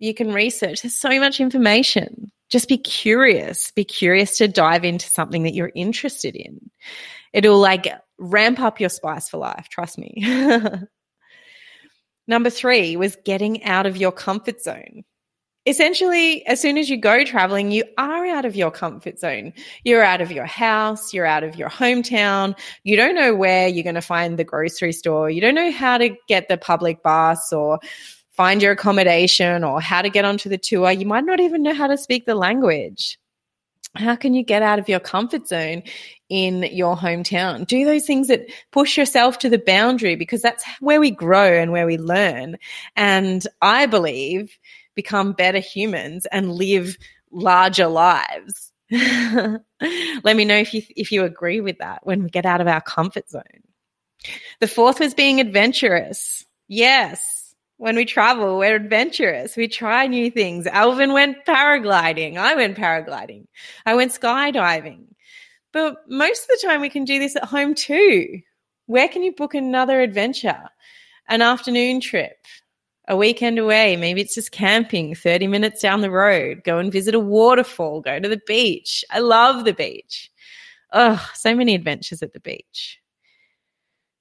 You 0.00 0.14
can 0.14 0.32
research. 0.32 0.82
There's 0.82 1.00
so 1.00 1.20
much 1.20 1.38
information. 1.38 2.32
Just 2.48 2.68
be 2.68 2.76
curious. 2.76 3.70
Be 3.70 3.84
curious 3.84 4.36
to 4.38 4.48
dive 4.48 4.84
into 4.84 5.08
something 5.08 5.44
that 5.44 5.54
you're 5.54 5.70
interested 5.76 6.34
in. 6.34 6.72
It'll 7.32 7.60
like 7.60 7.86
ramp 8.18 8.58
up 8.58 8.80
your 8.80 8.88
spice 8.88 9.28
for 9.28 9.38
life. 9.38 9.68
Trust 9.68 9.96
me. 9.96 10.16
Number 12.26 12.50
three 12.50 12.96
was 12.96 13.16
getting 13.24 13.62
out 13.62 13.86
of 13.86 13.96
your 13.96 14.10
comfort 14.10 14.60
zone. 14.60 15.04
Essentially, 15.70 16.44
as 16.48 16.60
soon 16.60 16.76
as 16.76 16.90
you 16.90 16.96
go 16.96 17.22
traveling, 17.22 17.70
you 17.70 17.84
are 17.96 18.26
out 18.26 18.44
of 18.44 18.56
your 18.56 18.72
comfort 18.72 19.20
zone. 19.20 19.52
You're 19.84 20.02
out 20.02 20.20
of 20.20 20.32
your 20.32 20.44
house, 20.44 21.14
you're 21.14 21.26
out 21.26 21.44
of 21.44 21.54
your 21.54 21.68
hometown. 21.68 22.58
You 22.82 22.96
don't 22.96 23.14
know 23.14 23.36
where 23.36 23.68
you're 23.68 23.84
going 23.84 23.94
to 23.94 24.02
find 24.02 24.36
the 24.36 24.42
grocery 24.42 24.92
store. 24.92 25.30
You 25.30 25.40
don't 25.40 25.54
know 25.54 25.70
how 25.70 25.96
to 25.96 26.16
get 26.26 26.48
the 26.48 26.58
public 26.58 27.04
bus 27.04 27.52
or 27.52 27.78
find 28.32 28.60
your 28.60 28.72
accommodation 28.72 29.62
or 29.62 29.80
how 29.80 30.02
to 30.02 30.10
get 30.10 30.24
onto 30.24 30.48
the 30.48 30.58
tour. 30.58 30.90
You 30.90 31.06
might 31.06 31.24
not 31.24 31.38
even 31.38 31.62
know 31.62 31.74
how 31.74 31.86
to 31.86 31.96
speak 31.96 32.26
the 32.26 32.34
language. 32.34 33.16
How 33.94 34.16
can 34.16 34.34
you 34.34 34.42
get 34.42 34.62
out 34.62 34.80
of 34.80 34.88
your 34.88 34.98
comfort 34.98 35.46
zone 35.46 35.84
in 36.28 36.64
your 36.64 36.96
hometown? 36.96 37.64
Do 37.64 37.84
those 37.84 38.06
things 38.06 38.26
that 38.26 38.48
push 38.72 38.96
yourself 38.96 39.38
to 39.38 39.48
the 39.48 39.58
boundary 39.58 40.16
because 40.16 40.42
that's 40.42 40.64
where 40.80 40.98
we 40.98 41.12
grow 41.12 41.60
and 41.60 41.70
where 41.70 41.86
we 41.86 41.96
learn. 41.96 42.56
And 42.96 43.46
I 43.62 43.86
believe 43.86 44.58
become 45.02 45.32
better 45.32 45.58
humans 45.58 46.26
and 46.26 46.52
live 46.52 46.96
larger 47.30 47.86
lives. 47.86 48.72
Let 48.90 49.62
me 50.36 50.44
know 50.44 50.56
if 50.56 50.74
you 50.74 50.82
if 50.96 51.10
you 51.12 51.24
agree 51.24 51.60
with 51.60 51.78
that 51.78 52.00
when 52.04 52.24
we 52.24 52.28
get 52.28 52.44
out 52.44 52.60
of 52.60 52.66
our 52.66 52.80
comfort 52.80 53.30
zone. 53.30 53.42
The 54.60 54.68
fourth 54.68 55.00
was 55.00 55.14
being 55.14 55.40
adventurous. 55.40 56.44
Yes, 56.68 57.54
when 57.78 57.96
we 57.96 58.04
travel, 58.04 58.58
we're 58.58 58.76
adventurous. 58.76 59.56
We 59.56 59.68
try 59.68 60.06
new 60.06 60.30
things. 60.30 60.66
Alvin 60.66 61.14
went 61.14 61.46
paragliding. 61.46 62.36
I 62.36 62.54
went 62.54 62.76
paragliding. 62.76 63.46
I 63.86 63.94
went 63.94 64.12
skydiving. 64.12 65.06
But 65.72 65.96
most 66.06 66.42
of 66.42 66.48
the 66.48 66.66
time, 66.66 66.82
we 66.82 66.90
can 66.90 67.06
do 67.06 67.18
this 67.18 67.36
at 67.36 67.44
home 67.44 67.74
too. 67.74 68.40
Where 68.84 69.08
can 69.08 69.22
you 69.22 69.32
book 69.32 69.54
another 69.54 70.02
adventure? 70.02 70.68
An 71.28 71.40
afternoon 71.40 72.00
trip, 72.00 72.36
a 73.10 73.16
weekend 73.16 73.58
away. 73.58 73.96
Maybe 73.96 74.20
it's 74.20 74.36
just 74.36 74.52
camping 74.52 75.16
30 75.16 75.48
minutes 75.48 75.82
down 75.82 76.00
the 76.00 76.12
road. 76.12 76.62
Go 76.64 76.78
and 76.78 76.92
visit 76.92 77.12
a 77.12 77.18
waterfall. 77.18 78.00
Go 78.00 78.20
to 78.20 78.28
the 78.28 78.40
beach. 78.46 79.04
I 79.10 79.18
love 79.18 79.64
the 79.64 79.74
beach. 79.74 80.30
Oh, 80.92 81.20
so 81.34 81.54
many 81.54 81.74
adventures 81.74 82.22
at 82.22 82.32
the 82.32 82.40
beach. 82.40 83.00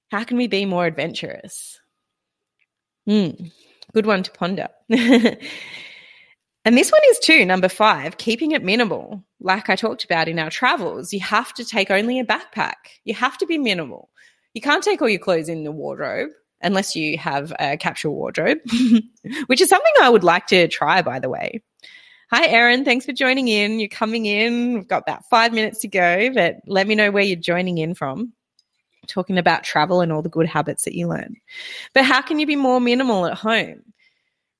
How 0.09 0.23
can 0.23 0.37
we 0.37 0.47
be 0.47 0.65
more 0.65 0.87
adventurous? 0.87 1.79
Mm, 3.07 3.51
good 3.93 4.07
one 4.07 4.23
to 4.23 4.31
ponder. 4.31 4.69
and 4.89 5.37
this 6.65 6.91
one 6.91 7.01
is 7.11 7.19
too, 7.19 7.45
number 7.45 7.69
five, 7.69 8.17
keeping 8.17 8.53
it 8.53 8.63
minimal. 8.63 9.23
Like 9.39 9.69
I 9.69 9.75
talked 9.75 10.03
about 10.03 10.27
in 10.27 10.39
our 10.39 10.49
travels, 10.49 11.13
you 11.13 11.19
have 11.19 11.53
to 11.53 11.63
take 11.63 11.91
only 11.91 12.19
a 12.19 12.25
backpack. 12.25 12.73
You 13.05 13.13
have 13.13 13.37
to 13.37 13.45
be 13.45 13.59
minimal. 13.59 14.09
You 14.55 14.61
can't 14.61 14.83
take 14.83 14.99
all 14.99 15.09
your 15.09 15.19
clothes 15.19 15.47
in 15.47 15.63
the 15.63 15.71
wardrobe 15.71 16.31
unless 16.61 16.95
you 16.95 17.17
have 17.17 17.53
a 17.59 17.77
capsule 17.77 18.15
wardrobe, 18.15 18.59
which 19.47 19.61
is 19.61 19.69
something 19.69 19.93
I 20.01 20.09
would 20.09 20.23
like 20.23 20.47
to 20.47 20.67
try, 20.67 21.01
by 21.01 21.19
the 21.19 21.29
way. 21.29 21.61
Hi, 22.31 22.47
Erin. 22.47 22.85
Thanks 22.85 23.05
for 23.05 23.11
joining 23.11 23.47
in. 23.47 23.79
You're 23.79 23.89
coming 23.89 24.25
in. 24.25 24.73
We've 24.75 24.87
got 24.87 25.01
about 25.01 25.25
five 25.29 25.51
minutes 25.51 25.79
to 25.79 25.87
go, 25.87 26.31
but 26.33 26.57
let 26.67 26.87
me 26.87 26.93
know 26.95 27.11
where 27.11 27.23
you're 27.23 27.35
joining 27.35 27.79
in 27.79 27.95
from 27.95 28.33
talking 29.09 29.37
about 29.37 29.63
travel 29.63 30.01
and 30.01 30.13
all 30.13 30.21
the 30.21 30.29
good 30.29 30.45
habits 30.45 30.85
that 30.85 30.95
you 30.95 31.07
learn. 31.07 31.35
But 31.93 32.05
how 32.05 32.21
can 32.21 32.39
you 32.39 32.45
be 32.45 32.55
more 32.55 32.79
minimal 32.79 33.25
at 33.25 33.33
home? 33.33 33.81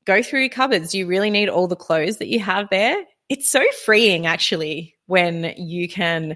Go 0.06 0.22
through 0.22 0.42
your 0.42 0.50
cupboards. 0.50 0.92
Do 0.92 0.98
you 0.98 1.08
really 1.08 1.30
need 1.30 1.50
all 1.50 1.68
the 1.68 1.76
clothes 1.76 2.18
that 2.18 2.28
you 2.28 2.40
have 2.40 2.68
there? 2.70 2.98
It's 3.30 3.50
so 3.50 3.64
freeing, 3.86 4.26
actually, 4.26 4.96
when 5.06 5.54
you 5.56 5.88
can 5.88 6.36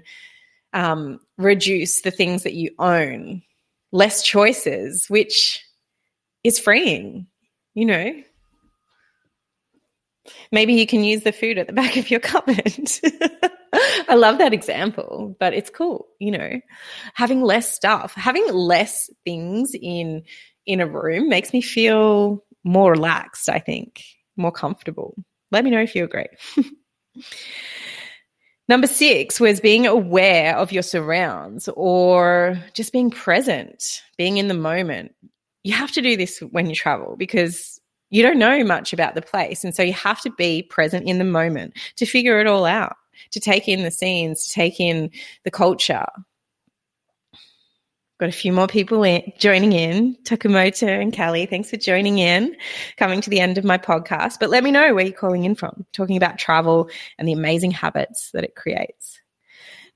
um, 0.72 1.18
reduce 1.38 2.02
the 2.02 2.12
things 2.12 2.44
that 2.44 2.54
you 2.54 2.70
own, 2.78 3.42
less 3.94 4.22
choices, 4.24 5.06
which 5.08 5.64
is 6.42 6.58
freeing, 6.58 7.28
you 7.74 7.86
know? 7.86 8.12
Maybe 10.50 10.74
you 10.74 10.86
can 10.86 11.04
use 11.04 11.22
the 11.22 11.32
food 11.32 11.58
at 11.58 11.68
the 11.68 11.72
back 11.82 11.96
of 11.96 12.10
your 12.10 12.20
cupboard. 12.20 12.58
I 14.08 14.16
love 14.16 14.38
that 14.38 14.52
example, 14.52 15.36
but 15.38 15.54
it's 15.54 15.70
cool, 15.70 16.08
you 16.18 16.32
know. 16.32 16.60
Having 17.14 17.42
less 17.42 17.72
stuff, 17.72 18.14
having 18.14 18.46
less 18.52 19.08
things 19.24 19.72
in 19.80 20.24
in 20.66 20.80
a 20.80 20.86
room 20.86 21.28
makes 21.28 21.52
me 21.52 21.60
feel 21.60 22.42
more 22.64 22.92
relaxed, 22.92 23.48
I 23.48 23.58
think, 23.58 24.02
more 24.36 24.52
comfortable. 24.52 25.14
Let 25.50 25.64
me 25.64 25.70
know 25.70 25.82
if 25.82 25.94
you 25.94 26.04
agree. 26.04 26.26
Number 28.68 28.86
six 28.86 29.38
was 29.38 29.60
being 29.60 29.86
aware 29.86 30.56
of 30.56 30.72
your 30.72 30.82
surrounds 30.82 31.68
or 31.76 32.58
just 32.72 32.92
being 32.92 33.10
present, 33.10 34.02
being 34.16 34.38
in 34.38 34.48
the 34.48 34.54
moment. 34.54 35.14
You 35.64 35.74
have 35.74 35.92
to 35.92 36.02
do 36.02 36.16
this 36.16 36.38
when 36.38 36.68
you 36.68 36.74
travel 36.74 37.16
because 37.16 37.80
you 38.10 38.22
don't 38.22 38.38
know 38.38 38.64
much 38.64 38.92
about 38.92 39.14
the 39.14 39.22
place. 39.22 39.64
And 39.64 39.74
so 39.74 39.82
you 39.82 39.92
have 39.92 40.20
to 40.22 40.30
be 40.30 40.62
present 40.62 41.06
in 41.06 41.18
the 41.18 41.24
moment 41.24 41.74
to 41.96 42.06
figure 42.06 42.40
it 42.40 42.46
all 42.46 42.64
out 42.64 42.96
to 43.30 43.40
take 43.40 43.68
in 43.68 43.82
the 43.82 43.90
scenes, 43.90 44.46
to 44.46 44.52
take 44.52 44.80
in 44.80 45.10
the 45.44 45.50
culture. 45.50 46.06
Got 48.20 48.28
a 48.28 48.32
few 48.32 48.52
more 48.52 48.68
people 48.68 49.02
in, 49.02 49.32
joining 49.38 49.72
in. 49.72 50.16
Takamoto 50.22 50.86
and 50.86 51.12
Kelly, 51.12 51.46
thanks 51.46 51.70
for 51.70 51.76
joining 51.76 52.18
in, 52.18 52.56
coming 52.96 53.20
to 53.20 53.28
the 53.28 53.40
end 53.40 53.58
of 53.58 53.64
my 53.64 53.76
podcast. 53.76 54.38
But 54.38 54.50
let 54.50 54.62
me 54.62 54.70
know 54.70 54.94
where 54.94 55.04
you're 55.04 55.12
calling 55.12 55.44
in 55.44 55.56
from, 55.56 55.84
talking 55.92 56.16
about 56.16 56.38
travel 56.38 56.88
and 57.18 57.26
the 57.26 57.32
amazing 57.32 57.72
habits 57.72 58.30
that 58.30 58.44
it 58.44 58.54
creates. 58.54 59.20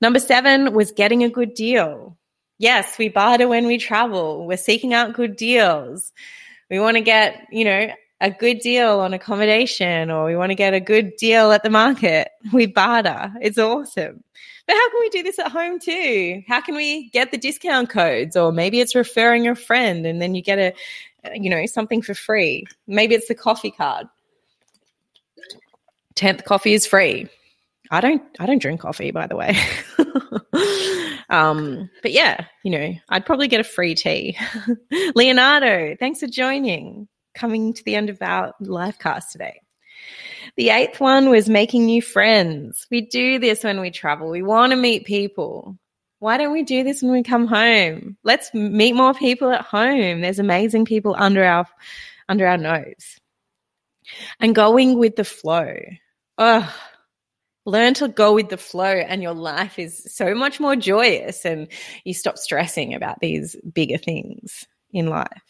Number 0.01 0.19
seven 0.19 0.73
was 0.73 0.91
getting 0.91 1.23
a 1.23 1.29
good 1.29 1.53
deal. 1.53 2.17
Yes, 2.57 2.97
we 2.97 3.07
barter 3.07 3.47
when 3.47 3.67
we 3.67 3.77
travel. 3.77 4.45
We're 4.45 4.57
seeking 4.57 4.93
out 4.93 5.13
good 5.13 5.37
deals. 5.37 6.11
We 6.69 6.79
want 6.79 6.97
to 6.97 7.01
get, 7.01 7.47
you 7.51 7.63
know, 7.63 7.89
a 8.21 8.29
good 8.29 8.59
deal 8.59 8.99
on 8.99 9.13
accommodation 9.13 10.11
or 10.11 10.25
we 10.25 10.35
want 10.35 10.49
to 10.49 10.55
get 10.55 10.73
a 10.73 10.79
good 10.79 11.15
deal 11.17 11.51
at 11.51 11.63
the 11.63 11.69
market, 11.69 12.29
we 12.53 12.65
barter. 12.65 13.31
It's 13.41 13.57
awesome. 13.57 14.23
But 14.69 14.75
how 14.75 14.89
can 14.91 14.99
we 14.99 15.09
do 15.09 15.23
this 15.23 15.39
at 15.39 15.51
home 15.51 15.79
too? 15.79 16.43
How 16.47 16.61
can 16.61 16.75
we 16.75 17.09
get 17.09 17.31
the 17.31 17.39
discount 17.39 17.89
codes? 17.89 18.37
Or 18.37 18.51
maybe 18.51 18.79
it's 18.79 18.93
referring 18.93 19.47
a 19.47 19.55
friend 19.55 20.05
and 20.05 20.21
then 20.21 20.35
you 20.35 20.43
get 20.43 20.59
a, 20.59 21.33
you 21.33 21.49
know, 21.49 21.65
something 21.65 22.03
for 22.03 22.13
free. 22.13 22.67
Maybe 22.85 23.15
it's 23.15 23.27
the 23.27 23.33
coffee 23.33 23.71
card. 23.71 24.05
10th 26.17 26.43
coffee 26.43 26.73
is 26.73 26.85
free. 26.85 27.27
I 27.89 27.99
don't 27.99 28.21
I 28.39 28.45
don't 28.45 28.61
drink 28.61 28.81
coffee 28.81 29.09
by 29.09 29.25
the 29.25 29.35
way. 29.35 29.57
um 31.31 31.89
but 32.03 32.11
yeah, 32.11 32.45
you 32.63 32.69
know, 32.69 32.93
I'd 33.09 33.25
probably 33.25 33.47
get 33.47 33.61
a 33.61 33.63
free 33.63 33.95
tea. 33.95 34.37
Leonardo, 35.15 35.95
thanks 35.99 36.19
for 36.19 36.27
joining 36.27 37.07
coming 37.33 37.73
to 37.73 37.83
the 37.85 37.95
end 37.95 38.11
of 38.11 38.21
our 38.21 38.53
live 38.59 38.99
cast 38.99 39.31
today. 39.31 39.61
The 40.59 40.71
eighth 40.71 40.99
one 40.99 41.29
was 41.29 41.47
making 41.47 41.85
new 41.85 42.01
friends. 42.01 42.85
We 42.91 42.99
do 42.99 43.39
this 43.39 43.63
when 43.63 43.79
we 43.79 43.91
travel. 43.91 44.29
We 44.29 44.41
want 44.41 44.71
to 44.71 44.75
meet 44.75 45.05
people. 45.05 45.77
Why 46.19 46.37
don't 46.37 46.51
we 46.51 46.63
do 46.63 46.83
this 46.83 47.01
when 47.01 47.13
we 47.13 47.23
come 47.23 47.47
home? 47.47 48.17
Let's 48.25 48.53
meet 48.53 48.91
more 48.91 49.13
people 49.13 49.51
at 49.51 49.61
home. 49.61 50.19
There's 50.19 50.37
amazing 50.37 50.83
people 50.83 51.15
under 51.17 51.45
our 51.45 51.65
under 52.27 52.45
our 52.45 52.57
nose. 52.57 53.17
And 54.41 54.53
going 54.53 54.99
with 54.99 55.15
the 55.15 55.23
flow. 55.23 55.75
Learn 57.65 57.93
to 57.93 58.09
go 58.09 58.33
with 58.33 58.49
the 58.49 58.57
flow 58.57 58.83
and 58.83 59.23
your 59.23 59.35
life 59.35 59.79
is 59.79 60.13
so 60.13 60.35
much 60.35 60.59
more 60.59 60.75
joyous 60.75 61.45
and 61.45 61.69
you 62.03 62.13
stop 62.13 62.37
stressing 62.37 62.93
about 62.93 63.21
these 63.21 63.55
bigger 63.73 63.97
things 63.97 64.67
in 64.91 65.07
life. 65.07 65.41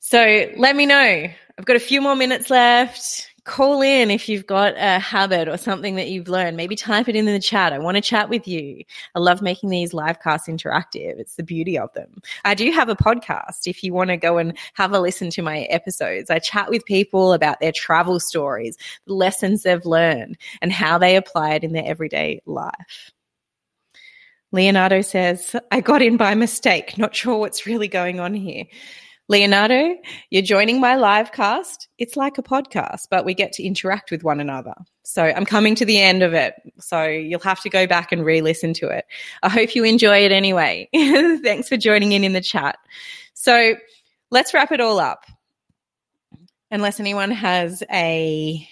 So 0.00 0.50
let 0.56 0.74
me 0.74 0.86
know. 0.86 1.28
I've 1.58 1.64
got 1.64 1.76
a 1.76 1.80
few 1.80 2.00
more 2.00 2.16
minutes 2.16 2.50
left. 2.50 3.30
Call 3.46 3.80
in 3.80 4.10
if 4.10 4.28
you've 4.28 4.46
got 4.46 4.74
a 4.76 4.98
habit 4.98 5.46
or 5.46 5.56
something 5.56 5.94
that 5.94 6.08
you've 6.08 6.28
learned. 6.28 6.56
Maybe 6.56 6.74
type 6.74 7.08
it 7.08 7.14
in 7.14 7.26
the 7.26 7.38
chat. 7.38 7.72
I 7.72 7.78
want 7.78 7.96
to 7.96 8.00
chat 8.00 8.28
with 8.28 8.48
you. 8.48 8.82
I 9.14 9.20
love 9.20 9.40
making 9.40 9.70
these 9.70 9.94
live 9.94 10.20
casts 10.20 10.48
interactive. 10.48 11.20
It's 11.20 11.36
the 11.36 11.44
beauty 11.44 11.78
of 11.78 11.92
them. 11.92 12.20
I 12.44 12.54
do 12.54 12.72
have 12.72 12.88
a 12.88 12.96
podcast 12.96 13.68
if 13.68 13.84
you 13.84 13.92
want 13.92 14.10
to 14.10 14.16
go 14.16 14.38
and 14.38 14.58
have 14.74 14.92
a 14.92 14.98
listen 14.98 15.30
to 15.30 15.42
my 15.42 15.60
episodes. 15.60 16.28
I 16.28 16.40
chat 16.40 16.70
with 16.70 16.84
people 16.86 17.32
about 17.32 17.60
their 17.60 17.70
travel 17.70 18.18
stories, 18.18 18.76
the 19.06 19.14
lessons 19.14 19.62
they've 19.62 19.86
learned, 19.86 20.36
and 20.60 20.72
how 20.72 20.98
they 20.98 21.14
apply 21.14 21.54
it 21.54 21.62
in 21.62 21.72
their 21.72 21.86
everyday 21.86 22.40
life. 22.46 23.12
Leonardo 24.50 25.02
says, 25.02 25.54
I 25.70 25.82
got 25.82 26.02
in 26.02 26.16
by 26.16 26.34
mistake. 26.34 26.98
Not 26.98 27.14
sure 27.14 27.38
what's 27.38 27.64
really 27.64 27.86
going 27.88 28.18
on 28.18 28.34
here. 28.34 28.64
Leonardo, 29.28 29.94
you're 30.30 30.42
joining 30.42 30.80
my 30.80 30.96
live 30.96 31.30
cast. 31.30 31.85
It's 31.98 32.16
like 32.16 32.36
a 32.36 32.42
podcast, 32.42 33.08
but 33.10 33.24
we 33.24 33.32
get 33.32 33.52
to 33.54 33.62
interact 33.62 34.10
with 34.10 34.22
one 34.22 34.38
another. 34.40 34.74
So 35.02 35.22
I'm 35.22 35.46
coming 35.46 35.74
to 35.76 35.84
the 35.84 35.98
end 35.98 36.22
of 36.22 36.34
it. 36.34 36.54
So 36.78 37.04
you'll 37.04 37.40
have 37.40 37.60
to 37.62 37.70
go 37.70 37.86
back 37.86 38.12
and 38.12 38.24
re 38.24 38.42
listen 38.42 38.74
to 38.74 38.88
it. 38.88 39.06
I 39.42 39.48
hope 39.48 39.74
you 39.74 39.84
enjoy 39.84 40.18
it 40.18 40.32
anyway. 40.32 40.88
Thanks 40.94 41.68
for 41.68 41.76
joining 41.76 42.12
in 42.12 42.22
in 42.22 42.32
the 42.32 42.40
chat. 42.40 42.78
So 43.34 43.76
let's 44.30 44.52
wrap 44.52 44.72
it 44.72 44.80
all 44.80 44.98
up. 44.98 45.24
Unless 46.70 47.00
anyone 47.00 47.30
has 47.30 47.82
a, 47.92 48.68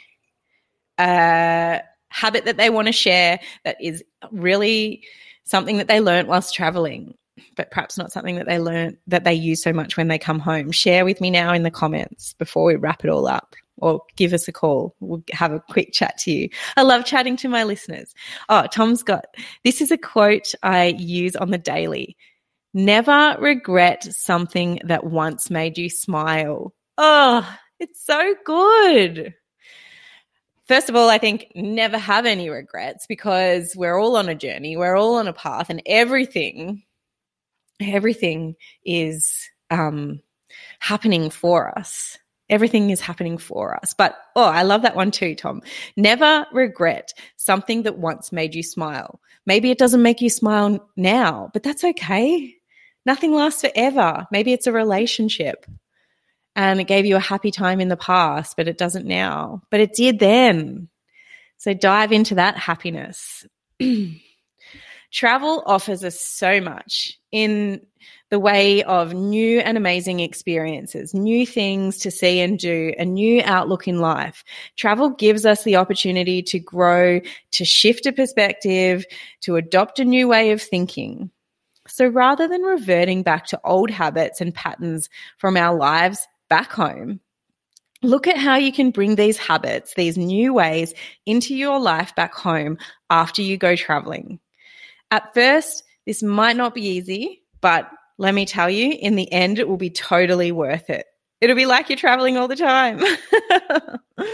a 0.98 1.80
habit 2.08 2.44
that 2.44 2.56
they 2.56 2.70
want 2.70 2.88
to 2.88 2.92
share 2.92 3.40
that 3.64 3.76
is 3.80 4.04
really 4.30 5.04
something 5.44 5.78
that 5.78 5.88
they 5.88 6.00
learned 6.00 6.28
whilst 6.28 6.54
traveling 6.54 7.14
but 7.56 7.70
perhaps 7.70 7.98
not 7.98 8.12
something 8.12 8.36
that 8.36 8.46
they 8.46 8.58
learn 8.58 8.96
that 9.06 9.24
they 9.24 9.34
use 9.34 9.62
so 9.62 9.72
much 9.72 9.96
when 9.96 10.08
they 10.08 10.18
come 10.18 10.38
home. 10.38 10.70
Share 10.70 11.04
with 11.04 11.20
me 11.20 11.30
now 11.30 11.52
in 11.52 11.62
the 11.62 11.70
comments 11.70 12.34
before 12.34 12.64
we 12.64 12.76
wrap 12.76 13.04
it 13.04 13.10
all 13.10 13.26
up 13.26 13.54
or 13.78 14.02
give 14.16 14.32
us 14.32 14.48
a 14.48 14.52
call. 14.52 14.94
We'll 15.00 15.22
have 15.32 15.52
a 15.52 15.60
quick 15.60 15.92
chat 15.92 16.18
to 16.18 16.30
you. 16.30 16.48
I 16.76 16.82
love 16.82 17.04
chatting 17.04 17.36
to 17.38 17.48
my 17.48 17.64
listeners. 17.64 18.14
Oh, 18.48 18.66
Tom's 18.70 19.02
got 19.02 19.26
this 19.64 19.80
is 19.80 19.90
a 19.90 19.98
quote 19.98 20.54
I 20.62 20.94
use 20.98 21.36
on 21.36 21.50
the 21.50 21.58
daily. 21.58 22.16
Never 22.72 23.36
regret 23.38 24.04
something 24.04 24.80
that 24.84 25.04
once 25.04 25.50
made 25.50 25.78
you 25.78 25.88
smile. 25.88 26.74
Oh, 26.98 27.48
it's 27.78 28.04
so 28.04 28.34
good. 28.44 29.34
first 30.66 30.88
of 30.88 30.96
all, 30.96 31.08
I 31.08 31.18
think 31.18 31.52
never 31.54 31.98
have 31.98 32.26
any 32.26 32.48
regrets 32.48 33.06
because 33.06 33.74
we're 33.76 33.98
all 33.98 34.16
on 34.16 34.28
a 34.28 34.34
journey, 34.34 34.76
we're 34.76 34.96
all 34.96 35.16
on 35.16 35.28
a 35.28 35.32
path, 35.32 35.70
and 35.70 35.82
everything, 35.86 36.82
everything 37.92 38.56
is 38.84 39.48
um, 39.70 40.20
happening 40.78 41.30
for 41.30 41.76
us. 41.78 42.18
Everything 42.50 42.90
is 42.90 43.00
happening 43.00 43.38
for 43.38 43.74
us. 43.74 43.94
But 43.94 44.16
oh, 44.36 44.44
I 44.44 44.62
love 44.62 44.82
that 44.82 44.96
one 44.96 45.10
too, 45.10 45.34
Tom. 45.34 45.62
Never 45.96 46.46
regret 46.52 47.14
something 47.36 47.82
that 47.84 47.98
once 47.98 48.32
made 48.32 48.54
you 48.54 48.62
smile. 48.62 49.20
Maybe 49.46 49.70
it 49.70 49.78
doesn't 49.78 50.02
make 50.02 50.20
you 50.20 50.30
smile 50.30 50.88
now, 50.96 51.50
but 51.52 51.62
that's 51.62 51.84
okay. 51.84 52.54
Nothing 53.06 53.32
lasts 53.34 53.62
forever. 53.62 54.26
Maybe 54.30 54.52
it's 54.52 54.66
a 54.66 54.72
relationship 54.72 55.66
and 56.56 56.80
it 56.80 56.84
gave 56.84 57.04
you 57.06 57.16
a 57.16 57.20
happy 57.20 57.50
time 57.50 57.80
in 57.80 57.88
the 57.88 57.96
past, 57.96 58.56
but 58.56 58.68
it 58.68 58.78
doesn't 58.78 59.06
now. 59.06 59.62
But 59.70 59.80
it 59.80 59.94
did 59.94 60.18
then. 60.18 60.88
So 61.58 61.74
dive 61.74 62.12
into 62.12 62.36
that 62.36 62.56
happiness. 62.56 63.46
Travel 65.14 65.62
offers 65.64 66.02
us 66.02 66.20
so 66.20 66.60
much 66.60 67.20
in 67.30 67.80
the 68.30 68.40
way 68.40 68.82
of 68.82 69.14
new 69.14 69.60
and 69.60 69.78
amazing 69.78 70.18
experiences, 70.18 71.14
new 71.14 71.46
things 71.46 71.98
to 71.98 72.10
see 72.10 72.40
and 72.40 72.58
do, 72.58 72.92
a 72.98 73.04
new 73.04 73.40
outlook 73.44 73.86
in 73.86 74.00
life. 74.00 74.42
Travel 74.74 75.10
gives 75.10 75.46
us 75.46 75.62
the 75.62 75.76
opportunity 75.76 76.42
to 76.42 76.58
grow, 76.58 77.20
to 77.52 77.64
shift 77.64 78.06
a 78.06 78.12
perspective, 78.12 79.06
to 79.42 79.54
adopt 79.54 80.00
a 80.00 80.04
new 80.04 80.26
way 80.26 80.50
of 80.50 80.60
thinking. 80.60 81.30
So 81.86 82.08
rather 82.08 82.48
than 82.48 82.62
reverting 82.62 83.22
back 83.22 83.46
to 83.46 83.60
old 83.64 83.90
habits 83.90 84.40
and 84.40 84.52
patterns 84.52 85.08
from 85.38 85.56
our 85.56 85.76
lives 85.78 86.26
back 86.48 86.72
home, 86.72 87.20
look 88.02 88.26
at 88.26 88.36
how 88.36 88.56
you 88.56 88.72
can 88.72 88.90
bring 88.90 89.14
these 89.14 89.38
habits, 89.38 89.94
these 89.94 90.18
new 90.18 90.52
ways 90.52 90.92
into 91.24 91.54
your 91.54 91.78
life 91.78 92.12
back 92.16 92.34
home 92.34 92.78
after 93.10 93.42
you 93.42 93.56
go 93.56 93.76
traveling. 93.76 94.40
At 95.14 95.32
first, 95.32 95.84
this 96.06 96.24
might 96.24 96.56
not 96.56 96.74
be 96.74 96.84
easy, 96.84 97.44
but 97.60 97.88
let 98.18 98.34
me 98.34 98.46
tell 98.46 98.68
you, 98.68 98.90
in 98.90 99.14
the 99.14 99.30
end, 99.30 99.60
it 99.60 99.68
will 99.68 99.76
be 99.76 99.88
totally 99.88 100.50
worth 100.50 100.90
it. 100.90 101.06
It'll 101.40 101.54
be 101.54 101.66
like 101.66 101.88
you're 101.88 101.96
traveling 101.96 102.36
all 102.36 102.48
the 102.48 102.56
time. 102.56 102.98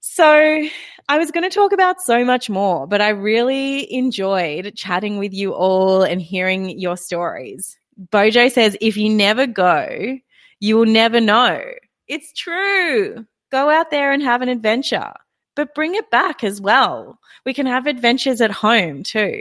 so, 0.00 0.66
I 1.10 1.18
was 1.18 1.30
going 1.30 1.42
to 1.42 1.54
talk 1.54 1.72
about 1.72 2.00
so 2.00 2.24
much 2.24 2.48
more, 2.48 2.86
but 2.86 3.02
I 3.02 3.10
really 3.10 3.92
enjoyed 3.92 4.74
chatting 4.76 5.18
with 5.18 5.34
you 5.34 5.52
all 5.52 6.04
and 6.04 6.22
hearing 6.22 6.78
your 6.78 6.96
stories. 6.96 7.76
Bojo 7.98 8.48
says, 8.48 8.78
if 8.80 8.96
you 8.96 9.10
never 9.10 9.46
go, 9.46 10.16
you 10.58 10.78
will 10.78 10.86
never 10.86 11.20
know. 11.20 11.62
It's 12.06 12.32
true. 12.32 13.26
Go 13.52 13.68
out 13.68 13.90
there 13.90 14.10
and 14.10 14.22
have 14.22 14.40
an 14.40 14.48
adventure 14.48 15.12
but 15.58 15.74
bring 15.74 15.96
it 15.96 16.08
back 16.08 16.44
as 16.44 16.60
well. 16.60 17.18
We 17.44 17.52
can 17.52 17.66
have 17.66 17.88
adventures 17.88 18.40
at 18.40 18.52
home 18.52 19.02
too. 19.02 19.40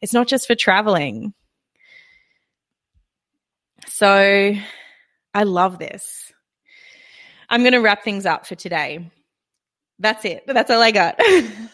It's 0.00 0.12
not 0.12 0.28
just 0.28 0.46
for 0.46 0.54
traveling. 0.54 1.34
So 3.88 4.54
I 5.34 5.42
love 5.42 5.80
this. 5.80 6.32
I'm 7.50 7.62
going 7.62 7.72
to 7.72 7.80
wrap 7.80 8.04
things 8.04 8.26
up 8.26 8.46
for 8.46 8.54
today. 8.54 9.10
That's 9.98 10.24
it. 10.24 10.44
That's 10.46 10.70
all 10.70 10.80
I 10.80 10.92
got. 10.92 11.20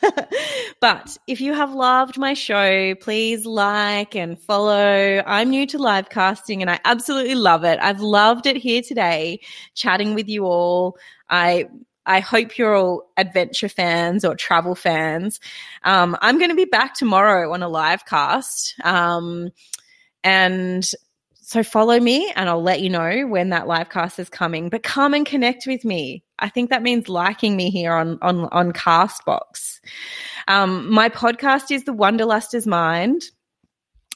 but 0.81 1.19
if 1.27 1.43
you 1.43 1.53
have 1.53 1.75
loved 1.75 2.17
my 2.17 2.33
show, 2.33 2.95
please 2.95 3.45
like 3.45 4.17
and 4.17 4.41
follow. 4.41 5.23
I'm 5.27 5.51
new 5.51 5.67
to 5.67 5.77
live 5.77 6.09
casting 6.09 6.63
and 6.63 6.71
I 6.71 6.81
absolutely 6.87 7.35
love 7.35 7.63
it. 7.65 7.79
I've 7.83 8.01
loved 8.01 8.47
it 8.47 8.57
here 8.57 8.81
today, 8.81 9.41
chatting 9.75 10.15
with 10.15 10.31
you 10.31 10.47
all. 10.47 10.97
I 11.29 11.67
I 12.07 12.21
hope 12.21 12.59
you're 12.59 12.75
all 12.75 13.11
adventure 13.17 13.69
fans 13.69 14.25
or 14.25 14.35
travel 14.35 14.75
fans. 14.75 15.41
Um, 15.85 16.17
I'm 16.21 16.39
going 16.39 16.51
to 16.51 16.57
be 16.57 16.65
back 16.65 16.95
tomorrow 16.95 17.53
on 17.53 17.63
a 17.63 17.69
live 17.69 18.05
cast. 18.05 18.75
Um, 18.85 19.51
and 20.25 20.89
so 21.41 21.63
follow 21.63 22.01
me 22.01 22.33
and 22.35 22.49
I'll 22.49 22.63
let 22.63 22.81
you 22.81 22.89
know 22.89 23.27
when 23.27 23.51
that 23.51 23.67
live 23.67 23.91
cast 23.91 24.19
is 24.19 24.29
coming. 24.29 24.69
But 24.69 24.83
come 24.83 25.15
and 25.15 25.27
connect 25.27 25.67
with 25.67 25.85
me. 25.85 26.25
I 26.39 26.49
think 26.49 26.71
that 26.71 26.83
means 26.83 27.09
liking 27.09 27.57
me 27.57 27.71
here 27.71 27.93
on 27.93 28.19
on 28.23 28.47
on 28.47 28.73
Castbox. 28.73 29.81
Um, 30.49 30.91
my 30.91 31.09
podcast 31.09 31.71
is 31.71 31.85
The 31.85 31.93
Wanderlusters 31.93 32.67
Mind. 32.67 33.23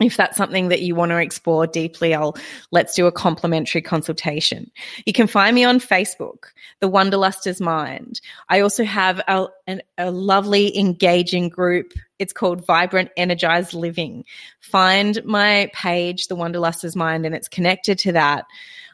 if 0.00 0.16
that's 0.16 0.36
something 0.36 0.68
that 0.68 0.82
you 0.82 0.94
want 0.94 1.10
to 1.10 1.18
explore 1.18 1.66
deeply, 1.66 2.14
I'll 2.14 2.36
let's 2.70 2.94
do 2.94 3.06
a 3.06 3.12
complimentary 3.12 3.82
consultation. 3.82 4.70
You 5.06 5.12
can 5.12 5.26
find 5.26 5.54
me 5.54 5.64
on 5.64 5.78
Facebook, 5.78 6.46
The 6.80 6.90
Wanderlusters 6.90 7.60
Mind. 7.60 8.20
I 8.48 8.60
also 8.60 8.84
have 8.84 9.20
a, 9.28 9.46
an, 9.66 9.82
a 9.96 10.10
lovely, 10.10 10.76
engaging 10.76 11.48
group. 11.48 11.92
It's 12.18 12.32
called 12.32 12.66
Vibrant 12.66 13.10
Energized 13.16 13.74
Living. 13.74 14.24
Find 14.60 15.24
my 15.24 15.70
page, 15.72 16.26
The 16.26 16.36
Wanderlusters 16.36 16.96
Mind, 16.96 17.24
and 17.24 17.34
it's 17.34 17.48
connected 17.48 17.98
to 18.00 18.12
that. 18.12 18.46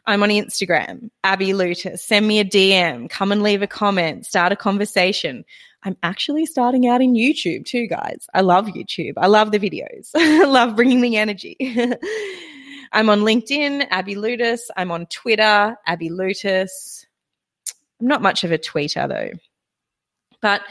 I'm 0.05 0.23
on 0.23 0.29
Instagram, 0.29 1.09
Abby 1.23 1.49
Lutus. 1.49 1.99
Send 1.99 2.27
me 2.27 2.39
a 2.39 2.45
DM, 2.45 3.09
come 3.09 3.31
and 3.31 3.43
leave 3.43 3.61
a 3.61 3.67
comment, 3.67 4.25
start 4.25 4.51
a 4.51 4.55
conversation. 4.55 5.45
I'm 5.83 5.97
actually 6.03 6.45
starting 6.45 6.87
out 6.87 7.01
in 7.01 7.13
YouTube 7.13 7.65
too, 7.65 7.87
guys. 7.87 8.27
I 8.33 8.41
love 8.41 8.67
YouTube. 8.67 9.13
I 9.17 9.27
love 9.27 9.51
the 9.51 9.59
videos. 9.59 10.11
I 10.15 10.45
love 10.45 10.75
bringing 10.75 11.01
the 11.01 11.17
energy. 11.17 11.57
I'm 12.91 13.09
on 13.09 13.21
LinkedIn, 13.21 13.87
Abby 13.89 14.15
Lutus. 14.15 14.69
I'm 14.75 14.91
on 14.91 15.05
Twitter, 15.07 15.75
Abby 15.87 16.09
Lutus. 16.09 17.05
I'm 17.99 18.07
not 18.07 18.21
much 18.21 18.43
of 18.43 18.51
a 18.51 18.57
tweeter 18.57 19.07
though. 19.07 19.37
But 20.41 20.61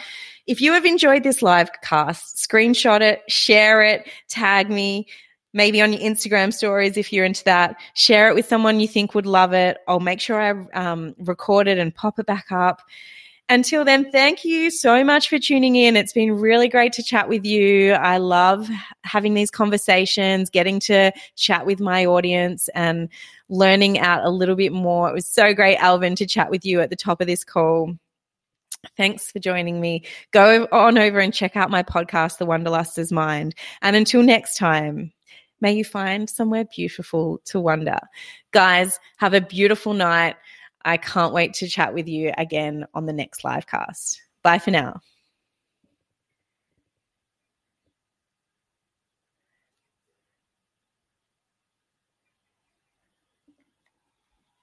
if 0.46 0.60
you 0.60 0.72
have 0.72 0.84
enjoyed 0.84 1.22
this 1.22 1.42
live 1.42 1.70
cast, 1.82 2.36
screenshot 2.36 3.00
it, 3.00 3.22
share 3.28 3.82
it, 3.82 4.08
tag 4.28 4.68
me, 4.68 5.06
maybe 5.52 5.80
on 5.80 5.92
your 5.92 6.02
Instagram 6.02 6.52
stories 6.52 6.96
if 6.96 7.12
you're 7.12 7.24
into 7.24 7.44
that. 7.44 7.76
Share 7.94 8.28
it 8.28 8.34
with 8.34 8.48
someone 8.48 8.80
you 8.80 8.88
think 8.88 9.14
would 9.14 9.26
love 9.26 9.52
it. 9.52 9.78
I'll 9.88 10.00
make 10.00 10.20
sure 10.20 10.40
I 10.40 10.50
um, 10.74 11.14
record 11.18 11.68
it 11.68 11.78
and 11.78 11.94
pop 11.94 12.18
it 12.18 12.26
back 12.26 12.46
up. 12.50 12.82
Until 13.50 13.84
then, 13.84 14.12
thank 14.12 14.44
you 14.44 14.70
so 14.70 15.02
much 15.02 15.28
for 15.28 15.36
tuning 15.40 15.74
in. 15.74 15.96
It's 15.96 16.12
been 16.12 16.36
really 16.36 16.68
great 16.68 16.92
to 16.94 17.02
chat 17.02 17.28
with 17.28 17.44
you. 17.44 17.94
I 17.94 18.18
love 18.18 18.70
having 19.02 19.34
these 19.34 19.50
conversations, 19.50 20.50
getting 20.50 20.78
to 20.82 21.10
chat 21.34 21.66
with 21.66 21.80
my 21.80 22.06
audience 22.06 22.68
and 22.76 23.08
learning 23.48 23.98
out 23.98 24.24
a 24.24 24.30
little 24.30 24.54
bit 24.54 24.72
more. 24.72 25.10
It 25.10 25.14
was 25.14 25.26
so 25.26 25.52
great, 25.52 25.78
Alvin, 25.78 26.14
to 26.14 26.26
chat 26.26 26.48
with 26.48 26.64
you 26.64 26.80
at 26.80 26.90
the 26.90 26.96
top 26.96 27.20
of 27.20 27.26
this 27.26 27.42
call. 27.42 27.96
Thanks 28.96 29.32
for 29.32 29.40
joining 29.40 29.80
me. 29.80 30.04
Go 30.30 30.68
on 30.70 30.96
over 30.96 31.18
and 31.18 31.34
check 31.34 31.56
out 31.56 31.70
my 31.70 31.82
podcast, 31.82 32.38
The 32.38 32.46
Wanderlusters 32.46 33.10
Mind. 33.10 33.56
And 33.82 33.96
until 33.96 34.22
next 34.22 34.58
time, 34.58 35.12
may 35.60 35.72
you 35.72 35.84
find 35.84 36.30
somewhere 36.30 36.66
beautiful 36.76 37.40
to 37.46 37.58
wander. 37.58 37.98
Guys, 38.52 39.00
have 39.16 39.34
a 39.34 39.40
beautiful 39.40 39.92
night. 39.92 40.36
I 40.84 40.96
can't 40.96 41.34
wait 41.34 41.54
to 41.54 41.68
chat 41.68 41.94
with 41.94 42.08
you 42.08 42.32
again 42.38 42.86
on 42.94 43.06
the 43.06 43.12
next 43.12 43.44
live 43.44 43.66
cast. 43.66 44.22
Bye 44.42 44.58
for 44.58 44.70
now. 44.70 45.00